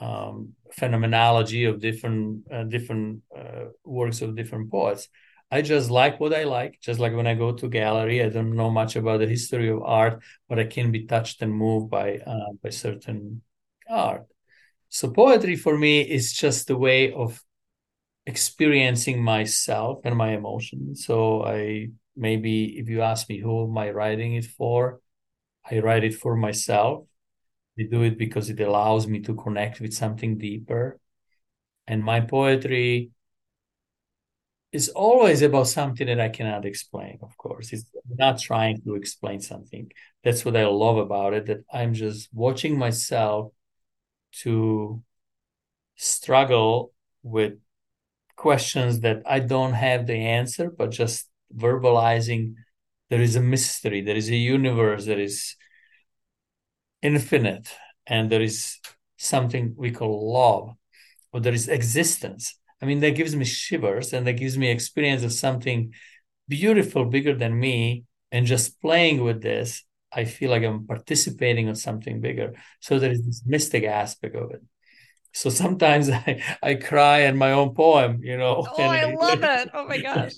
um, 0.00 0.54
phenomenology 0.72 1.64
of 1.64 1.80
different 1.80 2.50
uh, 2.52 2.64
different 2.64 3.22
uh, 3.36 3.66
works 3.84 4.22
of 4.22 4.34
different 4.36 4.70
poets. 4.70 5.08
I 5.50 5.60
just 5.60 5.90
like 5.90 6.18
what 6.18 6.32
I 6.32 6.44
like. 6.44 6.80
Just 6.80 6.98
like 6.98 7.14
when 7.14 7.26
I 7.26 7.34
go 7.34 7.52
to 7.52 7.68
gallery, 7.68 8.22
I 8.22 8.30
don't 8.30 8.56
know 8.56 8.70
much 8.70 8.96
about 8.96 9.20
the 9.20 9.26
history 9.26 9.68
of 9.68 9.82
art, 9.82 10.22
but 10.48 10.58
I 10.58 10.64
can 10.64 10.90
be 10.90 11.04
touched 11.04 11.42
and 11.42 11.52
moved 11.52 11.90
by 11.90 12.18
uh, 12.18 12.52
by 12.62 12.70
certain 12.70 13.42
art. 13.88 14.26
So 14.88 15.10
poetry 15.10 15.56
for 15.56 15.76
me 15.76 16.00
is 16.00 16.32
just 16.32 16.70
a 16.70 16.76
way 16.76 17.12
of 17.12 17.42
experiencing 18.26 19.22
myself 19.22 20.00
and 20.04 20.16
my 20.16 20.30
emotions. 20.30 21.04
So 21.04 21.44
I 21.44 21.88
maybe 22.16 22.78
if 22.78 22.88
you 22.88 23.02
ask 23.02 23.28
me 23.28 23.38
who 23.38 23.64
am 23.64 23.76
I 23.78 23.90
writing 23.90 24.34
it 24.34 24.44
for, 24.44 25.00
I 25.68 25.78
write 25.80 26.04
it 26.04 26.14
for 26.14 26.36
myself. 26.36 27.06
I 27.78 27.84
do 27.90 28.02
it 28.02 28.18
because 28.18 28.50
it 28.50 28.60
allows 28.60 29.06
me 29.06 29.20
to 29.20 29.34
connect 29.34 29.80
with 29.80 29.94
something 29.94 30.38
deeper. 30.38 30.98
And 31.86 32.04
my 32.04 32.20
poetry 32.20 33.10
is 34.72 34.88
always 34.90 35.42
about 35.42 35.68
something 35.68 36.06
that 36.06 36.20
I 36.20 36.28
cannot 36.28 36.64
explain, 36.64 37.18
of 37.22 37.36
course. 37.36 37.72
It's 37.72 37.84
not 38.08 38.40
trying 38.40 38.80
to 38.82 38.94
explain 38.94 39.40
something. 39.40 39.90
That's 40.24 40.44
what 40.44 40.56
I 40.56 40.66
love 40.66 40.96
about 40.96 41.34
it, 41.34 41.46
that 41.46 41.64
I'm 41.72 41.92
just 41.92 42.28
watching 42.32 42.78
myself 42.78 43.52
to 44.42 45.02
struggle 45.96 46.92
with 47.22 47.54
questions 48.36 49.00
that 49.00 49.22
I 49.26 49.40
don't 49.40 49.74
have 49.74 50.06
the 50.06 50.14
answer, 50.14 50.70
but 50.70 50.90
just 50.90 51.28
verbalizing 51.54 52.54
there 53.10 53.20
is 53.20 53.36
a 53.36 53.40
mystery, 53.40 54.00
there 54.00 54.16
is 54.16 54.30
a 54.30 54.36
universe 54.36 55.06
that 55.06 55.18
is 55.18 55.56
infinite, 57.02 57.68
and 58.06 58.30
there 58.30 58.42
is 58.42 58.78
something 59.16 59.74
we 59.76 59.90
call 59.90 60.32
love, 60.32 60.74
or 61.32 61.40
there 61.40 61.52
is 61.52 61.68
existence. 61.68 62.58
I 62.80 62.86
mean, 62.86 63.00
that 63.00 63.16
gives 63.16 63.36
me 63.36 63.44
shivers 63.44 64.12
and 64.12 64.26
that 64.26 64.32
gives 64.34 64.58
me 64.58 64.70
experience 64.70 65.22
of 65.22 65.32
something 65.32 65.92
beautiful, 66.48 67.04
bigger 67.04 67.34
than 67.34 67.58
me. 67.58 68.04
And 68.32 68.46
just 68.46 68.80
playing 68.80 69.22
with 69.22 69.42
this, 69.42 69.84
I 70.10 70.24
feel 70.24 70.50
like 70.50 70.64
I'm 70.64 70.86
participating 70.86 71.68
in 71.68 71.74
something 71.74 72.20
bigger. 72.20 72.54
So 72.80 72.98
there 72.98 73.12
is 73.12 73.24
this 73.24 73.42
mystic 73.46 73.84
aspect 73.84 74.34
of 74.34 74.50
it 74.50 74.62
so 75.32 75.50
sometimes 75.50 76.08
I, 76.10 76.42
I 76.62 76.74
cry 76.74 77.20
in 77.20 77.36
my 77.36 77.52
own 77.52 77.74
poem, 77.74 78.20
you 78.22 78.36
know. 78.36 78.68
Oh, 78.70 78.76
I, 78.88 78.98
I 78.98 79.04
love 79.04 79.38
it. 79.42 79.70
Oh 79.74 79.86
my 79.86 79.98
gosh. 79.98 80.34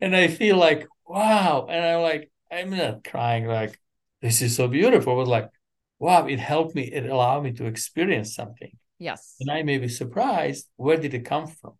and 0.00 0.14
I 0.16 0.28
feel 0.28 0.56
like, 0.56 0.86
wow. 1.06 1.66
And 1.68 1.84
I'm 1.84 2.02
like, 2.02 2.30
I'm 2.50 2.70
not 2.70 3.04
crying 3.04 3.46
like 3.46 3.78
this 4.20 4.42
is 4.42 4.56
so 4.56 4.68
beautiful. 4.68 5.14
It 5.14 5.16
was 5.16 5.28
like, 5.28 5.50
wow, 5.98 6.26
it 6.26 6.38
helped 6.38 6.74
me, 6.74 6.82
it 6.84 7.06
allowed 7.06 7.42
me 7.44 7.52
to 7.52 7.66
experience 7.66 8.34
something. 8.34 8.76
Yes. 8.98 9.36
And 9.40 9.50
I 9.50 9.62
may 9.62 9.78
be 9.78 9.88
surprised, 9.88 10.68
where 10.76 10.96
did 10.96 11.14
it 11.14 11.24
come 11.24 11.46
from? 11.46 11.74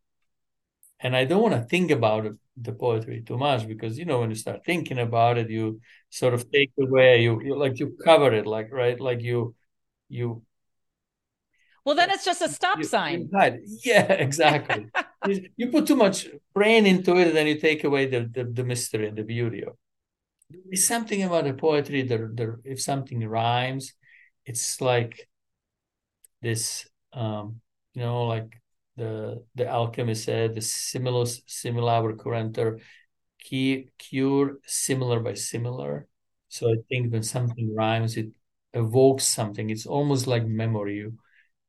And 1.01 1.15
I 1.15 1.25
don't 1.25 1.43
want 1.43 1.55
to 1.55 1.63
think 1.69 1.91
about 1.91 2.25
it, 2.27 2.35
the 2.57 2.73
poetry 2.73 3.23
too 3.23 3.37
much 3.37 3.67
because 3.67 3.99
you 3.99 4.05
know 4.05 4.21
when 4.21 4.31
you 4.31 4.37
start 4.37 4.65
thinking 4.65 4.99
about 4.99 5.39
it, 5.39 5.51
you 5.51 5.81
sort 6.09 6.35
of 6.35 6.51
take 6.51 6.73
away, 6.79 7.23
you, 7.23 7.43
you 7.43 7.57
like 7.57 7.79
you 7.79 7.97
cover 8.05 8.33
it, 8.33 8.47
like 8.47 8.73
right, 8.73 8.99
like 9.01 9.21
you 9.21 9.55
you 10.09 10.43
well, 11.85 11.95
then 11.95 12.11
it's 12.11 12.25
just 12.25 12.41
a 12.43 12.49
stop 12.49 12.79
you, 12.79 12.85
sign. 12.85 13.31
Yeah, 13.85 14.13
exactly. 14.13 14.87
you, 15.27 15.49
you, 15.57 15.69
put 15.69 15.87
too 15.87 15.97
much 15.97 16.29
brain 16.55 16.87
into 16.87 17.17
it, 17.17 17.29
and 17.29 17.37
then 17.37 17.47
you 17.47 17.61
take 17.61 17.85
away 17.85 18.07
the, 18.07 18.29
the, 18.33 18.45
the 18.45 18.65
mystery 18.65 19.09
and 19.09 19.17
the 19.17 19.23
beauty 19.25 19.63
of 19.63 19.75
it. 20.51 20.61
There's 20.67 20.87
something 20.87 21.23
about 21.23 21.45
the 21.45 21.55
poetry 21.55 22.03
that, 22.03 22.61
if 22.65 22.81
something 22.81 23.27
rhymes, 23.27 23.93
it's 24.47 24.81
like 24.81 25.29
this, 26.41 26.87
um, 27.13 27.61
you 27.95 28.03
know, 28.03 28.25
like 28.25 28.61
the 28.97 29.43
the 29.55 29.69
alchemist 29.69 30.25
said, 30.25 30.55
the 30.55 30.61
similia 30.61 31.27
similibus 31.49 32.17
curantur, 32.17 32.81
cure 33.99 34.59
similar 34.67 35.21
by 35.21 35.35
similar. 35.35 36.07
So 36.49 36.71
I 36.71 36.77
think 36.89 37.13
when 37.13 37.23
something 37.23 37.75
rhymes, 37.75 38.17
it 38.17 38.29
evokes 38.73 39.25
something. 39.25 39.71
It's 39.71 39.87
almost 39.87 40.27
like 40.27 40.47
memory. 40.47 40.97
You 40.97 41.19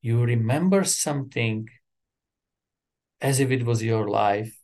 you 0.06 0.24
remember 0.24 0.84
something 0.84 1.68
as 3.20 3.40
if 3.40 3.50
it 3.50 3.66
was 3.66 3.82
your 3.82 4.08
life, 4.08 4.56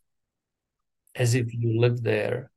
as 1.15 1.33
if 1.33 1.51
you 1.51 1.81
lived 1.81 2.03
there, 2.03 2.51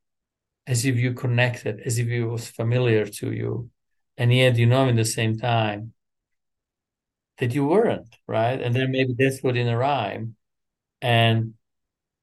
as 0.67 0.85
if 0.85 0.95
you 0.95 1.15
connected, 1.15 1.81
as 1.83 1.97
if 1.97 2.07
it 2.07 2.23
was 2.23 2.47
familiar 2.47 3.07
to 3.07 3.31
you. 3.31 3.71
And 4.17 4.31
yet 4.31 4.57
you 4.57 4.67
know 4.67 4.87
in 4.87 4.97
the 4.97 5.03
same 5.03 5.35
time 5.35 5.93
that 7.39 7.55
you 7.55 7.65
weren't, 7.65 8.15
right? 8.27 8.61
And 8.61 8.75
then 8.75 8.91
maybe 8.91 9.15
that's 9.17 9.41
what 9.41 9.57
in 9.57 9.67
a 9.67 9.75
rhyme. 9.75 10.35
And 11.01 11.55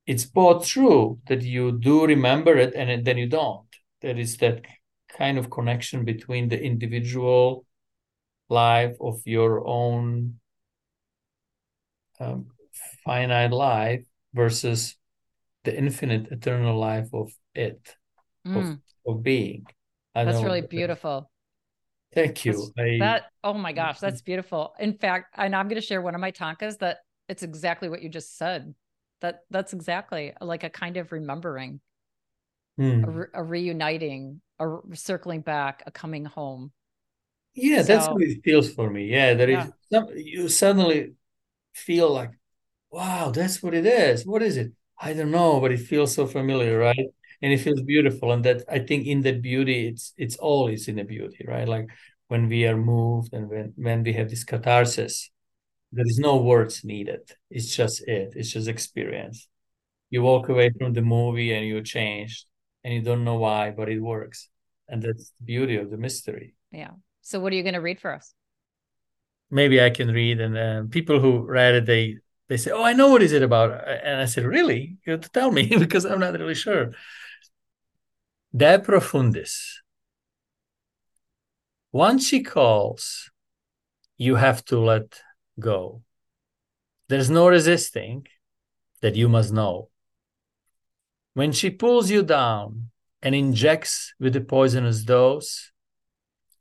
it's 0.07 0.27
both 0.27 0.65
true 0.65 1.19
that 1.27 1.43
you 1.43 1.77
do 1.77 2.07
remember 2.07 2.57
it 2.57 2.73
and 2.77 3.05
then 3.05 3.19
you 3.19 3.29
don't. 3.29 3.67
There 4.01 4.17
is 4.17 4.37
that 4.37 4.65
kind 5.09 5.39
of 5.39 5.51
connection 5.51 6.05
between 6.05 6.49
the 6.49 6.63
individual 6.63 7.67
life 8.49 8.97
of 9.01 9.23
your 9.27 9.67
own 9.67 10.39
um, 12.23 12.47
finite 13.05 13.53
life 13.53 14.05
versus 14.35 14.97
the 15.65 15.77
infinite 15.77 16.31
eternal 16.31 16.79
life 16.79 17.09
of 17.13 17.33
it 17.55 17.97
mm. 18.47 18.57
of, 18.57 18.79
of 19.07 19.23
being. 19.23 19.67
I 20.15 20.25
that's 20.25 20.43
really 20.43 20.63
beautiful. 20.63 21.31
Thank 22.15 22.45
you. 22.45 22.71
I, 22.79 22.99
that 23.01 23.25
oh 23.43 23.55
my 23.55 23.73
gosh 23.73 23.99
that's 23.99 24.23
beautiful. 24.31 24.75
In 24.79 24.95
fact 24.95 25.35
and 25.37 25.55
i'm 25.55 25.69
going 25.69 25.81
to 25.81 25.87
share 25.87 26.03
one 26.03 26.15
of 26.15 26.21
my 26.21 26.31
tankas 26.33 26.79
that 26.79 26.99
it's 27.29 27.43
exactly 27.43 27.89
what 27.89 28.03
you 28.03 28.09
just 28.09 28.37
said. 28.37 28.75
That 29.21 29.41
that's 29.51 29.73
exactly 29.73 30.33
like 30.41 30.65
a 30.65 30.71
kind 30.71 30.97
of 30.97 31.13
remembering 31.13 31.81
mm. 32.79 33.07
a, 33.07 33.11
re- 33.11 33.27
a, 33.35 33.43
reuniting 33.43 34.41
a 34.59 34.79
circling 34.95 35.41
back 35.41 35.85
a 35.87 35.91
coming 35.91 36.25
home. 36.25 36.73
Yeah 37.55 37.83
so, 37.83 37.89
that's 37.89 38.07
how 38.07 38.17
it 38.19 38.41
feels 38.45 38.73
for 38.73 38.91
me. 38.91 39.07
Yeah 39.07 39.35
there 39.35 39.51
yeah. 39.51 39.67
is 39.67 39.73
some 39.93 40.07
you 40.17 40.49
suddenly 40.49 41.13
feel 41.73 42.11
like, 42.11 42.31
wow, 42.91 43.31
that's 43.31 43.63
what 43.63 43.75
it 43.75 43.87
is. 43.87 44.27
What 44.27 44.43
is 44.43 44.57
it? 44.57 44.73
I 45.01 45.13
don't 45.15 45.31
know, 45.31 45.61
but 45.61 45.73
it 45.73 45.81
feels 45.81 46.15
so 46.15 46.27
familiar, 46.27 46.79
right? 46.79 47.07
And 47.43 47.53
it 47.53 47.59
feels 47.59 47.83
beautiful. 47.83 48.33
And 48.33 48.45
that 48.45 48.65
I 48.71 48.79
think 48.79 49.07
in 49.07 49.23
that 49.23 49.43
beauty, 49.43 49.89
it's 49.89 50.15
it's 50.17 50.37
always 50.37 50.89
in 50.89 50.97
the 50.97 51.05
beauty, 51.05 51.45
right? 51.47 51.67
Like 51.69 51.89
when 52.29 52.49
we 52.49 52.67
are 52.67 52.77
moved 52.77 53.33
and 53.35 53.49
when 53.49 53.73
when 53.77 54.03
we 54.05 54.13
have 54.13 54.31
this 54.31 54.45
catharsis, 54.45 55.31
there 55.91 56.07
is 56.07 56.19
no 56.19 56.37
words 56.37 56.85
needed. 56.85 57.31
It's 57.51 57.75
just 57.75 58.07
it. 58.09 58.35
It's 58.37 58.53
just 58.53 58.69
experience. 58.69 59.49
You 60.11 60.23
walk 60.23 60.49
away 60.49 60.71
from 60.79 60.93
the 60.93 61.03
movie 61.03 61.53
and 61.53 61.67
you're 61.67 61.83
changed, 61.83 62.47
and 62.85 62.95
you 62.95 63.03
don't 63.03 63.25
know 63.25 63.37
why, 63.37 63.71
but 63.71 63.89
it 63.89 64.01
works. 64.01 64.49
And 64.89 65.03
that's 65.03 65.33
the 65.39 65.45
beauty 65.45 65.77
of 65.77 65.91
the 65.91 65.97
mystery. 65.97 66.55
Yeah. 66.71 66.91
So, 67.23 67.41
what 67.41 67.53
are 67.53 67.57
you 67.57 67.63
going 67.63 67.75
to 67.75 67.81
read 67.81 68.01
for 68.01 68.13
us? 68.13 68.35
Maybe 69.53 69.81
I 69.81 69.91
can 69.91 70.09
read. 70.09 70.41
And 70.41 70.59
uh, 70.59 70.83
people 70.91 71.21
who 71.21 71.47
read 71.47 71.75
it, 71.77 71.87
they 71.87 72.19
they 72.49 72.57
say, 72.57 72.73
"Oh, 72.73 72.83
I 72.83 72.95
know 72.95 73.11
what 73.11 73.23
is 73.23 73.33
it 73.33 73.43
about." 73.43 73.71
And 73.89 74.21
I 74.21 74.25
said, 74.25 74.45
"Really? 74.45 74.99
You 75.07 75.13
have 75.13 75.23
to 75.23 75.31
tell 75.31 75.53
me 75.53 75.67
because 75.79 76.05
I'm 76.05 76.21
not 76.21 76.39
really 76.39 76.55
sure." 76.55 76.93
De 78.55 78.79
profundis. 78.79 79.83
Once 81.93 82.27
she 82.27 82.43
calls, 82.43 83.31
you 84.17 84.37
have 84.37 84.65
to 84.65 84.79
let 84.79 85.23
go. 85.61 86.03
There's 87.09 87.31
no 87.31 87.49
resisting 87.49 88.27
that 89.03 89.17
you 89.17 89.29
must 89.29 89.53
know. 89.53 89.91
When 91.35 91.53
she 91.53 91.71
pulls 91.71 92.11
you 92.11 92.23
down 92.23 92.91
and 93.23 93.35
injects 93.35 94.15
with 94.19 94.33
the 94.33 94.41
poisonous 94.41 95.03
dose, 95.03 95.73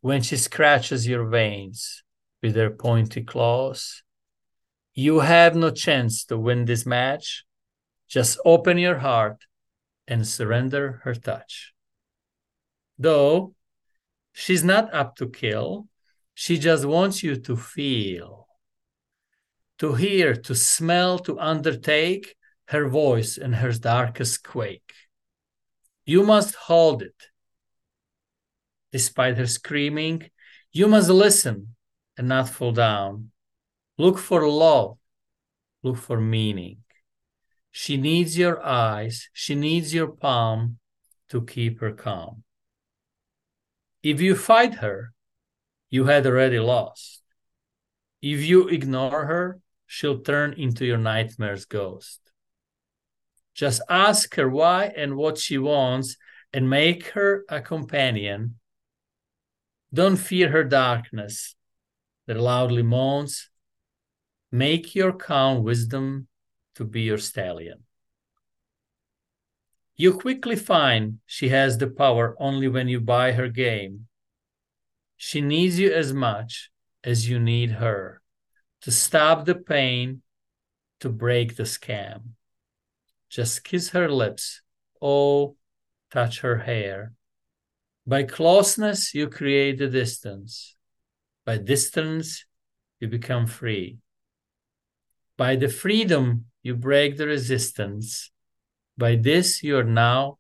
when 0.02 0.22
she 0.22 0.38
scratches 0.38 1.08
your 1.08 1.26
veins, 1.26 2.04
with 2.42 2.54
their 2.54 2.72
pointy 2.72 3.24
claws. 3.24 4.04
You 4.94 5.20
have 5.20 5.56
no 5.56 5.72
chance 5.72 6.26
to 6.26 6.38
win 6.38 6.66
this 6.66 6.86
match. 6.86 7.46
Just 8.10 8.40
open 8.44 8.78
your 8.78 8.98
heart 8.98 9.46
and 10.08 10.28
surrender 10.28 11.02
her 11.04 11.16
touch. 11.16 11.74
Though 12.98 13.56
she's 14.34 14.64
not 14.64 14.94
up 14.94 15.16
to 15.18 15.30
kill, 15.30 15.88
she 16.34 16.58
just 16.58 16.86
wants 16.86 17.24
you 17.24 17.36
to 17.38 17.56
feel, 17.56 18.48
to 19.80 19.94
hear, 19.94 20.36
to 20.36 20.56
smell, 20.56 21.20
to 21.20 21.40
undertake 21.40 22.36
her 22.66 22.88
voice 22.88 23.38
in 23.38 23.54
her 23.54 23.72
darkest 23.72 24.44
quake. 24.44 24.94
You 26.06 26.24
must 26.24 26.56
hold 26.56 27.02
it. 27.02 27.16
Despite 28.92 29.38
her 29.38 29.48
screaming, 29.48 30.30
you 30.74 30.88
must 30.88 31.10
listen 31.10 31.76
and 32.18 32.28
not 32.28 32.50
fall 32.50 32.72
down. 32.72 33.32
Look 33.98 34.18
for 34.18 34.48
love. 34.48 34.98
Look 35.84 35.98
for 35.98 36.20
meaning. 36.20 36.78
She 37.72 37.98
needs 37.98 38.38
your 38.38 38.64
eyes. 38.64 39.30
She 39.34 39.56
needs 39.56 39.94
your 39.94 40.08
palm 40.08 40.78
to 41.30 41.46
keep 41.46 41.80
her 41.80 41.94
calm. 41.94 42.44
If 44.04 44.20
you 44.20 44.36
fight 44.36 44.76
her, 44.76 45.14
you 45.90 46.06
had 46.06 46.26
already 46.26 46.60
lost. 46.60 47.22
If 48.22 48.42
you 48.42 48.68
ignore 48.68 49.26
her, 49.26 49.60
she'll 49.86 50.20
turn 50.20 50.54
into 50.54 50.86
your 50.86 50.98
nightmare's 50.98 51.66
ghost. 51.66 52.20
Just 53.54 53.82
ask 53.90 54.36
her 54.36 54.50
why 54.50 54.86
and 54.96 55.16
what 55.16 55.38
she 55.38 55.58
wants 55.58 56.18
and 56.54 56.70
make 56.70 57.08
her 57.10 57.44
a 57.50 57.62
companion. 57.62 58.60
Don't 59.94 60.18
fear 60.18 60.50
her 60.50 60.64
darkness 60.64 61.56
that 62.32 62.40
loudly 62.40 62.82
moans, 62.82 63.52
Make 64.52 64.96
your 64.96 65.14
calm 65.14 65.64
wisdom 65.64 66.28
to 66.76 66.84
be 66.84 67.02
your 67.02 67.18
stallion. 67.18 67.84
You 69.96 70.14
quickly 70.14 70.58
find 70.58 71.20
she 71.26 71.50
has 71.50 71.78
the 71.78 71.88
power 71.88 72.36
only 72.38 72.68
when 72.68 72.90
you 72.90 73.00
buy 73.00 73.32
her 73.32 73.48
game. 73.48 74.08
She 75.16 75.40
needs 75.40 75.80
you 75.80 75.94
as 75.94 76.12
much 76.12 76.70
as 77.04 77.30
you 77.30 77.40
need 77.40 77.72
her 77.72 78.22
to 78.82 78.92
stop 78.92 79.46
the 79.46 79.56
pain, 79.56 80.22
to 81.00 81.10
break 81.10 81.56
the 81.56 81.64
scam. 81.64 82.34
Just 83.30 83.64
kiss 83.64 83.92
her 83.92 84.10
lips, 84.10 84.62
oh, 85.02 85.56
touch 86.12 86.42
her 86.42 86.58
hair. 86.58 87.14
By 88.06 88.24
closeness, 88.24 89.14
you 89.14 89.30
create 89.30 89.78
the 89.78 89.88
distance. 89.88 90.76
By 91.46 91.58
distance, 91.58 92.46
you 93.00 93.08
become 93.08 93.48
free. 93.48 93.98
By 95.38 95.56
the 95.56 95.70
freedom, 95.70 96.46
you 96.62 96.76
break 96.76 97.18
the 97.18 97.28
resistance. 97.28 98.32
By 98.98 99.16
this, 99.16 99.64
you 99.64 99.78
are 99.78 99.84
now 99.84 100.38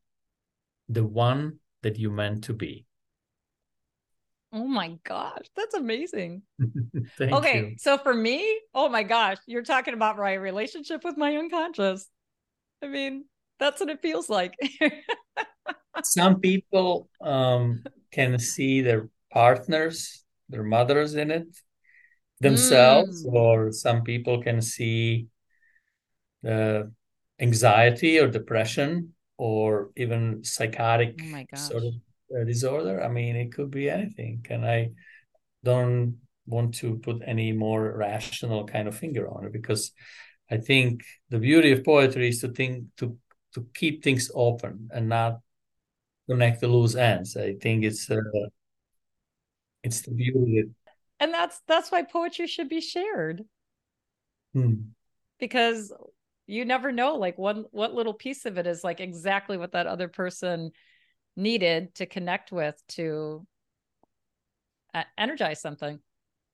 the 0.87 1.03
one 1.03 1.59
that 1.81 1.97
you 1.97 2.11
meant 2.11 2.43
to 2.45 2.53
be. 2.53 2.85
Oh 4.53 4.67
my 4.67 4.97
gosh, 5.03 5.45
that's 5.55 5.73
amazing. 5.73 6.43
okay, 7.21 7.57
you. 7.57 7.75
so 7.77 7.97
for 7.97 8.13
me, 8.13 8.59
oh 8.73 8.89
my 8.89 9.01
gosh, 9.01 9.37
you're 9.47 9.63
talking 9.63 9.93
about 9.93 10.17
my 10.17 10.33
relationship 10.33 11.03
with 11.03 11.17
my 11.17 11.35
unconscious. 11.37 12.07
I 12.83 12.87
mean, 12.87 13.25
that's 13.59 13.79
what 13.79 13.89
it 13.89 14.01
feels 14.01 14.29
like. 14.29 14.53
Some 16.03 16.39
people 16.41 17.09
um, 17.21 17.83
can 18.11 18.37
see 18.39 18.81
their 18.81 19.09
partners 19.31 20.23
their 20.51 20.63
mothers 20.63 21.15
in 21.15 21.31
it 21.31 21.47
themselves, 22.39 23.25
mm. 23.25 23.33
or 23.33 23.71
some 23.71 24.03
people 24.03 24.41
can 24.41 24.61
see 24.61 25.27
the 26.43 26.91
anxiety 27.39 28.19
or 28.19 28.27
depression 28.27 29.13
or 29.37 29.91
even 29.95 30.43
psychotic 30.43 31.19
oh 31.23 31.57
sort 31.57 31.83
of 31.83 31.93
uh, 32.35 32.43
disorder. 32.45 33.03
I 33.03 33.09
mean, 33.09 33.35
it 33.35 33.53
could 33.53 33.71
be 33.71 33.89
anything. 33.89 34.45
And 34.49 34.65
I 34.65 34.91
don't 35.63 36.17
want 36.45 36.75
to 36.75 36.97
put 36.97 37.21
any 37.25 37.51
more 37.51 37.95
rational 37.95 38.65
kind 38.65 38.87
of 38.87 38.97
finger 38.97 39.27
on 39.29 39.45
it 39.45 39.53
because 39.53 39.91
I 40.49 40.57
think 40.57 41.03
the 41.29 41.39
beauty 41.39 41.71
of 41.71 41.83
poetry 41.83 42.29
is 42.29 42.41
to 42.41 42.49
think 42.49 42.85
to 42.97 43.17
to 43.53 43.67
keep 43.73 44.03
things 44.03 44.31
open 44.33 44.89
and 44.91 45.09
not 45.09 45.39
connect 46.29 46.61
the 46.61 46.67
loose 46.67 46.95
ends. 46.95 47.35
I 47.35 47.55
think 47.55 47.83
it's 47.83 48.09
uh, 48.09 48.17
it's 49.83 50.01
the 50.01 50.11
beauty. 50.11 50.65
And 51.19 51.33
that's 51.33 51.61
that's 51.67 51.91
why 51.91 52.03
poetry 52.03 52.47
should 52.47 52.69
be 52.69 52.81
shared. 52.81 53.43
Hmm. 54.53 54.73
Because 55.39 55.93
you 56.47 56.65
never 56.65 56.91
know 56.91 57.15
like 57.15 57.37
one 57.37 57.65
what 57.71 57.93
little 57.93 58.13
piece 58.13 58.45
of 58.45 58.57
it 58.57 58.67
is 58.67 58.83
like 58.83 58.99
exactly 58.99 59.57
what 59.57 59.71
that 59.73 59.87
other 59.87 60.07
person 60.07 60.71
needed 61.35 61.95
to 61.95 62.05
connect 62.05 62.51
with 62.51 62.81
to 62.89 63.45
uh, 64.93 65.03
energize 65.17 65.61
something. 65.61 65.99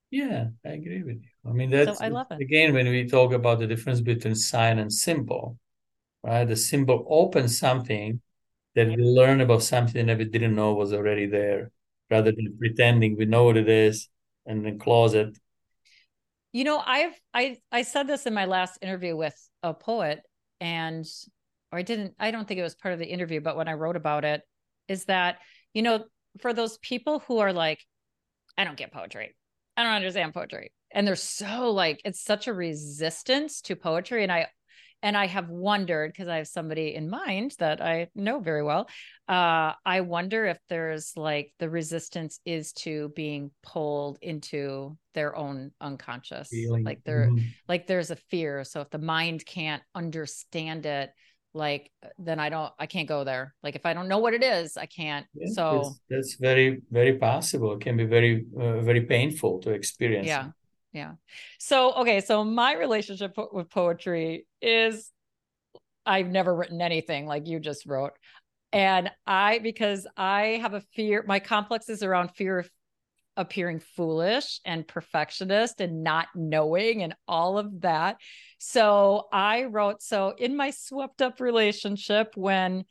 Yeah, 0.10 0.48
I 0.66 0.70
agree 0.70 1.04
with 1.04 1.22
you. 1.22 1.50
I 1.50 1.54
mean, 1.54 1.70
that's 1.70 1.98
so 1.98 2.06
I 2.06 2.10
love 2.10 2.28
it. 2.32 2.42
again 2.42 2.74
when 2.74 2.88
we 2.88 3.08
talk 3.08 3.34
about 3.34 3.60
the 3.60 3.68
difference 3.68 4.02
between 4.02 4.36
sign 4.36 4.80
and 4.80 4.92
symbol, 4.92 5.58
right? 6.24 6.46
The 6.46 6.56
symbol 6.56 7.06
opens 7.10 7.58
something 7.58 8.22
that 8.76 8.88
we 8.88 8.98
learn 8.98 9.42
about 9.42 9.64
something 9.64 10.06
that 10.06 10.18
we 10.18 10.26
didn't 10.26 10.56
know 10.56 10.74
was 10.74 10.94
already 10.94 11.26
there, 11.26 11.72
rather 12.10 12.32
than 12.32 12.56
pretending 12.58 13.18
we 13.18 13.26
know 13.26 13.44
what 13.44 13.58
it 13.58 13.70
is 13.70 14.10
and 14.46 14.66
then 14.66 14.80
close 14.80 15.14
it. 15.14 15.38
You 16.54 16.64
know, 16.64 16.82
I've 16.84 17.14
I 17.34 17.58
I 17.72 17.82
said 17.84 18.08
this 18.08 18.26
in 18.26 18.34
my 18.34 18.46
last 18.46 18.80
interview 18.82 19.16
with 19.16 19.36
a 19.62 19.74
poet, 19.74 20.22
and 20.60 21.06
or 21.72 21.80
I 21.80 21.82
didn't. 21.82 22.16
I 22.20 22.32
don't 22.32 22.48
think 22.48 22.60
it 22.60 22.64
was 22.64 22.76
part 22.76 22.94
of 22.94 23.00
the 23.00 23.06
interview, 23.06 23.42
but 23.42 23.58
when 23.58 23.68
I 23.68 23.74
wrote 23.74 23.96
about 23.96 24.26
it, 24.26 24.42
is 24.88 25.06
that 25.06 25.40
you 25.74 25.82
know 25.82 26.06
for 26.40 26.54
those 26.54 26.78
people 26.80 27.20
who 27.28 27.40
are 27.40 27.54
like, 27.54 27.86
I 28.58 28.64
don't 28.64 28.78
get 28.78 28.92
poetry. 28.92 29.36
I 29.76 29.84
don't 29.84 29.94
understand 29.94 30.34
poetry. 30.34 30.72
And 30.92 31.08
they're 31.08 31.16
so 31.16 31.72
like, 31.72 32.02
it's 32.06 32.24
such 32.24 32.48
a 32.48 32.54
resistance 32.54 33.62
to 33.62 33.76
poetry. 33.76 34.24
And 34.24 34.32
I, 34.32 34.48
and 35.04 35.16
I 35.16 35.28
have 35.28 35.50
wondered 35.50 36.12
because 36.12 36.28
I 36.28 36.38
have 36.38 36.48
somebody 36.48 36.96
in 36.96 37.10
mind 37.10 37.56
that 37.60 37.82
I 37.82 38.08
know 38.16 38.40
very 38.40 38.64
well. 38.64 38.90
Uh, 39.28 39.74
I 39.86 40.02
wonder 40.02 40.46
if 40.46 40.58
there's 40.70 41.14
like 41.16 41.54
the 41.60 41.70
resistance 41.70 42.40
is 42.46 42.74
to 42.74 43.12
being 43.16 43.52
pulled 43.64 44.18
into 44.22 44.98
their 45.14 45.36
own 45.36 45.72
unconscious, 45.80 46.50
Feeling. 46.50 46.84
like 46.84 47.02
there, 47.04 47.28
mm-hmm. 47.28 47.46
like 47.68 47.88
there's 47.88 48.12
a 48.12 48.16
fear. 48.16 48.64
So 48.64 48.82
if 48.82 48.90
the 48.90 49.00
mind 49.00 49.46
can't 49.46 49.84
understand 49.94 50.86
it, 50.86 51.12
like 51.54 51.92
then 52.20 52.40
i 52.40 52.50
don't 52.50 52.72
i 52.78 52.86
can't 52.86 53.08
go 53.08 53.24
there 53.24 53.56
like 53.64 53.76
if 53.76 53.86
i 53.86 53.94
don't 53.94 54.08
know 54.08 54.20
what 54.20 54.34
it 54.34 54.44
is 54.44 54.78
i 54.78 54.86
can't 54.86 55.26
yeah, 55.34 55.48
so 55.54 55.82
that's, 55.82 56.00
that's, 56.10 56.36
very 56.40 56.82
very 56.92 57.18
possible 57.18 57.74
it 57.74 57.80
can 57.80 57.98
be 57.98 58.06
very 58.06 58.46
uh, 58.60 58.80
very 58.82 59.02
painful 59.02 59.60
to 59.60 59.72
experience 59.72 60.28
yeah 60.28 60.50
yeah 60.98 61.14
so 61.60 61.94
okay 61.94 62.22
so 62.22 62.44
my 62.44 62.74
relationship 62.74 63.38
with 63.54 63.70
poetry 63.70 64.46
is 64.62 65.12
i've 66.06 66.28
never 66.28 66.56
written 66.56 66.82
anything 66.82 67.26
like 67.26 67.48
you 67.48 67.60
just 67.60 67.86
wrote 67.86 68.14
and 68.74 69.10
i 69.26 69.60
because 69.60 70.08
i 70.18 70.60
have 70.62 70.74
a 70.74 70.82
fear 70.82 71.24
my 71.28 71.40
complex 71.40 71.88
is 71.88 72.04
around 72.04 72.30
fear 72.30 72.60
of 72.60 72.70
appearing 73.38 73.80
foolish 73.96 74.60
and 74.66 74.88
perfectionist 74.88 75.80
and 75.80 76.04
not 76.04 76.28
knowing 76.36 77.04
and 77.04 77.14
all 77.28 77.60
of 77.60 77.82
that. 77.82 78.18
So 78.58 79.28
I 79.32 79.66
wrote, 79.66 80.02
so 80.02 80.34
in 80.38 80.58
my 80.58 80.72
swept 80.72 81.22
up 81.22 81.40
relationship, 81.40 82.34
when 82.36 82.86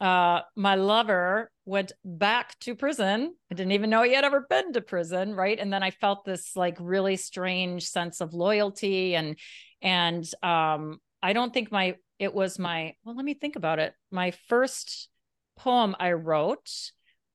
uh, 0.00 0.40
my 0.56 0.76
lover 0.76 1.50
went 1.70 1.92
back 2.04 2.58
to 2.60 2.74
prison, 2.74 3.34
I 3.50 3.54
didn't 3.54 3.72
even 3.72 3.90
know 3.90 4.02
he 4.02 4.14
had 4.14 4.24
ever 4.24 4.46
been 4.50 4.72
to 4.72 4.80
prison, 4.80 5.34
right? 5.34 5.58
And 5.58 5.72
then 5.72 5.82
I 5.82 5.90
felt 5.90 6.24
this 6.24 6.56
like 6.56 6.76
really 6.80 7.16
strange 7.16 7.86
sense 7.86 8.20
of 8.20 8.34
loyalty 8.34 9.14
and, 9.14 9.38
and, 9.80 10.24
um, 10.42 10.98
I 11.22 11.32
don't 11.32 11.52
think 11.54 11.70
my, 11.70 11.96
it 12.18 12.34
was 12.34 12.58
my, 12.58 12.94
well, 13.04 13.16
let 13.16 13.24
me 13.24 13.34
think 13.34 13.56
about 13.56 13.78
it. 13.78 13.94
My 14.10 14.32
first 14.48 15.08
poem 15.56 15.94
I 15.98 16.12
wrote 16.12 16.70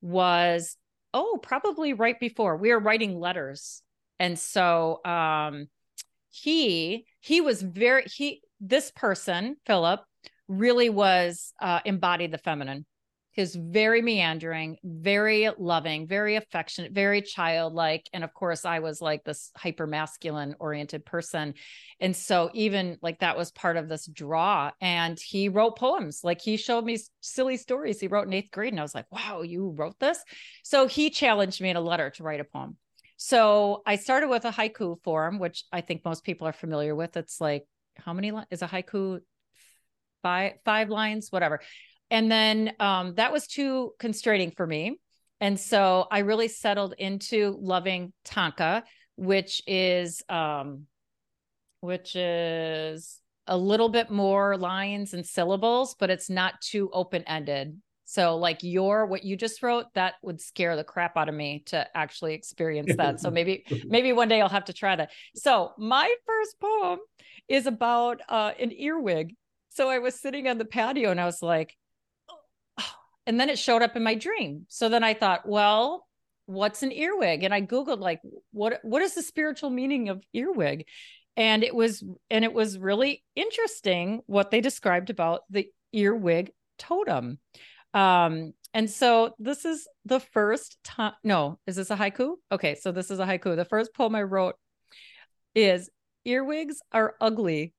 was 0.00 0.76
oh, 1.16 1.38
probably 1.42 1.94
right 1.94 2.20
before 2.20 2.56
we 2.58 2.70
were 2.70 2.78
writing 2.78 3.18
letters. 3.18 3.82
And 4.18 4.38
so 4.38 5.00
um 5.04 5.68
he 6.28 7.06
he 7.20 7.40
was 7.40 7.62
very 7.62 8.04
he 8.04 8.42
this 8.60 8.90
person, 8.90 9.56
Philip, 9.66 10.00
really 10.48 10.90
was 10.90 11.52
uh 11.60 11.80
embodied 11.84 12.32
the 12.32 12.38
feminine. 12.38 12.84
He's 13.36 13.54
very 13.54 14.00
meandering, 14.00 14.78
very 14.82 15.50
loving, 15.58 16.06
very 16.06 16.36
affectionate, 16.36 16.92
very 16.92 17.20
childlike. 17.20 18.08
And 18.14 18.24
of 18.24 18.32
course, 18.32 18.64
I 18.64 18.78
was 18.78 19.02
like 19.02 19.24
this 19.24 19.52
hyper 19.54 19.86
masculine 19.86 20.56
oriented 20.58 21.04
person. 21.04 21.52
And 22.00 22.16
so, 22.16 22.50
even 22.54 22.96
like 23.02 23.20
that 23.20 23.36
was 23.36 23.52
part 23.52 23.76
of 23.76 23.90
this 23.90 24.06
draw. 24.06 24.70
And 24.80 25.20
he 25.20 25.50
wrote 25.50 25.76
poems. 25.76 26.20
Like 26.24 26.40
he 26.40 26.56
showed 26.56 26.86
me 26.86 26.98
silly 27.20 27.58
stories 27.58 28.00
he 28.00 28.08
wrote 28.08 28.26
in 28.26 28.32
eighth 28.32 28.50
grade. 28.50 28.72
And 28.72 28.80
I 28.80 28.82
was 28.82 28.94
like, 28.94 29.12
wow, 29.12 29.42
you 29.42 29.74
wrote 29.76 30.00
this? 30.00 30.18
So 30.62 30.86
he 30.86 31.10
challenged 31.10 31.60
me 31.60 31.68
in 31.68 31.76
a 31.76 31.80
letter 31.82 32.08
to 32.08 32.22
write 32.22 32.40
a 32.40 32.44
poem. 32.44 32.78
So 33.18 33.82
I 33.84 33.96
started 33.96 34.28
with 34.28 34.46
a 34.46 34.50
haiku 34.50 35.02
form, 35.04 35.38
which 35.38 35.64
I 35.70 35.82
think 35.82 36.06
most 36.06 36.24
people 36.24 36.48
are 36.48 36.54
familiar 36.54 36.94
with. 36.94 37.18
It's 37.18 37.38
like, 37.38 37.66
how 37.96 38.14
many 38.14 38.32
is 38.50 38.62
a 38.62 38.66
haiku? 38.66 39.20
Five, 40.22 40.54
five 40.64 40.88
lines, 40.88 41.30
whatever 41.30 41.60
and 42.10 42.30
then 42.30 42.72
um, 42.80 43.14
that 43.14 43.32
was 43.32 43.46
too 43.46 43.92
constraining 43.98 44.50
for 44.50 44.66
me. 44.66 44.98
And 45.40 45.60
so 45.60 46.06
i 46.10 46.20
really 46.20 46.48
settled 46.48 46.94
into 46.98 47.58
loving 47.60 48.12
tanka 48.24 48.84
which 49.16 49.62
is 49.66 50.22
um, 50.28 50.86
which 51.80 52.16
is 52.16 53.20
a 53.46 53.56
little 53.56 53.88
bit 53.88 54.10
more 54.10 54.56
lines 54.56 55.14
and 55.14 55.24
syllables 55.26 55.94
but 55.98 56.10
it's 56.10 56.30
not 56.30 56.60
too 56.60 56.90
open 56.92 57.22
ended 57.26 57.78
so 58.06 58.36
like 58.36 58.62
your 58.62 59.06
what 59.06 59.24
you 59.24 59.36
just 59.36 59.62
wrote 59.62 59.86
that 59.94 60.14
would 60.22 60.40
scare 60.40 60.76
the 60.76 60.84
crap 60.84 61.16
out 61.16 61.28
of 61.28 61.34
me 61.34 61.64
to 61.66 61.86
actually 61.94 62.34
experience 62.34 62.94
that. 62.96 63.20
So 63.20 63.32
maybe 63.32 63.64
maybe 63.84 64.12
one 64.12 64.28
day 64.28 64.40
i'll 64.40 64.48
have 64.48 64.66
to 64.66 64.72
try 64.72 64.94
that. 64.94 65.10
So 65.34 65.72
my 65.76 66.14
first 66.24 66.60
poem 66.60 67.00
is 67.48 67.66
about 67.66 68.20
uh, 68.28 68.52
an 68.60 68.72
earwig. 68.72 69.34
So 69.70 69.90
i 69.90 69.98
was 69.98 70.20
sitting 70.20 70.46
on 70.46 70.56
the 70.56 70.64
patio 70.64 71.10
and 71.10 71.20
i 71.20 71.26
was 71.26 71.42
like 71.42 71.76
and 73.26 73.40
then 73.40 73.50
it 73.50 73.58
showed 73.58 73.82
up 73.82 73.96
in 73.96 74.02
my 74.02 74.14
dream. 74.14 74.66
So 74.68 74.88
then 74.88 75.04
I 75.04 75.14
thought, 75.14 75.48
well, 75.48 76.06
what's 76.46 76.82
an 76.82 76.92
earwig? 76.92 77.42
And 77.42 77.52
I 77.52 77.60
googled 77.60 78.00
like 78.00 78.20
what 78.52 78.80
what 78.82 79.02
is 79.02 79.14
the 79.14 79.22
spiritual 79.22 79.70
meaning 79.70 80.08
of 80.08 80.22
earwig? 80.32 80.86
And 81.36 81.62
it 81.62 81.74
was 81.74 82.02
and 82.30 82.44
it 82.44 82.52
was 82.52 82.78
really 82.78 83.24
interesting 83.34 84.22
what 84.26 84.50
they 84.50 84.60
described 84.60 85.10
about 85.10 85.42
the 85.50 85.68
earwig 85.92 86.52
totem. 86.78 87.38
Um, 87.92 88.52
and 88.74 88.90
so 88.90 89.34
this 89.38 89.64
is 89.64 89.88
the 90.04 90.20
first 90.20 90.78
time. 90.84 91.14
No, 91.24 91.58
is 91.66 91.76
this 91.76 91.90
a 91.90 91.96
haiku? 91.96 92.34
Okay, 92.52 92.74
so 92.74 92.92
this 92.92 93.10
is 93.10 93.18
a 93.18 93.26
haiku. 93.26 93.56
The 93.56 93.64
first 93.64 93.94
poem 93.94 94.14
I 94.14 94.22
wrote 94.22 94.54
is 95.54 95.90
Earwigs 96.26 96.80
are 96.92 97.14
ugly. 97.20 97.72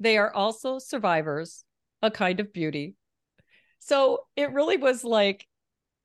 They 0.00 0.16
are 0.16 0.32
also 0.32 0.78
survivors, 0.78 1.64
a 2.02 2.10
kind 2.10 2.40
of 2.40 2.52
beauty. 2.52 2.94
So 3.84 4.24
it 4.34 4.52
really 4.52 4.78
was 4.78 5.04
like 5.04 5.46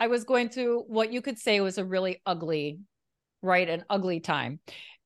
I 0.01 0.07
was 0.07 0.25
going 0.25 0.49
through 0.49 0.83
what 0.87 1.13
you 1.13 1.21
could 1.21 1.39
say 1.39 1.61
was 1.61 1.77
a 1.77 1.85
really 1.85 2.21
ugly, 2.25 2.79
right? 3.41 3.67
An 3.67 3.85
ugly 3.89 4.19
time. 4.19 4.59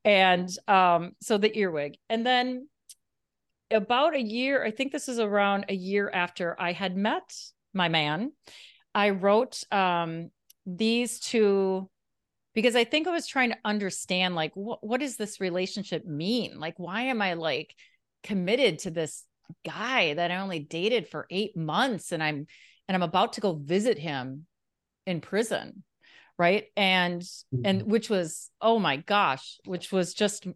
And 0.04 0.50
um, 0.68 1.12
so 1.22 1.38
the 1.38 1.56
earwig. 1.56 1.98
And 2.10 2.26
then 2.26 2.68
about 3.70 4.16
a 4.16 4.22
year, 4.22 4.64
I 4.64 4.72
think 4.72 4.92
this 4.92 5.08
is 5.08 5.20
around 5.20 5.66
a 5.70 5.76
year 5.76 6.10
after 6.12 6.60
I 6.60 6.72
had 6.72 6.98
met 6.98 7.36
my 7.74 7.90
man, 7.90 8.32
I 8.96 9.12
wrote 9.12 9.64
um, 9.72 10.32
these 10.66 11.20
two 11.20 11.90
because 12.56 12.76
I 12.76 12.86
think 12.86 13.08
I 13.08 13.12
was 13.12 13.28
trying 13.28 13.50
to 13.50 13.58
understand 13.64 14.36
like 14.36 14.52
what 14.56 14.84
what 14.86 15.00
does 15.00 15.18
this 15.18 15.40
relationship 15.40 16.06
mean? 16.06 16.60
Like 16.60 16.76
why 16.78 17.04
am 17.04 17.22
I 17.22 17.34
like 17.34 17.76
committed 18.24 18.80
to 18.80 18.92
this 18.92 19.26
guy 19.66 20.14
that 20.14 20.32
I 20.32 20.38
only 20.38 20.60
dated 20.60 21.08
for 21.08 21.28
eight 21.30 21.56
months 21.56 22.12
and 22.12 22.22
I'm 22.22 22.48
and 22.88 22.96
I'm 22.96 23.04
about 23.04 23.34
to 23.34 23.42
go 23.42 23.54
visit 23.54 23.98
him 23.98 24.46
in 25.06 25.22
prison. 25.22 25.84
Right. 26.38 26.66
And 26.76 27.22
mm-hmm. 27.22 27.62
and 27.66 27.84
which 27.84 28.10
was, 28.10 28.50
oh 28.60 28.80
my 28.80 28.98
gosh, 28.98 29.60
which 29.66 29.92
was 29.92 30.14
just 30.14 30.48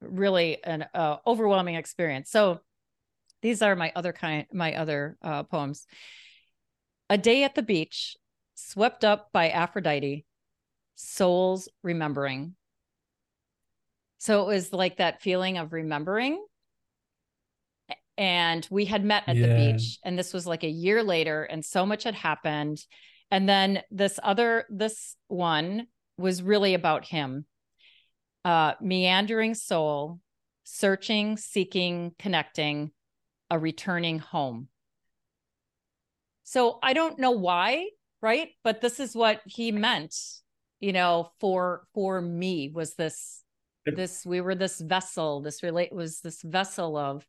really 0.00 0.62
an 0.62 0.86
uh, 0.94 1.16
overwhelming 1.26 1.74
experience. 1.74 2.30
So 2.30 2.60
these 3.42 3.60
are 3.60 3.76
my 3.76 3.92
other 3.94 4.12
kind 4.12 4.46
my 4.52 4.74
other 4.74 5.16
uh, 5.22 5.42
poems. 5.42 5.86
A 7.10 7.18
day 7.18 7.44
at 7.44 7.54
the 7.54 7.62
beach, 7.62 8.16
swept 8.54 9.04
up 9.04 9.30
by 9.32 9.50
Aphrodite, 9.50 10.24
souls 10.94 11.68
remembering. 11.82 12.54
So 14.18 14.42
it 14.42 14.46
was 14.46 14.72
like 14.72 14.96
that 14.96 15.20
feeling 15.20 15.58
of 15.58 15.72
remembering 15.72 16.42
and 18.16 18.66
we 18.70 18.84
had 18.84 19.04
met 19.04 19.24
at 19.26 19.36
yeah. 19.36 19.46
the 19.46 19.54
beach 19.54 19.98
and 20.04 20.18
this 20.18 20.32
was 20.32 20.46
like 20.46 20.64
a 20.64 20.68
year 20.68 21.02
later 21.02 21.42
and 21.44 21.64
so 21.64 21.84
much 21.84 22.04
had 22.04 22.14
happened 22.14 22.78
And 23.30 23.48
then 23.48 23.82
this 23.90 24.20
other, 24.22 24.64
this 24.70 25.16
one 25.28 25.88
was 26.16 26.42
really 26.42 26.74
about 26.74 27.04
him. 27.04 27.46
Uh, 28.44 28.74
meandering 28.80 29.54
soul, 29.54 30.20
searching, 30.64 31.36
seeking, 31.36 32.12
connecting, 32.18 32.92
a 33.50 33.58
returning 33.58 34.18
home. 34.18 34.68
So 36.44 36.78
I 36.82 36.92
don't 36.92 37.18
know 37.18 37.32
why, 37.32 37.88
right? 38.20 38.50
But 38.62 38.82
this 38.82 39.00
is 39.00 39.16
what 39.16 39.40
he 39.46 39.72
meant, 39.72 40.14
you 40.78 40.92
know, 40.92 41.32
for 41.40 41.86
for 41.94 42.20
me 42.20 42.70
was 42.72 42.94
this 42.94 43.42
this 43.86 44.24
we 44.24 44.42
were 44.42 44.54
this 44.54 44.78
vessel, 44.78 45.40
this 45.40 45.62
relate 45.62 45.92
was 45.92 46.20
this 46.20 46.42
vessel 46.42 46.96
of 46.96 47.26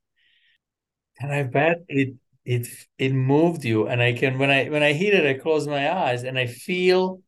and 1.20 1.32
I 1.34 1.44
bet 1.44 1.84
it 1.88 2.16
it 2.46 2.68
it 2.98 3.14
moved 3.14 3.66
you 3.66 3.88
and 3.88 4.02
I 4.02 4.14
can 4.14 4.38
when 4.38 4.52
I 4.52 4.70
when 4.70 4.84
I 4.84 4.94
hear 4.94 5.14
it 5.14 5.26
I 5.26 5.40
close 5.40 5.68
my 5.68 5.92
eyes 5.92 6.24
and 6.24 6.38
I 6.38 6.48
feel 6.48 7.22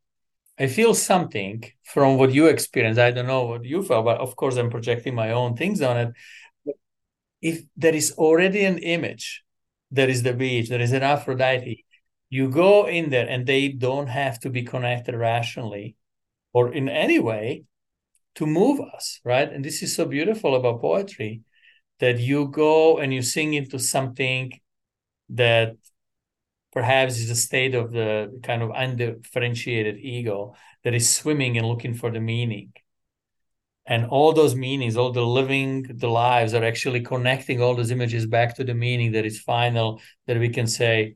I 0.59 0.67
feel 0.67 0.93
something 0.95 1.63
from 1.83 2.17
what 2.17 2.33
you 2.33 2.47
experienced. 2.47 2.99
I 2.99 3.11
don't 3.11 3.27
know 3.27 3.43
what 3.45 3.63
you 3.63 3.83
felt, 3.83 4.05
but 4.05 4.19
of 4.19 4.35
course 4.35 4.57
I'm 4.57 4.71
projecting 4.71 5.13
my 5.15 5.31
own 5.31 5.55
things 5.55 5.81
on 5.81 5.97
it. 5.97 6.09
if 7.41 7.61
there 7.75 7.93
is 7.93 8.11
already 8.13 8.65
an 8.65 8.77
image 8.79 9.43
there 9.91 10.09
is 10.09 10.23
the 10.23 10.33
beach, 10.33 10.67
there 10.69 10.81
is 10.81 10.91
an 10.91 11.03
Aphrodite. 11.03 11.85
You 12.29 12.49
go 12.49 12.87
in 12.87 13.09
there 13.09 13.27
and 13.27 13.45
they 13.45 13.69
don't 13.69 14.07
have 14.07 14.37
to 14.41 14.49
be 14.49 14.63
connected 14.63 15.15
rationally 15.15 15.95
or 16.51 16.73
in 16.73 16.89
any 16.89 17.19
way 17.19 17.63
to 18.35 18.45
move 18.45 18.81
us, 18.81 19.21
right? 19.23 19.49
And 19.49 19.63
this 19.63 19.81
is 19.81 19.95
so 19.95 20.05
beautiful 20.05 20.55
about 20.55 20.81
poetry 20.81 21.41
that 21.99 22.19
you 22.19 22.47
go 22.47 22.97
and 22.97 23.13
you 23.13 23.21
sing 23.21 23.53
into 23.53 23.79
something 23.79 24.51
that 25.29 25.75
perhaps 26.71 27.17
is 27.17 27.29
a 27.29 27.35
state 27.35 27.75
of 27.75 27.91
the 27.91 28.39
kind 28.43 28.61
of 28.61 28.71
undifferentiated 28.75 29.97
ego 29.97 30.55
that 30.83 30.93
is 30.93 31.09
swimming 31.09 31.57
and 31.57 31.67
looking 31.67 31.93
for 31.93 32.11
the 32.11 32.19
meaning. 32.19 32.71
And 33.85 34.05
all 34.05 34.33
those 34.33 34.53
meanings 34.53 34.97
all 34.97 35.11
the 35.11 35.25
living 35.25 35.83
the 35.83 36.09
lives 36.09 36.53
are 36.53 36.63
actually 36.63 37.01
connecting 37.01 37.61
all 37.61 37.73
those 37.73 37.89
images 37.89 38.25
back 38.25 38.55
to 38.57 38.63
the 38.63 38.73
meaning 38.73 39.13
that 39.13 39.25
is 39.25 39.39
final 39.39 40.01
that 40.27 40.37
we 40.37 40.49
can 40.49 40.67
say 40.67 41.15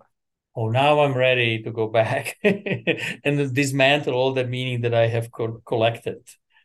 oh 0.55 0.69
now 0.69 1.01
i'm 1.01 1.13
ready 1.13 1.61
to 1.63 1.71
go 1.71 1.88
back. 1.88 2.38
And 2.43 3.53
dismantle 3.53 4.13
all 4.13 4.34
that 4.34 4.49
meaning 4.49 4.82
that 4.82 4.93
i 4.93 5.07
have 5.07 5.32
co- 5.32 5.61
collected 5.65 6.21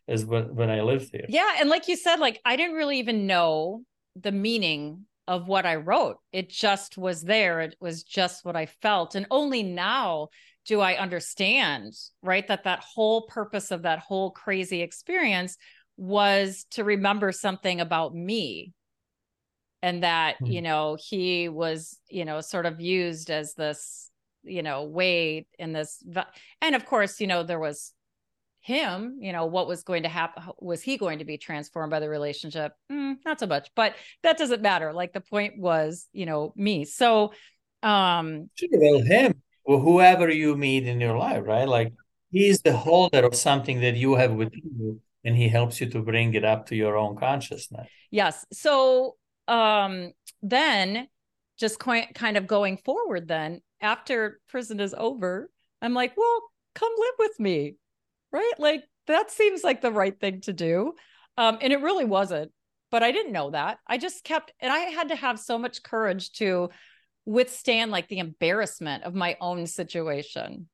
as 0.07 0.25
when, 0.25 0.55
when 0.55 0.69
i 0.69 0.81
lived 0.81 1.09
here. 1.11 1.25
Yeah 1.27 1.55
and 1.59 1.69
like 1.69 1.89
you 1.89 1.97
said 1.97 2.21
like 2.21 2.39
i 2.45 2.55
didn't 2.55 2.75
really 2.75 2.99
even 2.99 3.27
know 3.27 3.83
the 4.21 4.31
meaning 4.31 5.05
of 5.27 5.47
what 5.47 5.65
i 5.65 5.75
wrote. 5.75 6.17
It 6.31 6.49
just 6.49 6.97
was 6.97 7.21
there. 7.21 7.59
It 7.61 7.75
was 7.79 8.03
just 8.03 8.45
what 8.45 8.55
i 8.55 8.65
felt. 8.65 9.15
And 9.15 9.25
only 9.29 9.63
now 9.63 10.29
do 10.65 10.81
i 10.81 10.95
understand 10.95 11.93
right 12.21 12.47
that 12.47 12.65
that 12.65 12.83
whole 12.83 13.21
purpose 13.27 13.71
of 13.71 13.83
that 13.83 13.99
whole 13.99 14.31
crazy 14.31 14.81
experience 14.81 15.55
was 15.95 16.65
to 16.71 16.83
remember 16.83 17.31
something 17.31 17.81
about 17.81 18.13
me. 18.13 18.73
And 19.81 20.03
that 20.03 20.35
mm-hmm. 20.35 20.51
you 20.51 20.61
know 20.61 20.97
he 20.99 21.49
was 21.49 21.99
you 22.09 22.25
know 22.25 22.41
sort 22.41 22.65
of 22.65 22.81
used 22.81 23.29
as 23.29 23.53
this 23.53 24.09
you 24.43 24.63
know 24.63 24.85
way 24.85 25.45
in 25.59 25.73
this 25.73 26.01
and 26.61 26.75
of 26.75 26.85
course 26.85 27.19
you 27.19 27.27
know 27.27 27.43
there 27.43 27.59
was 27.59 27.93
him 28.67 29.17
you 29.21 29.31
know 29.31 29.45
what 29.45 29.65
was 29.65 29.83
going 29.83 30.03
to 30.03 30.09
happen 30.09 30.43
was 30.59 30.81
he 30.81 30.97
going 30.97 31.19
to 31.19 31.25
be 31.25 31.37
transformed 31.37 31.89
by 31.89 32.01
the 32.01 32.09
relationship? 32.09 32.73
Mm, 32.91 33.15
not 33.25 33.39
so 33.39 33.47
much 33.47 33.69
but 33.75 33.95
that 34.23 34.37
doesn't 34.37 34.61
matter 34.61 34.91
like 34.91 35.13
the 35.13 35.21
point 35.21 35.53
was 35.57 36.07
you 36.11 36.25
know 36.25 36.53
me. 36.55 36.83
So 36.83 37.31
um 37.81 38.49
well 38.71 39.01
him 39.01 39.41
or 39.63 39.79
whoever 39.79 40.29
you 40.29 40.57
meet 40.57 40.85
in 40.85 40.99
your 40.99 41.17
life 41.17 41.43
right? 41.45 41.67
Like 41.67 41.93
he's 42.29 42.61
the 42.61 42.75
holder 42.75 43.25
of 43.25 43.35
something 43.35 43.79
that 43.79 43.95
you 43.95 44.15
have 44.15 44.33
within 44.33 44.69
you 44.77 45.01
and 45.23 45.33
he 45.35 45.47
helps 45.47 45.79
you 45.79 45.87
to 45.91 46.01
bring 46.01 46.33
it 46.33 46.43
up 46.43 46.67
to 46.67 46.75
your 46.75 46.97
own 46.97 47.15
consciousness. 47.15 47.87
Yes. 48.11 48.45
So 48.51 49.15
um 49.47 50.11
then 50.41 51.07
just 51.57 51.79
kind 51.79 52.37
of 52.37 52.47
going 52.47 52.77
forward 52.77 53.29
then 53.29 53.61
after 53.81 54.39
prison 54.49 54.79
is 54.79 54.93
over 54.97 55.49
i'm 55.81 55.93
like 55.93 56.15
well 56.17 56.41
come 56.75 56.91
live 56.97 57.17
with 57.19 57.39
me 57.39 57.75
right? 58.31 58.53
Like 58.57 58.83
that 59.07 59.31
seems 59.31 59.63
like 59.63 59.81
the 59.81 59.91
right 59.91 60.19
thing 60.19 60.41
to 60.41 60.53
do. 60.53 60.93
Um 61.37 61.57
and 61.61 61.71
it 61.73 61.81
really 61.81 62.05
wasn't 62.05 62.51
but 62.89 63.03
i 63.03 63.11
didn't 63.11 63.33
know 63.33 63.51
that. 63.51 63.79
I 63.87 63.97
just 63.97 64.23
kept 64.23 64.53
and 64.59 64.71
i 64.71 64.79
had 64.79 65.09
to 65.09 65.15
have 65.15 65.39
so 65.39 65.57
much 65.57 65.83
courage 65.83 66.31
to 66.33 66.69
withstand 67.25 67.91
like 67.91 68.07
the 68.07 68.19
embarrassment 68.19 69.03
of 69.03 69.13
my 69.13 69.35
own 69.41 69.67
situation. 69.67 70.69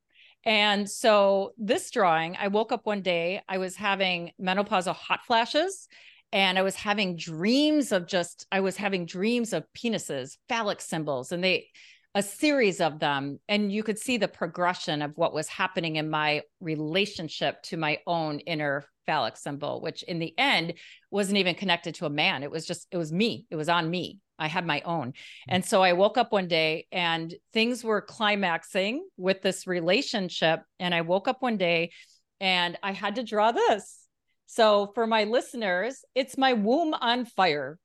And 0.45 0.89
so 0.89 1.53
this 1.57 1.89
drawing, 1.89 2.35
I 2.37 2.49
woke 2.49 2.71
up 2.71 2.85
one 2.85 3.01
day, 3.01 3.41
I 3.49 3.57
was 3.57 3.75
having 3.75 4.33
menopausal 4.39 4.93
hot 4.93 5.21
flashes 5.25 5.87
and 6.31 6.59
I 6.59 6.61
was 6.61 6.75
having 6.75 7.15
dreams 7.15 7.91
of 7.91 8.07
just 8.07 8.45
I 8.51 8.59
was 8.59 8.77
having 8.77 9.05
dreams 9.05 9.53
of 9.53 9.65
penises, 9.75 10.37
phallic 10.47 10.81
symbols 10.81 11.31
and 11.31 11.43
they 11.43 11.69
a 12.15 12.21
series 12.21 12.79
of 12.79 12.99
them 12.99 13.39
and 13.47 13.71
you 13.71 13.83
could 13.83 13.97
see 13.97 14.17
the 14.17 14.27
progression 14.27 15.01
of 15.01 15.11
what 15.15 15.33
was 15.33 15.47
happening 15.47 15.95
in 15.95 16.09
my 16.09 16.41
relationship 16.59 17.61
to 17.63 17.77
my 17.77 17.99
own 18.05 18.39
inner 18.39 18.85
phallic 19.05 19.35
symbol 19.35 19.81
which 19.81 20.03
in 20.03 20.19
the 20.19 20.33
end 20.37 20.73
wasn't 21.11 21.37
even 21.37 21.55
connected 21.55 21.95
to 21.95 22.05
a 22.05 22.09
man 22.09 22.43
it 22.43 22.51
was 22.51 22.65
just 22.65 22.87
it 22.91 22.97
was 22.97 23.11
me 23.11 23.45
it 23.49 23.55
was 23.55 23.67
on 23.67 23.89
me 23.89 24.19
I 24.39 24.47
had 24.47 24.65
my 24.65 24.81
own. 24.81 25.09
Mm. 25.09 25.13
And 25.47 25.65
so 25.65 25.81
I 25.81 25.93
woke 25.93 26.17
up 26.17 26.31
one 26.31 26.47
day 26.47 26.87
and 26.91 27.33
things 27.53 27.83
were 27.83 28.01
climaxing 28.01 29.05
with 29.17 29.41
this 29.41 29.67
relationship. 29.67 30.61
And 30.79 30.93
I 30.93 31.01
woke 31.01 31.27
up 31.27 31.41
one 31.41 31.57
day 31.57 31.91
and 32.39 32.77
I 32.83 32.91
had 32.91 33.15
to 33.15 33.23
draw 33.23 33.51
this. 33.51 33.99
So 34.47 34.91
for 34.93 35.07
my 35.07 35.23
listeners, 35.23 36.03
it's 36.13 36.37
my 36.37 36.53
womb 36.53 36.93
on 36.93 37.25
fire. 37.25 37.77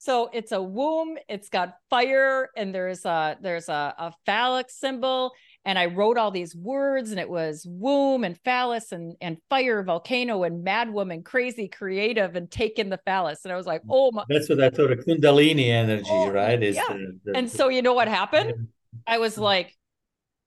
So 0.00 0.30
it's 0.32 0.50
a 0.50 0.62
womb, 0.62 1.18
it's 1.28 1.50
got 1.50 1.74
fire, 1.90 2.48
and 2.56 2.74
there's 2.74 3.04
a 3.04 3.36
there's 3.42 3.68
a, 3.68 3.94
a 3.98 4.14
phallic 4.24 4.70
symbol, 4.70 5.32
and 5.66 5.78
I 5.78 5.86
wrote 5.86 6.16
all 6.16 6.30
these 6.30 6.56
words, 6.56 7.10
and 7.10 7.20
it 7.20 7.28
was 7.28 7.66
womb 7.68 8.24
and 8.24 8.38
phallus 8.42 8.92
and 8.92 9.14
and 9.20 9.36
fire, 9.50 9.82
volcano, 9.82 10.44
and 10.44 10.64
mad 10.64 10.90
woman, 10.90 11.22
crazy, 11.22 11.68
creative, 11.68 12.34
and 12.34 12.50
taking 12.50 12.88
the 12.88 12.98
phallus. 13.04 13.44
And 13.44 13.52
I 13.52 13.56
was 13.56 13.66
like, 13.66 13.82
oh 13.90 14.10
my. 14.10 14.24
That's 14.30 14.48
what 14.48 14.62
I 14.62 14.70
thought. 14.70 14.90
of 14.90 15.04
Kundalini 15.04 15.68
energy, 15.68 16.08
oh, 16.10 16.30
right? 16.30 16.62
Is 16.62 16.76
yeah. 16.76 16.88
The, 16.88 17.18
the, 17.22 17.36
and 17.36 17.50
so 17.50 17.68
you 17.68 17.82
know 17.82 17.92
what 17.92 18.08
happened? 18.08 18.68
I 19.06 19.18
was 19.18 19.34
mm-hmm. 19.34 19.42
like, 19.42 19.76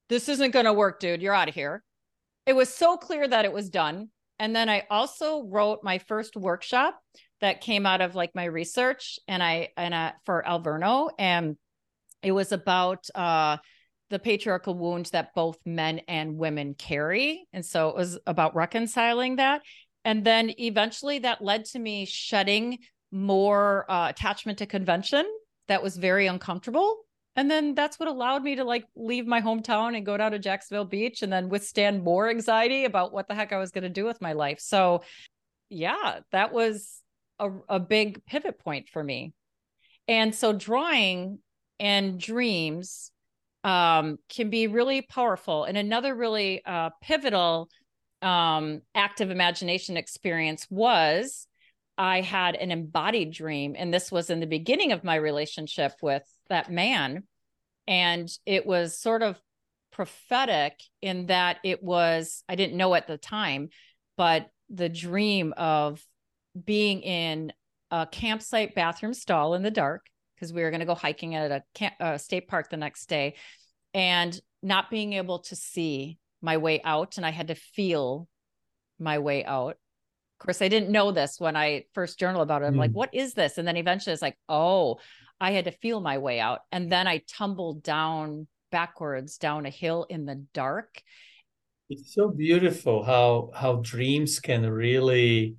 this 0.10 0.30
isn't 0.30 0.50
going 0.50 0.66
to 0.66 0.74
work, 0.74 1.00
dude. 1.00 1.22
You're 1.22 1.36
out 1.36 1.48
of 1.48 1.54
here. 1.54 1.84
It 2.48 2.54
was 2.54 2.70
so 2.70 2.98
clear 2.98 3.28
that 3.28 3.46
it 3.46 3.54
was 3.54 3.70
done. 3.70 4.10
And 4.40 4.56
then 4.56 4.68
I 4.68 4.88
also 4.90 5.44
wrote 5.44 5.84
my 5.84 6.00
first 6.00 6.36
workshop 6.36 7.00
that 7.44 7.62
came 7.62 7.86
out 7.86 8.02
of 8.02 8.16
like 8.16 8.34
my 8.34 8.46
research 8.46 9.20
and 9.28 9.44
I 9.44 9.70
and 9.78 9.94
I, 9.94 10.14
for 10.26 10.44
Alverno 10.48 11.12
and 11.20 11.58
it 12.24 12.32
was 12.32 12.52
about 12.52 13.08
uh 13.14 13.58
the 14.10 14.20
patriarchal 14.20 14.76
wound 14.76 15.08
that 15.08 15.34
both 15.34 15.58
men 15.66 16.00
and 16.08 16.38
women 16.38 16.76
carry. 16.76 17.48
And 17.52 17.66
so 17.66 17.90
it 17.90 17.96
was 17.96 18.20
about 18.28 18.56
reconciling 18.56 19.38
that. 19.38 19.64
And 20.06 20.24
then 20.24 20.54
eventually 20.60 21.20
that 21.20 21.44
led 21.44 21.66
to 21.66 21.80
me 21.80 22.06
shedding 22.06 22.78
more 23.12 23.90
uh, 23.90 24.10
attachment 24.10 24.60
to 24.60 24.68
convention 24.68 25.26
that 25.68 25.82
was 25.82 25.98
very 25.98 26.28
uncomfortable. 26.28 26.98
And 27.36 27.50
then 27.50 27.74
that's 27.74 28.00
what 28.00 28.08
allowed 28.08 28.44
me 28.44 28.56
to 28.58 28.64
like 28.64 28.86
leave 28.96 29.26
my 29.26 29.42
hometown 29.42 29.98
and 29.98 30.06
go 30.06 30.16
down 30.16 30.34
to 30.34 30.40
Jacksonville 30.40 30.86
Beach 30.86 31.24
and 31.24 31.34
then 31.34 31.50
withstand 31.50 32.04
more 32.04 32.30
anxiety 32.30 32.86
about 32.86 33.14
what 33.14 33.28
the 33.28 33.34
heck 33.34 33.52
I 33.52 33.58
was 33.58 33.72
going 33.72 33.84
to 33.84 33.90
do 33.90 34.06
with 34.06 34.22
my 34.22 34.34
life. 34.34 34.60
So, 34.60 35.02
yeah, 35.70 36.20
that 36.32 36.54
was 36.54 37.02
a, 37.44 37.76
a 37.76 37.80
big 37.80 38.26
pivot 38.26 38.60
point 38.60 38.90
for 38.90 39.04
me. 39.04 39.34
And 40.08 40.34
so, 40.36 40.54
drawing 40.54 41.40
and 41.80 42.20
dreams 42.20 43.12
um, 43.64 44.18
can 44.30 44.50
be 44.50 44.68
really 44.68 45.02
powerful. 45.02 45.64
And 45.64 45.78
another 45.78 46.14
really 46.14 46.64
uh, 46.66 46.90
pivotal 47.02 47.70
um, 48.22 48.82
active 48.96 49.32
imagination 49.32 49.98
experience 49.98 50.68
was 50.70 51.48
I 51.98 52.22
had 52.22 52.56
an 52.56 52.72
embodied 52.72 53.32
dream. 53.32 53.76
And 53.78 53.94
this 53.94 54.12
was 54.12 54.30
in 54.30 54.40
the 54.40 54.48
beginning 54.48 54.92
of 54.92 55.04
my 55.04 55.16
relationship 55.16 55.94
with 56.02 56.24
that 56.50 56.72
man. 56.72 57.24
And 57.88 58.30
it 58.46 58.66
was 58.66 58.98
sort 58.98 59.22
of 59.22 59.40
prophetic 59.92 60.80
in 61.02 61.28
that 61.28 61.58
it 61.64 61.84
was, 61.84 62.44
I 62.50 62.56
didn't 62.56 62.78
know 62.78 62.96
at 62.96 63.08
the 63.08 63.18
time, 63.18 63.70
but 64.18 64.50
the 64.70 64.90
dream 64.90 65.54
of 65.56 66.04
being 66.66 67.02
in 67.02 67.54
a 67.92 68.08
campsite 68.08 68.76
bathroom 68.76 69.14
stall 69.14 69.54
in 69.54 69.64
the 69.64 69.72
dark 69.72 70.06
because 70.36 70.52
we 70.52 70.62
were 70.62 70.72
going 70.72 70.80
to 70.80 70.86
go 70.86 70.96
hiking 70.96 71.36
at 71.36 71.52
a, 71.52 71.64
camp, 71.74 71.94
a 72.00 72.18
state 72.20 72.48
park 72.48 72.70
the 72.70 72.78
next 72.78 73.08
day 73.08 73.36
and 73.94 74.40
not 74.62 74.90
being 74.90 75.14
able 75.14 75.40
to 75.40 75.56
see 75.56 76.18
my 76.42 76.58
way 76.58 76.82
out 76.84 77.18
and 77.18 77.26
i 77.26 77.30
had 77.32 77.48
to 77.48 77.56
feel 77.56 78.28
my 79.00 79.20
way 79.20 79.46
out 79.46 79.78
of 80.40 80.46
course 80.46 80.62
i 80.62 80.68
didn't 80.68 80.90
know 80.90 81.12
this 81.12 81.40
when 81.40 81.56
i 81.56 81.84
first 81.94 82.20
journal 82.20 82.42
about 82.42 82.62
it 82.62 82.66
i'm 82.66 82.76
mm. 82.76 82.80
like 82.80 82.92
what 82.92 83.14
is 83.14 83.34
this 83.34 83.58
and 83.58 83.68
then 83.68 83.78
eventually 83.78 84.12
it's 84.12 84.22
like 84.22 84.38
oh 84.50 84.98
i 85.40 85.52
had 85.52 85.66
to 85.66 85.72
feel 85.72 86.02
my 86.02 86.18
way 86.18 86.40
out 86.40 86.62
and 86.72 86.92
then 86.92 87.08
i 87.08 87.22
tumbled 87.28 87.82
down 87.84 88.48
backwards 88.74 89.38
down 89.38 89.68
a 89.68 89.70
hill 89.70 90.08
in 90.10 90.26
the 90.26 90.44
dark. 90.52 91.00
It's 91.90 92.16
so 92.16 92.30
beautiful 92.30 93.04
how 93.04 93.52
how 93.54 93.76
dreams 93.84 94.40
can 94.40 94.68
really 94.68 95.56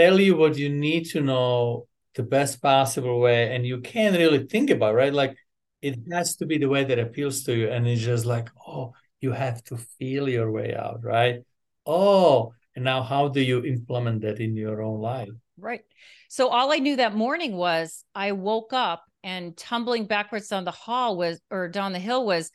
tell 0.00 0.18
you 0.18 0.36
what 0.36 0.56
you 0.56 0.68
need 0.68 1.04
to 1.04 1.20
know 1.20 1.86
the 2.14 2.22
best 2.22 2.62
possible 2.62 3.20
way 3.20 3.54
and 3.54 3.66
you 3.66 3.80
can't 3.80 4.16
really 4.16 4.46
think 4.46 4.70
about 4.70 4.94
right? 4.94 5.12
Like 5.12 5.36
it 5.82 5.98
has 6.12 6.36
to 6.36 6.46
be 6.46 6.58
the 6.58 6.68
way 6.68 6.84
that 6.84 6.98
appeals 6.98 7.42
to 7.44 7.54
you 7.54 7.68
and 7.70 7.86
it's 7.86 8.02
just 8.02 8.26
like 8.26 8.48
oh 8.66 8.92
you 9.20 9.32
have 9.32 9.62
to 9.64 9.76
feel 9.76 10.28
your 10.28 10.50
way 10.50 10.74
out 10.74 11.00
right? 11.02 11.40
Oh 11.86 12.52
and 12.74 12.84
now 12.84 13.02
how 13.02 13.28
do 13.28 13.40
you 13.40 13.64
implement 13.64 14.22
that 14.22 14.40
in 14.40 14.56
your 14.56 14.82
own 14.82 15.00
life? 15.00 15.36
Right. 15.58 15.84
So 16.28 16.48
all 16.48 16.72
i 16.72 16.78
knew 16.78 16.96
that 16.96 17.14
morning 17.14 17.56
was 17.56 18.04
i 18.14 18.32
woke 18.32 18.72
up 18.72 19.04
and 19.22 19.56
tumbling 19.56 20.06
backwards 20.06 20.48
down 20.48 20.64
the 20.64 20.70
hall 20.70 21.16
was 21.16 21.40
or 21.50 21.68
down 21.68 21.92
the 21.92 21.98
hill 21.98 22.24
was 22.24 22.50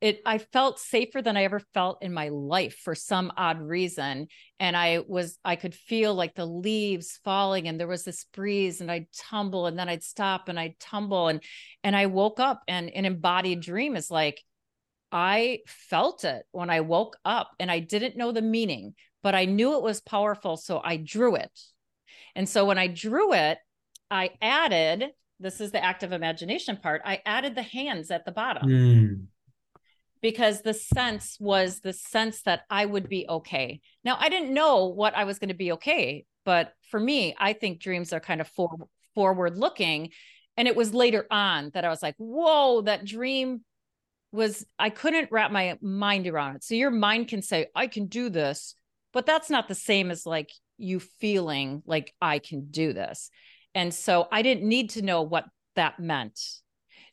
it 0.00 0.20
i 0.26 0.38
felt 0.38 0.78
safer 0.78 1.22
than 1.22 1.36
i 1.36 1.44
ever 1.44 1.60
felt 1.72 2.02
in 2.02 2.12
my 2.12 2.28
life 2.28 2.76
for 2.84 2.94
some 2.94 3.32
odd 3.36 3.60
reason. 3.60 4.28
And 4.60 4.76
i 4.76 5.00
was 5.06 5.38
i 5.44 5.56
could 5.56 5.74
feel 5.74 6.14
like 6.14 6.34
the 6.34 6.46
leaves 6.46 7.18
falling 7.24 7.68
and 7.68 7.80
there 7.80 7.86
was 7.86 8.04
this 8.04 8.24
breeze 8.32 8.80
and 8.80 8.90
i'd 8.90 9.06
tumble 9.12 9.66
and 9.66 9.78
then 9.78 9.88
i'd 9.88 10.02
stop 10.02 10.48
and 10.48 10.58
i'd 10.58 10.78
tumble 10.78 11.28
and 11.28 11.42
and 11.82 11.96
i 11.96 12.06
woke 12.06 12.40
up 12.40 12.62
and 12.68 12.90
an 12.90 13.04
embodied 13.04 13.60
dream 13.60 13.96
is 13.96 14.10
like 14.10 14.42
i 15.12 15.60
felt 15.66 16.24
it 16.24 16.44
when 16.52 16.70
i 16.70 16.80
woke 16.80 17.16
up 17.24 17.50
and 17.58 17.70
i 17.70 17.78
didn't 17.78 18.16
know 18.16 18.32
the 18.32 18.42
meaning 18.42 18.94
but 19.22 19.34
i 19.34 19.44
knew 19.44 19.76
it 19.76 19.82
was 19.82 20.00
powerful 20.00 20.56
so 20.56 20.80
i 20.84 20.96
drew 20.96 21.36
it. 21.36 21.58
And 22.34 22.48
so 22.48 22.66
when 22.66 22.78
i 22.78 22.86
drew 22.86 23.32
it 23.32 23.58
i 24.10 24.30
added 24.42 25.06
this 25.40 25.60
is 25.60 25.70
the 25.70 25.82
active 25.82 26.12
imagination 26.12 26.76
part 26.76 27.02
i 27.04 27.20
added 27.24 27.54
the 27.54 27.62
hands 27.62 28.10
at 28.10 28.24
the 28.26 28.32
bottom. 28.32 28.68
Mm 28.68 29.26
because 30.22 30.62
the 30.62 30.74
sense 30.74 31.36
was 31.38 31.80
the 31.80 31.92
sense 31.92 32.42
that 32.42 32.62
I 32.70 32.86
would 32.86 33.08
be 33.08 33.26
okay. 33.28 33.80
Now, 34.04 34.16
I 34.18 34.28
didn't 34.28 34.54
know 34.54 34.86
what 34.86 35.16
I 35.16 35.24
was 35.24 35.38
going 35.38 35.48
to 35.48 35.54
be 35.54 35.72
okay, 35.72 36.24
but 36.44 36.72
for 36.90 36.98
me, 36.98 37.34
I 37.38 37.52
think 37.52 37.80
dreams 37.80 38.12
are 38.12 38.20
kind 38.20 38.40
of 38.40 38.48
for, 38.48 38.70
forward 39.14 39.58
looking. 39.58 40.10
And 40.56 40.66
it 40.66 40.76
was 40.76 40.94
later 40.94 41.26
on 41.30 41.70
that 41.74 41.84
I 41.84 41.88
was 41.88 42.02
like, 42.02 42.14
whoa, 42.18 42.82
that 42.82 43.04
dream 43.04 43.62
was, 44.32 44.64
I 44.78 44.90
couldn't 44.90 45.30
wrap 45.30 45.50
my 45.50 45.78
mind 45.80 46.26
around 46.26 46.56
it. 46.56 46.64
So 46.64 46.74
your 46.74 46.90
mind 46.90 47.28
can 47.28 47.42
say, 47.42 47.66
I 47.74 47.86
can 47.86 48.06
do 48.06 48.30
this, 48.30 48.74
but 49.12 49.26
that's 49.26 49.50
not 49.50 49.68
the 49.68 49.74
same 49.74 50.10
as 50.10 50.24
like 50.24 50.50
you 50.78 51.00
feeling 51.00 51.82
like 51.86 52.14
I 52.20 52.38
can 52.38 52.68
do 52.70 52.92
this. 52.92 53.30
And 53.74 53.92
so 53.92 54.28
I 54.32 54.42
didn't 54.42 54.66
need 54.66 54.90
to 54.90 55.02
know 55.02 55.22
what 55.22 55.44
that 55.74 56.00
meant 56.00 56.40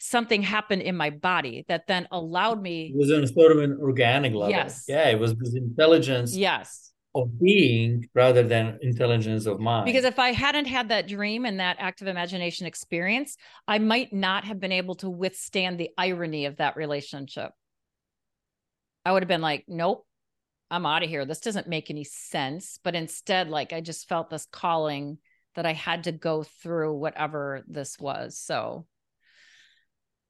something 0.04 0.44
happened 0.44 0.82
in 0.82 0.98
my 0.98 1.10
body 1.10 1.64
that 1.70 1.88
then 1.88 2.08
allowed 2.12 2.62
me. 2.62 2.92
It 2.94 2.98
was 2.98 3.12
on 3.12 3.26
sort 3.26 3.54
of 3.54 3.60
an 3.60 3.78
organic 3.82 4.34
level. 4.34 4.50
Yes. 4.50 4.84
Yeah, 4.88 5.08
it 5.08 5.18
was 5.18 5.34
this 5.36 5.56
intelligence. 5.56 6.36
Yes. 6.36 6.92
Of 7.16 7.40
being 7.40 8.10
rather 8.14 8.44
than 8.44 8.80
intelligence 8.82 9.46
of 9.46 9.62
mind. 9.62 9.86
Because 9.86 10.04
if 10.04 10.20
I 10.20 10.34
hadn't 10.34 10.66
had 10.66 10.90
that 10.90 11.08
dream 11.08 11.46
and 11.46 11.60
that 11.60 11.78
active 11.80 12.08
imagination 12.08 12.68
experience, 12.68 13.38
I 13.66 13.80
might 13.80 14.12
not 14.12 14.44
have 14.44 14.60
been 14.60 14.74
able 14.74 14.96
to 14.96 15.10
withstand 15.10 15.80
the 15.80 15.92
irony 15.98 16.48
of 16.48 16.58
that 16.58 16.76
relationship. 16.76 17.52
I 19.06 19.14
would 19.14 19.24
have 19.24 19.30
been 19.30 19.42
like, 19.42 19.64
nope, 19.68 20.06
I'm 20.70 20.86
out 20.86 21.04
of 21.04 21.10
here. 21.10 21.24
This 21.24 21.40
doesn't 21.40 21.68
make 21.68 21.90
any 21.90 22.04
sense. 22.04 22.80
But 22.84 22.96
instead, 22.96 23.48
like, 23.48 23.72
I 23.72 23.80
just 23.80 24.10
felt 24.10 24.30
this 24.30 24.48
calling 24.52 25.20
that 25.56 25.66
I 25.66 25.74
had 25.74 26.06
to 26.06 26.12
go 26.12 26.44
through 26.62 26.96
whatever 26.96 27.64
this 27.68 27.98
was. 28.00 28.38
So 28.38 28.86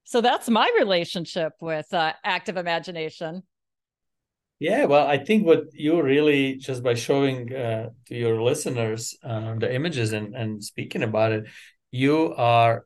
so 0.04 0.22
that's 0.22 0.50
my 0.50 0.70
relationship 0.78 1.54
with 1.62 1.94
uh, 1.94 2.14
active 2.24 2.58
imagination. 2.58 3.44
Yeah, 4.60 4.86
well, 4.86 5.08
I 5.08 5.18
think 5.18 5.46
what 5.46 5.66
you 5.74 6.02
really 6.02 6.56
just 6.56 6.84
by 6.84 6.94
showing 6.94 7.54
uh, 7.54 7.90
to 8.08 8.16
your 8.16 8.42
listeners 8.42 9.18
uh, 9.24 9.56
the 9.56 9.74
images 9.74 10.14
and, 10.14 10.36
and 10.36 10.64
speaking 10.64 11.04
about 11.04 11.32
it, 11.34 11.48
you 11.92 12.34
are 12.36 12.86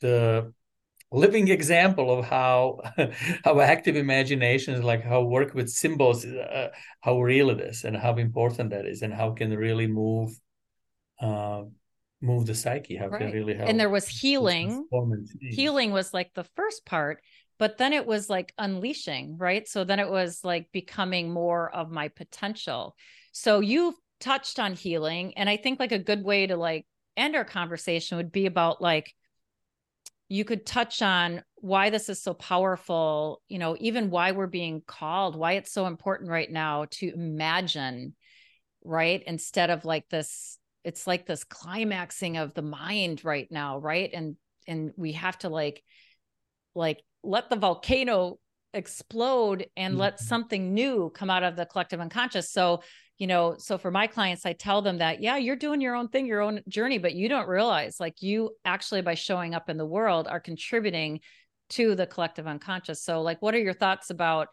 the 0.00 0.52
living 1.10 1.48
example 1.48 2.18
of 2.18 2.24
how 2.24 2.80
how 3.44 3.60
active 3.60 3.96
imagination 3.96 4.74
is 4.74 4.82
like 4.82 5.02
how 5.02 5.22
work 5.22 5.54
with 5.54 5.70
symbols 5.70 6.24
uh, 6.24 6.68
how 7.00 7.20
real 7.20 7.48
it 7.50 7.60
is 7.60 7.84
and 7.84 7.96
how 7.96 8.14
important 8.16 8.70
that 8.70 8.84
is 8.84 9.00
and 9.02 9.14
how 9.14 9.30
can 9.32 9.56
really 9.56 9.86
move 9.86 10.38
uh, 11.20 11.62
move 12.20 12.46
the 12.46 12.54
psyche 12.54 12.96
how 12.96 13.08
right. 13.08 13.20
can 13.20 13.32
really 13.32 13.54
help 13.54 13.68
and 13.68 13.78
there 13.78 13.88
was 13.88 14.08
healing. 14.08 14.84
healing 15.40 15.92
was 15.92 16.12
like 16.12 16.32
the 16.34 16.44
first 16.56 16.84
part 16.84 17.22
but 17.58 17.78
then 17.78 17.92
it 17.92 18.06
was 18.06 18.30
like 18.30 18.52
unleashing 18.58 19.36
right? 19.36 19.66
So 19.68 19.82
then 19.82 19.98
it 19.98 20.08
was 20.08 20.40
like 20.44 20.68
becoming 20.70 21.28
more 21.28 21.74
of 21.74 21.90
my 21.90 22.06
potential. 22.06 22.94
So 23.32 23.58
you 23.58 23.96
touched 24.20 24.58
on 24.58 24.74
healing 24.74 25.32
and 25.36 25.48
i 25.48 25.56
think 25.56 25.78
like 25.78 25.92
a 25.92 25.98
good 25.98 26.24
way 26.24 26.44
to 26.44 26.56
like 26.56 26.84
end 27.16 27.36
our 27.36 27.44
conversation 27.44 28.16
would 28.16 28.32
be 28.32 28.46
about 28.46 28.82
like 28.82 29.14
you 30.28 30.44
could 30.44 30.66
touch 30.66 31.02
on 31.02 31.42
why 31.54 31.90
this 31.90 32.08
is 32.08 32.20
so 32.20 32.34
powerful 32.34 33.40
you 33.46 33.60
know 33.60 33.76
even 33.78 34.10
why 34.10 34.32
we're 34.32 34.48
being 34.48 34.82
called 34.84 35.36
why 35.36 35.52
it's 35.52 35.72
so 35.72 35.86
important 35.86 36.30
right 36.30 36.50
now 36.50 36.84
to 36.90 37.12
imagine 37.14 38.12
right? 38.84 39.22
Instead 39.26 39.70
of 39.70 39.84
like 39.84 40.08
this 40.08 40.57
it's 40.84 41.06
like 41.06 41.26
this 41.26 41.44
climaxing 41.44 42.36
of 42.36 42.54
the 42.54 42.62
mind 42.62 43.24
right 43.24 43.48
now 43.50 43.78
right? 43.78 44.10
And 44.12 44.36
and 44.66 44.92
we 44.96 45.12
have 45.12 45.38
to 45.38 45.48
like 45.48 45.82
like 46.74 47.02
let 47.22 47.50
the 47.50 47.56
volcano 47.56 48.38
explode 48.74 49.66
and 49.76 49.92
mm-hmm. 49.92 50.00
let 50.00 50.20
something 50.20 50.74
new 50.74 51.10
come 51.14 51.30
out 51.30 51.42
of 51.42 51.56
the 51.56 51.66
collective 51.66 52.00
unconscious. 52.00 52.50
So 52.52 52.82
you 53.18 53.26
know 53.26 53.56
so 53.58 53.78
for 53.78 53.90
my 53.90 54.06
clients 54.06 54.46
i 54.46 54.52
tell 54.52 54.80
them 54.80 54.98
that 54.98 55.20
yeah 55.20 55.36
you're 55.36 55.56
doing 55.56 55.80
your 55.80 55.96
own 55.96 56.06
thing 56.06 56.24
your 56.24 56.40
own 56.40 56.60
journey 56.68 56.98
but 56.98 57.16
you 57.16 57.28
don't 57.28 57.48
realize 57.48 57.98
like 57.98 58.22
you 58.22 58.54
actually 58.64 59.02
by 59.02 59.14
showing 59.14 59.56
up 59.56 59.68
in 59.68 59.76
the 59.76 59.84
world 59.84 60.28
are 60.28 60.38
contributing 60.38 61.18
to 61.70 61.94
the 61.94 62.06
collective 62.06 62.46
unconscious. 62.46 63.02
So 63.02 63.22
like 63.22 63.42
what 63.42 63.54
are 63.54 63.60
your 63.60 63.74
thoughts 63.74 64.10
about 64.10 64.48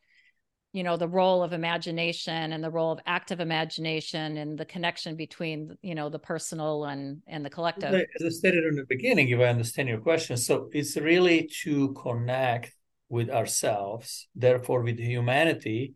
you 0.76 0.84
know 0.84 0.98
the 0.98 1.08
role 1.08 1.42
of 1.42 1.54
imagination 1.54 2.52
and 2.52 2.62
the 2.62 2.70
role 2.70 2.92
of 2.92 3.00
active 3.06 3.40
imagination 3.40 4.36
and 4.36 4.58
the 4.58 4.66
connection 4.66 5.16
between 5.16 5.78
you 5.82 5.96
know 5.96 6.10
the 6.10 6.20
personal 6.20 6.84
and 6.86 7.22
and 7.28 7.46
the 7.46 7.50
collective. 7.50 7.94
As 7.94 8.26
i 8.26 8.30
stated 8.30 8.66
in 8.66 8.76
the 8.76 8.86
beginning 8.96 9.30
if 9.30 9.40
i 9.40 9.46
understand 9.46 9.88
your 9.88 10.00
question 10.10 10.36
so 10.36 10.70
it's 10.74 10.98
really 10.98 11.50
to 11.64 11.94
connect 11.94 12.74
with 13.08 13.30
ourselves 13.30 14.28
therefore 14.36 14.82
with 14.82 15.00
humanity 15.00 15.94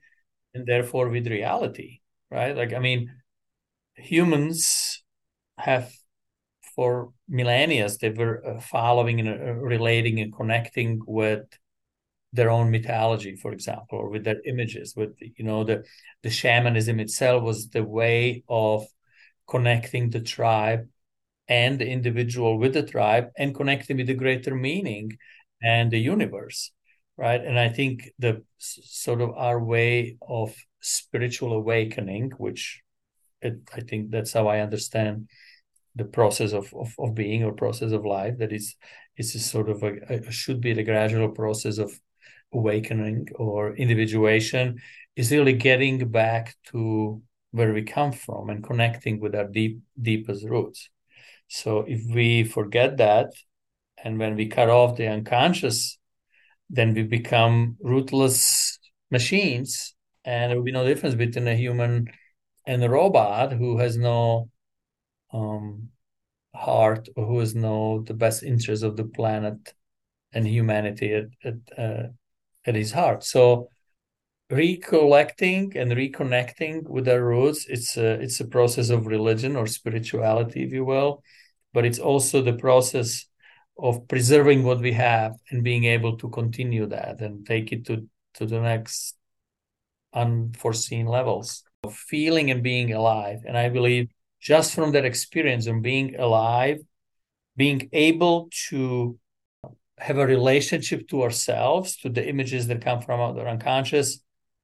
and 0.54 0.66
therefore 0.66 1.10
with 1.10 1.28
reality 1.28 2.00
right? 2.32 2.56
Like 2.56 2.74
i 2.74 2.80
mean 2.80 3.12
humans 3.96 5.04
have 5.58 5.92
for 6.76 7.12
millennia 7.28 7.90
they 8.00 8.12
were 8.12 8.36
uh, 8.48 8.62
following 8.62 9.20
and 9.20 9.30
uh, 9.30 9.54
relating 9.76 10.22
and 10.22 10.34
connecting 10.34 11.02
with 11.06 11.44
their 12.32 12.50
own 12.50 12.70
mythology 12.70 13.36
for 13.36 13.52
example 13.52 13.98
or 14.00 14.10
with 14.10 14.24
their 14.24 14.42
images 14.46 14.94
with 14.96 15.16
you 15.20 15.44
know 15.44 15.64
the 15.64 15.84
the 16.24 16.30
shamanism 16.30 17.00
itself 17.00 17.44
was 17.44 17.70
the 17.70 17.84
way 17.84 18.44
of 18.48 18.86
connecting 19.48 20.10
the 20.10 20.20
tribe 20.22 20.88
and 21.48 21.80
the 21.80 21.88
individual 21.88 22.60
with 22.60 22.74
the 22.74 22.84
tribe 22.84 23.30
and 23.38 23.56
connecting 23.56 23.98
with 23.98 24.08
the 24.08 24.14
greater 24.14 24.56
meaning 24.56 25.18
and 25.64 25.92
the 25.92 26.00
universe 26.00 26.72
right? 27.18 27.44
And 27.44 27.60
i 27.60 27.70
think 27.70 28.10
the 28.20 28.44
sort 28.58 29.22
of 29.22 29.32
our 29.32 29.62
way 29.62 30.18
of 30.22 30.56
spiritual 30.82 31.54
awakening 31.54 32.32
which 32.38 32.82
it, 33.42 33.60
i 33.74 33.82
think 33.82 34.12
that's 34.12 34.34
how 34.34 34.48
i 34.48 34.60
understand 34.60 35.28
the 35.96 36.06
process 36.06 36.54
of, 36.54 36.74
of, 36.74 36.94
of 36.98 37.16
being 37.16 37.44
or 37.44 37.52
process 37.52 37.92
of 37.92 38.06
life 38.06 38.38
that 38.38 38.54
is 38.54 38.76
it's 39.18 39.36
a 39.36 39.40
sort 39.40 39.70
of 39.70 39.84
a, 39.84 39.98
a 40.10 40.32
should 40.32 40.62
be 40.62 40.74
the 40.74 40.84
gradual 40.84 41.30
process 41.30 41.78
of 41.78 41.92
awakening 42.54 43.28
or 43.36 43.76
individuation 43.76 44.80
is 45.16 45.32
really 45.32 45.54
getting 45.54 46.10
back 46.10 46.56
to 46.66 47.22
where 47.52 47.74
we 47.74 47.84
come 47.84 48.12
from 48.12 48.50
and 48.50 48.64
connecting 48.64 49.20
with 49.20 49.36
our 49.36 49.48
deep 49.48 49.80
deepest 50.02 50.46
roots. 50.46 50.90
So 51.48 51.86
if 51.88 52.02
we 52.14 52.44
forget 52.44 52.98
that 52.98 53.32
and 54.04 54.20
when 54.20 54.36
we 54.36 54.48
cut 54.48 54.70
off 54.70 54.98
the 54.98 55.08
unconscious 55.08 55.98
then 56.70 56.94
we 56.94 57.04
become 57.04 57.76
rootless 57.82 58.78
machines 59.10 59.96
and 60.24 60.52
there 60.52 60.58
will 60.58 60.64
be 60.64 60.72
no 60.72 60.86
difference 60.86 61.16
between 61.16 61.48
a 61.48 61.56
human 61.56 62.08
and 62.68 62.84
a 62.84 62.90
robot 62.90 63.52
who 63.52 63.80
has 63.80 63.98
no 63.98 64.50
um, 65.34 65.90
heart 66.54 67.10
or 67.16 67.26
who 67.26 67.40
has 67.40 67.56
no 67.56 68.04
the 68.04 68.14
best 68.14 68.44
interest 68.44 68.84
of 68.84 68.96
the 68.96 69.06
planet 69.06 69.74
and 70.32 70.46
humanity 70.46 71.14
at, 71.14 71.26
at, 71.44 71.56
uh, 71.78 72.08
at 72.66 72.76
his 72.76 72.92
heart. 72.92 73.24
So 73.24 73.70
recollecting 74.50 75.78
and 75.78 75.92
reconnecting 75.92 76.88
with 76.88 77.08
our 77.08 77.24
roots, 77.24 77.66
it's 77.68 77.98
a 77.98 78.20
it's 78.22 78.40
a 78.40 78.48
process 78.48 78.90
of 78.90 79.06
religion 79.08 79.56
or 79.56 79.68
spirituality, 79.68 80.64
if 80.64 80.72
you 80.72 80.86
will, 80.86 81.24
but 81.74 81.86
it's 81.86 82.00
also 82.00 82.42
the 82.42 82.54
process 82.54 83.26
of 83.78 84.08
preserving 84.08 84.64
what 84.64 84.80
we 84.80 84.92
have 84.94 85.36
and 85.50 85.64
being 85.64 85.86
able 85.86 86.18
to 86.18 86.30
continue 86.30 86.86
that 86.88 87.22
and 87.22 87.46
take 87.46 87.72
it 87.72 87.86
to 87.86 88.08
to 88.36 88.46
the 88.46 88.60
next 88.60 89.16
unforeseen 90.14 91.06
levels 91.06 91.64
of 91.84 91.96
feeling 91.96 92.52
and 92.52 92.64
being 92.64 92.92
alive 92.94 93.40
and 93.48 93.58
i 93.58 93.70
believe 93.70 94.10
just 94.42 94.74
from 94.74 94.92
that 94.92 95.06
experience 95.06 95.68
and 95.68 95.84
being 95.84 96.16
alive 96.20 96.80
being 97.56 97.90
able 97.94 98.50
to 98.70 99.18
have 100.00 100.18
a 100.18 100.26
relationship 100.26 101.08
to 101.10 101.24
ourselves 101.24 101.98
to 101.98 102.10
the 102.10 102.28
images 102.28 102.68
that 102.68 102.84
come 102.84 103.02
from 103.02 103.20
our 103.20 103.48
unconscious 103.48 104.20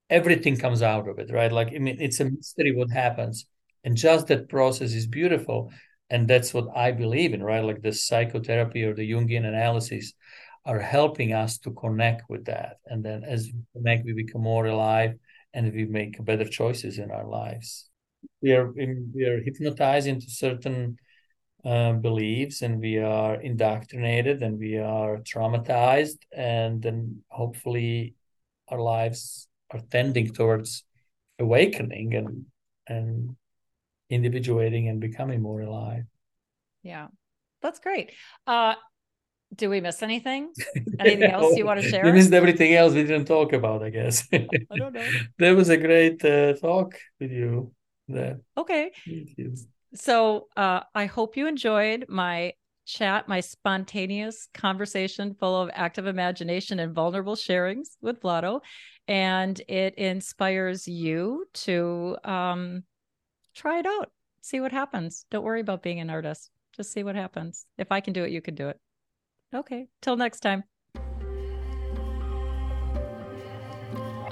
everything 0.10 0.56
comes 0.58 0.82
out 0.82 1.08
of 1.08 1.20
it 1.20 1.32
right? 1.32 1.52
Like 1.52 1.70
i 1.76 1.80
mean 1.80 1.98
it's 2.00 2.20
a 2.20 2.26
mystery 2.26 2.76
what 2.76 2.92
happens. 2.92 3.46
And 3.84 3.96
just 3.96 4.28
that 4.28 4.50
process 4.50 4.94
is 4.94 5.06
beautiful. 5.06 5.72
And 6.10 6.28
that's 6.28 6.54
what 6.54 6.68
i 6.76 6.92
believe 6.92 7.34
in 7.34 7.44
right? 7.44 7.64
Like 7.64 7.82
the 7.82 7.94
psychotherapy 7.94 8.84
or 8.84 8.94
the 8.94 9.10
jungian 9.10 9.46
analysis 9.46 10.14
are 10.66 10.80
helping 10.80 11.34
us 11.34 11.60
to 11.60 11.72
connect 11.72 12.24
with 12.30 12.46
that. 12.46 12.78
And 12.86 13.04
then 13.04 13.24
as 13.24 13.52
we 13.54 13.62
connect 13.74 14.06
we 14.06 14.14
become 14.14 14.42
more 14.42 14.66
alive 14.66 15.16
and 15.54 15.74
we 15.74 15.86
make 15.86 16.24
better 16.24 16.46
choices 16.46 17.00
in 17.00 17.12
our 17.12 17.28
lives. 17.28 17.90
We 18.42 18.54
are 18.54 18.72
we 18.72 19.24
are 19.26 19.42
hypnotized 19.42 20.08
into 20.08 20.30
certain 20.30 20.98
uh, 21.66 21.94
beliefs 21.94 22.62
and 22.62 22.80
we 22.80 23.00
are 23.00 23.42
indoctrinated 23.42 24.44
and 24.44 24.60
we 24.60 24.78
are 24.78 25.18
traumatized 25.18 26.20
and 26.36 26.82
then 26.82 27.24
hopefully 27.30 28.14
our 28.70 28.80
lives 28.80 29.48
are 29.72 29.80
tending 29.90 30.32
towards 30.32 30.84
awakening 31.40 32.14
and 32.14 32.46
and 32.88 33.36
individuating 34.10 34.88
and 34.90 35.00
becoming 35.02 35.42
more 35.42 35.62
alive. 35.62 36.04
Yeah. 36.84 37.08
That's 37.62 37.80
great. 37.80 38.12
Uh 38.46 38.76
do 39.56 39.70
we 39.70 39.80
miss 39.80 40.04
anything? 40.04 40.52
Anything 41.00 41.32
else 41.32 41.56
you 41.58 41.66
want 41.66 41.80
to 41.80 41.90
share? 41.90 42.04
We 42.06 42.12
missed 42.12 42.34
everything 42.34 42.74
else 42.74 42.94
we 42.94 43.04
didn't 43.04 43.26
talk 43.26 43.54
about 43.54 43.84
i 43.84 43.90
guess. 43.90 44.28
I 44.34 44.48
don't 44.78 44.94
know. 44.94 45.06
That 45.40 45.56
was 45.56 45.70
a 45.70 45.78
great 45.78 46.24
uh, 46.26 46.54
talk 46.54 46.96
with 47.20 47.32
you 47.32 47.72
there 48.08 48.40
okay 48.56 48.92
so 49.96 50.48
uh, 50.56 50.82
I 50.94 51.06
hope 51.06 51.38
you 51.38 51.48
enjoyed 51.48 52.06
my 52.10 52.54
chat, 52.86 53.28
my 53.28 53.40
spontaneous 53.40 54.48
conversation 54.54 55.36
full 55.40 55.60
of 55.62 55.70
active 55.74 56.06
imagination 56.06 56.80
and 56.80 56.94
vulnerable 56.94 57.36
sharings 57.36 57.98
with 58.02 58.22
Vlado. 58.22 58.62
And 59.08 59.60
it 59.68 59.96
inspires 59.96 60.88
you 60.88 61.46
to 61.54 62.18
um, 62.24 62.84
try 63.56 63.80
it 63.80 63.86
out, 63.86 64.12
see 64.42 64.60
what 64.60 64.72
happens. 64.72 65.26
Don't 65.32 65.44
worry 65.44 65.62
about 65.62 65.84
being 65.84 66.00
an 66.00 66.10
artist. 66.10 66.50
Just 66.76 66.92
see 66.92 67.04
what 67.04 67.16
happens. 67.16 67.66
If 67.78 67.92
I 67.92 68.02
can 68.02 68.14
do 68.14 68.24
it, 68.24 68.32
you 68.32 68.42
can 68.42 68.56
do 68.56 68.70
it. 68.70 68.80
Okay. 69.54 69.88
Till 70.02 70.18
next 70.18 70.42
time. 70.42 70.64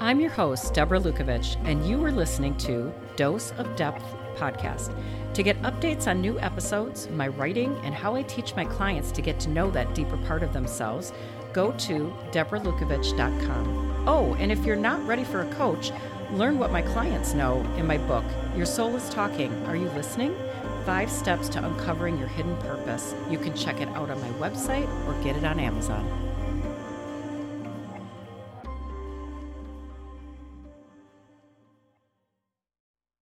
I'm 0.00 0.20
your 0.20 0.30
host, 0.30 0.74
Deborah 0.74 1.00
Lukovich, 1.00 1.56
and 1.64 1.86
you 1.88 2.04
are 2.04 2.12
listening 2.12 2.56
to 2.58 2.92
Dose 3.16 3.52
of 3.52 3.74
Depth 3.76 4.04
podcast. 4.36 4.94
To 5.34 5.42
get 5.42 5.60
updates 5.62 6.06
on 6.06 6.20
new 6.20 6.38
episodes, 6.40 7.08
my 7.10 7.28
writing, 7.28 7.76
and 7.84 7.94
how 7.94 8.14
I 8.14 8.22
teach 8.22 8.54
my 8.54 8.64
clients 8.64 9.10
to 9.12 9.22
get 9.22 9.40
to 9.40 9.50
know 9.50 9.70
that 9.70 9.94
deeper 9.94 10.16
part 10.18 10.42
of 10.42 10.52
themselves, 10.52 11.12
go 11.52 11.72
to 11.72 12.14
deborahlukovich.com. 12.32 14.04
Oh, 14.06 14.34
and 14.34 14.52
if 14.52 14.64
you're 14.64 14.76
not 14.76 15.04
ready 15.06 15.24
for 15.24 15.40
a 15.40 15.54
coach, 15.54 15.92
learn 16.32 16.58
what 16.58 16.72
my 16.72 16.82
clients 16.82 17.34
know 17.34 17.60
in 17.76 17.86
my 17.86 17.98
book, 17.98 18.24
Your 18.56 18.66
Soul 18.66 18.94
is 18.96 19.08
Talking. 19.10 19.52
Are 19.66 19.76
you 19.76 19.88
listening? 19.90 20.36
Five 20.84 21.10
Steps 21.10 21.48
to 21.50 21.64
Uncovering 21.64 22.18
Your 22.18 22.28
Hidden 22.28 22.56
Purpose. 22.58 23.14
You 23.30 23.38
can 23.38 23.56
check 23.56 23.80
it 23.80 23.88
out 23.90 24.10
on 24.10 24.20
my 24.20 24.30
website 24.48 24.88
or 25.06 25.14
get 25.24 25.36
it 25.36 25.44
on 25.44 25.58
Amazon. 25.58 26.23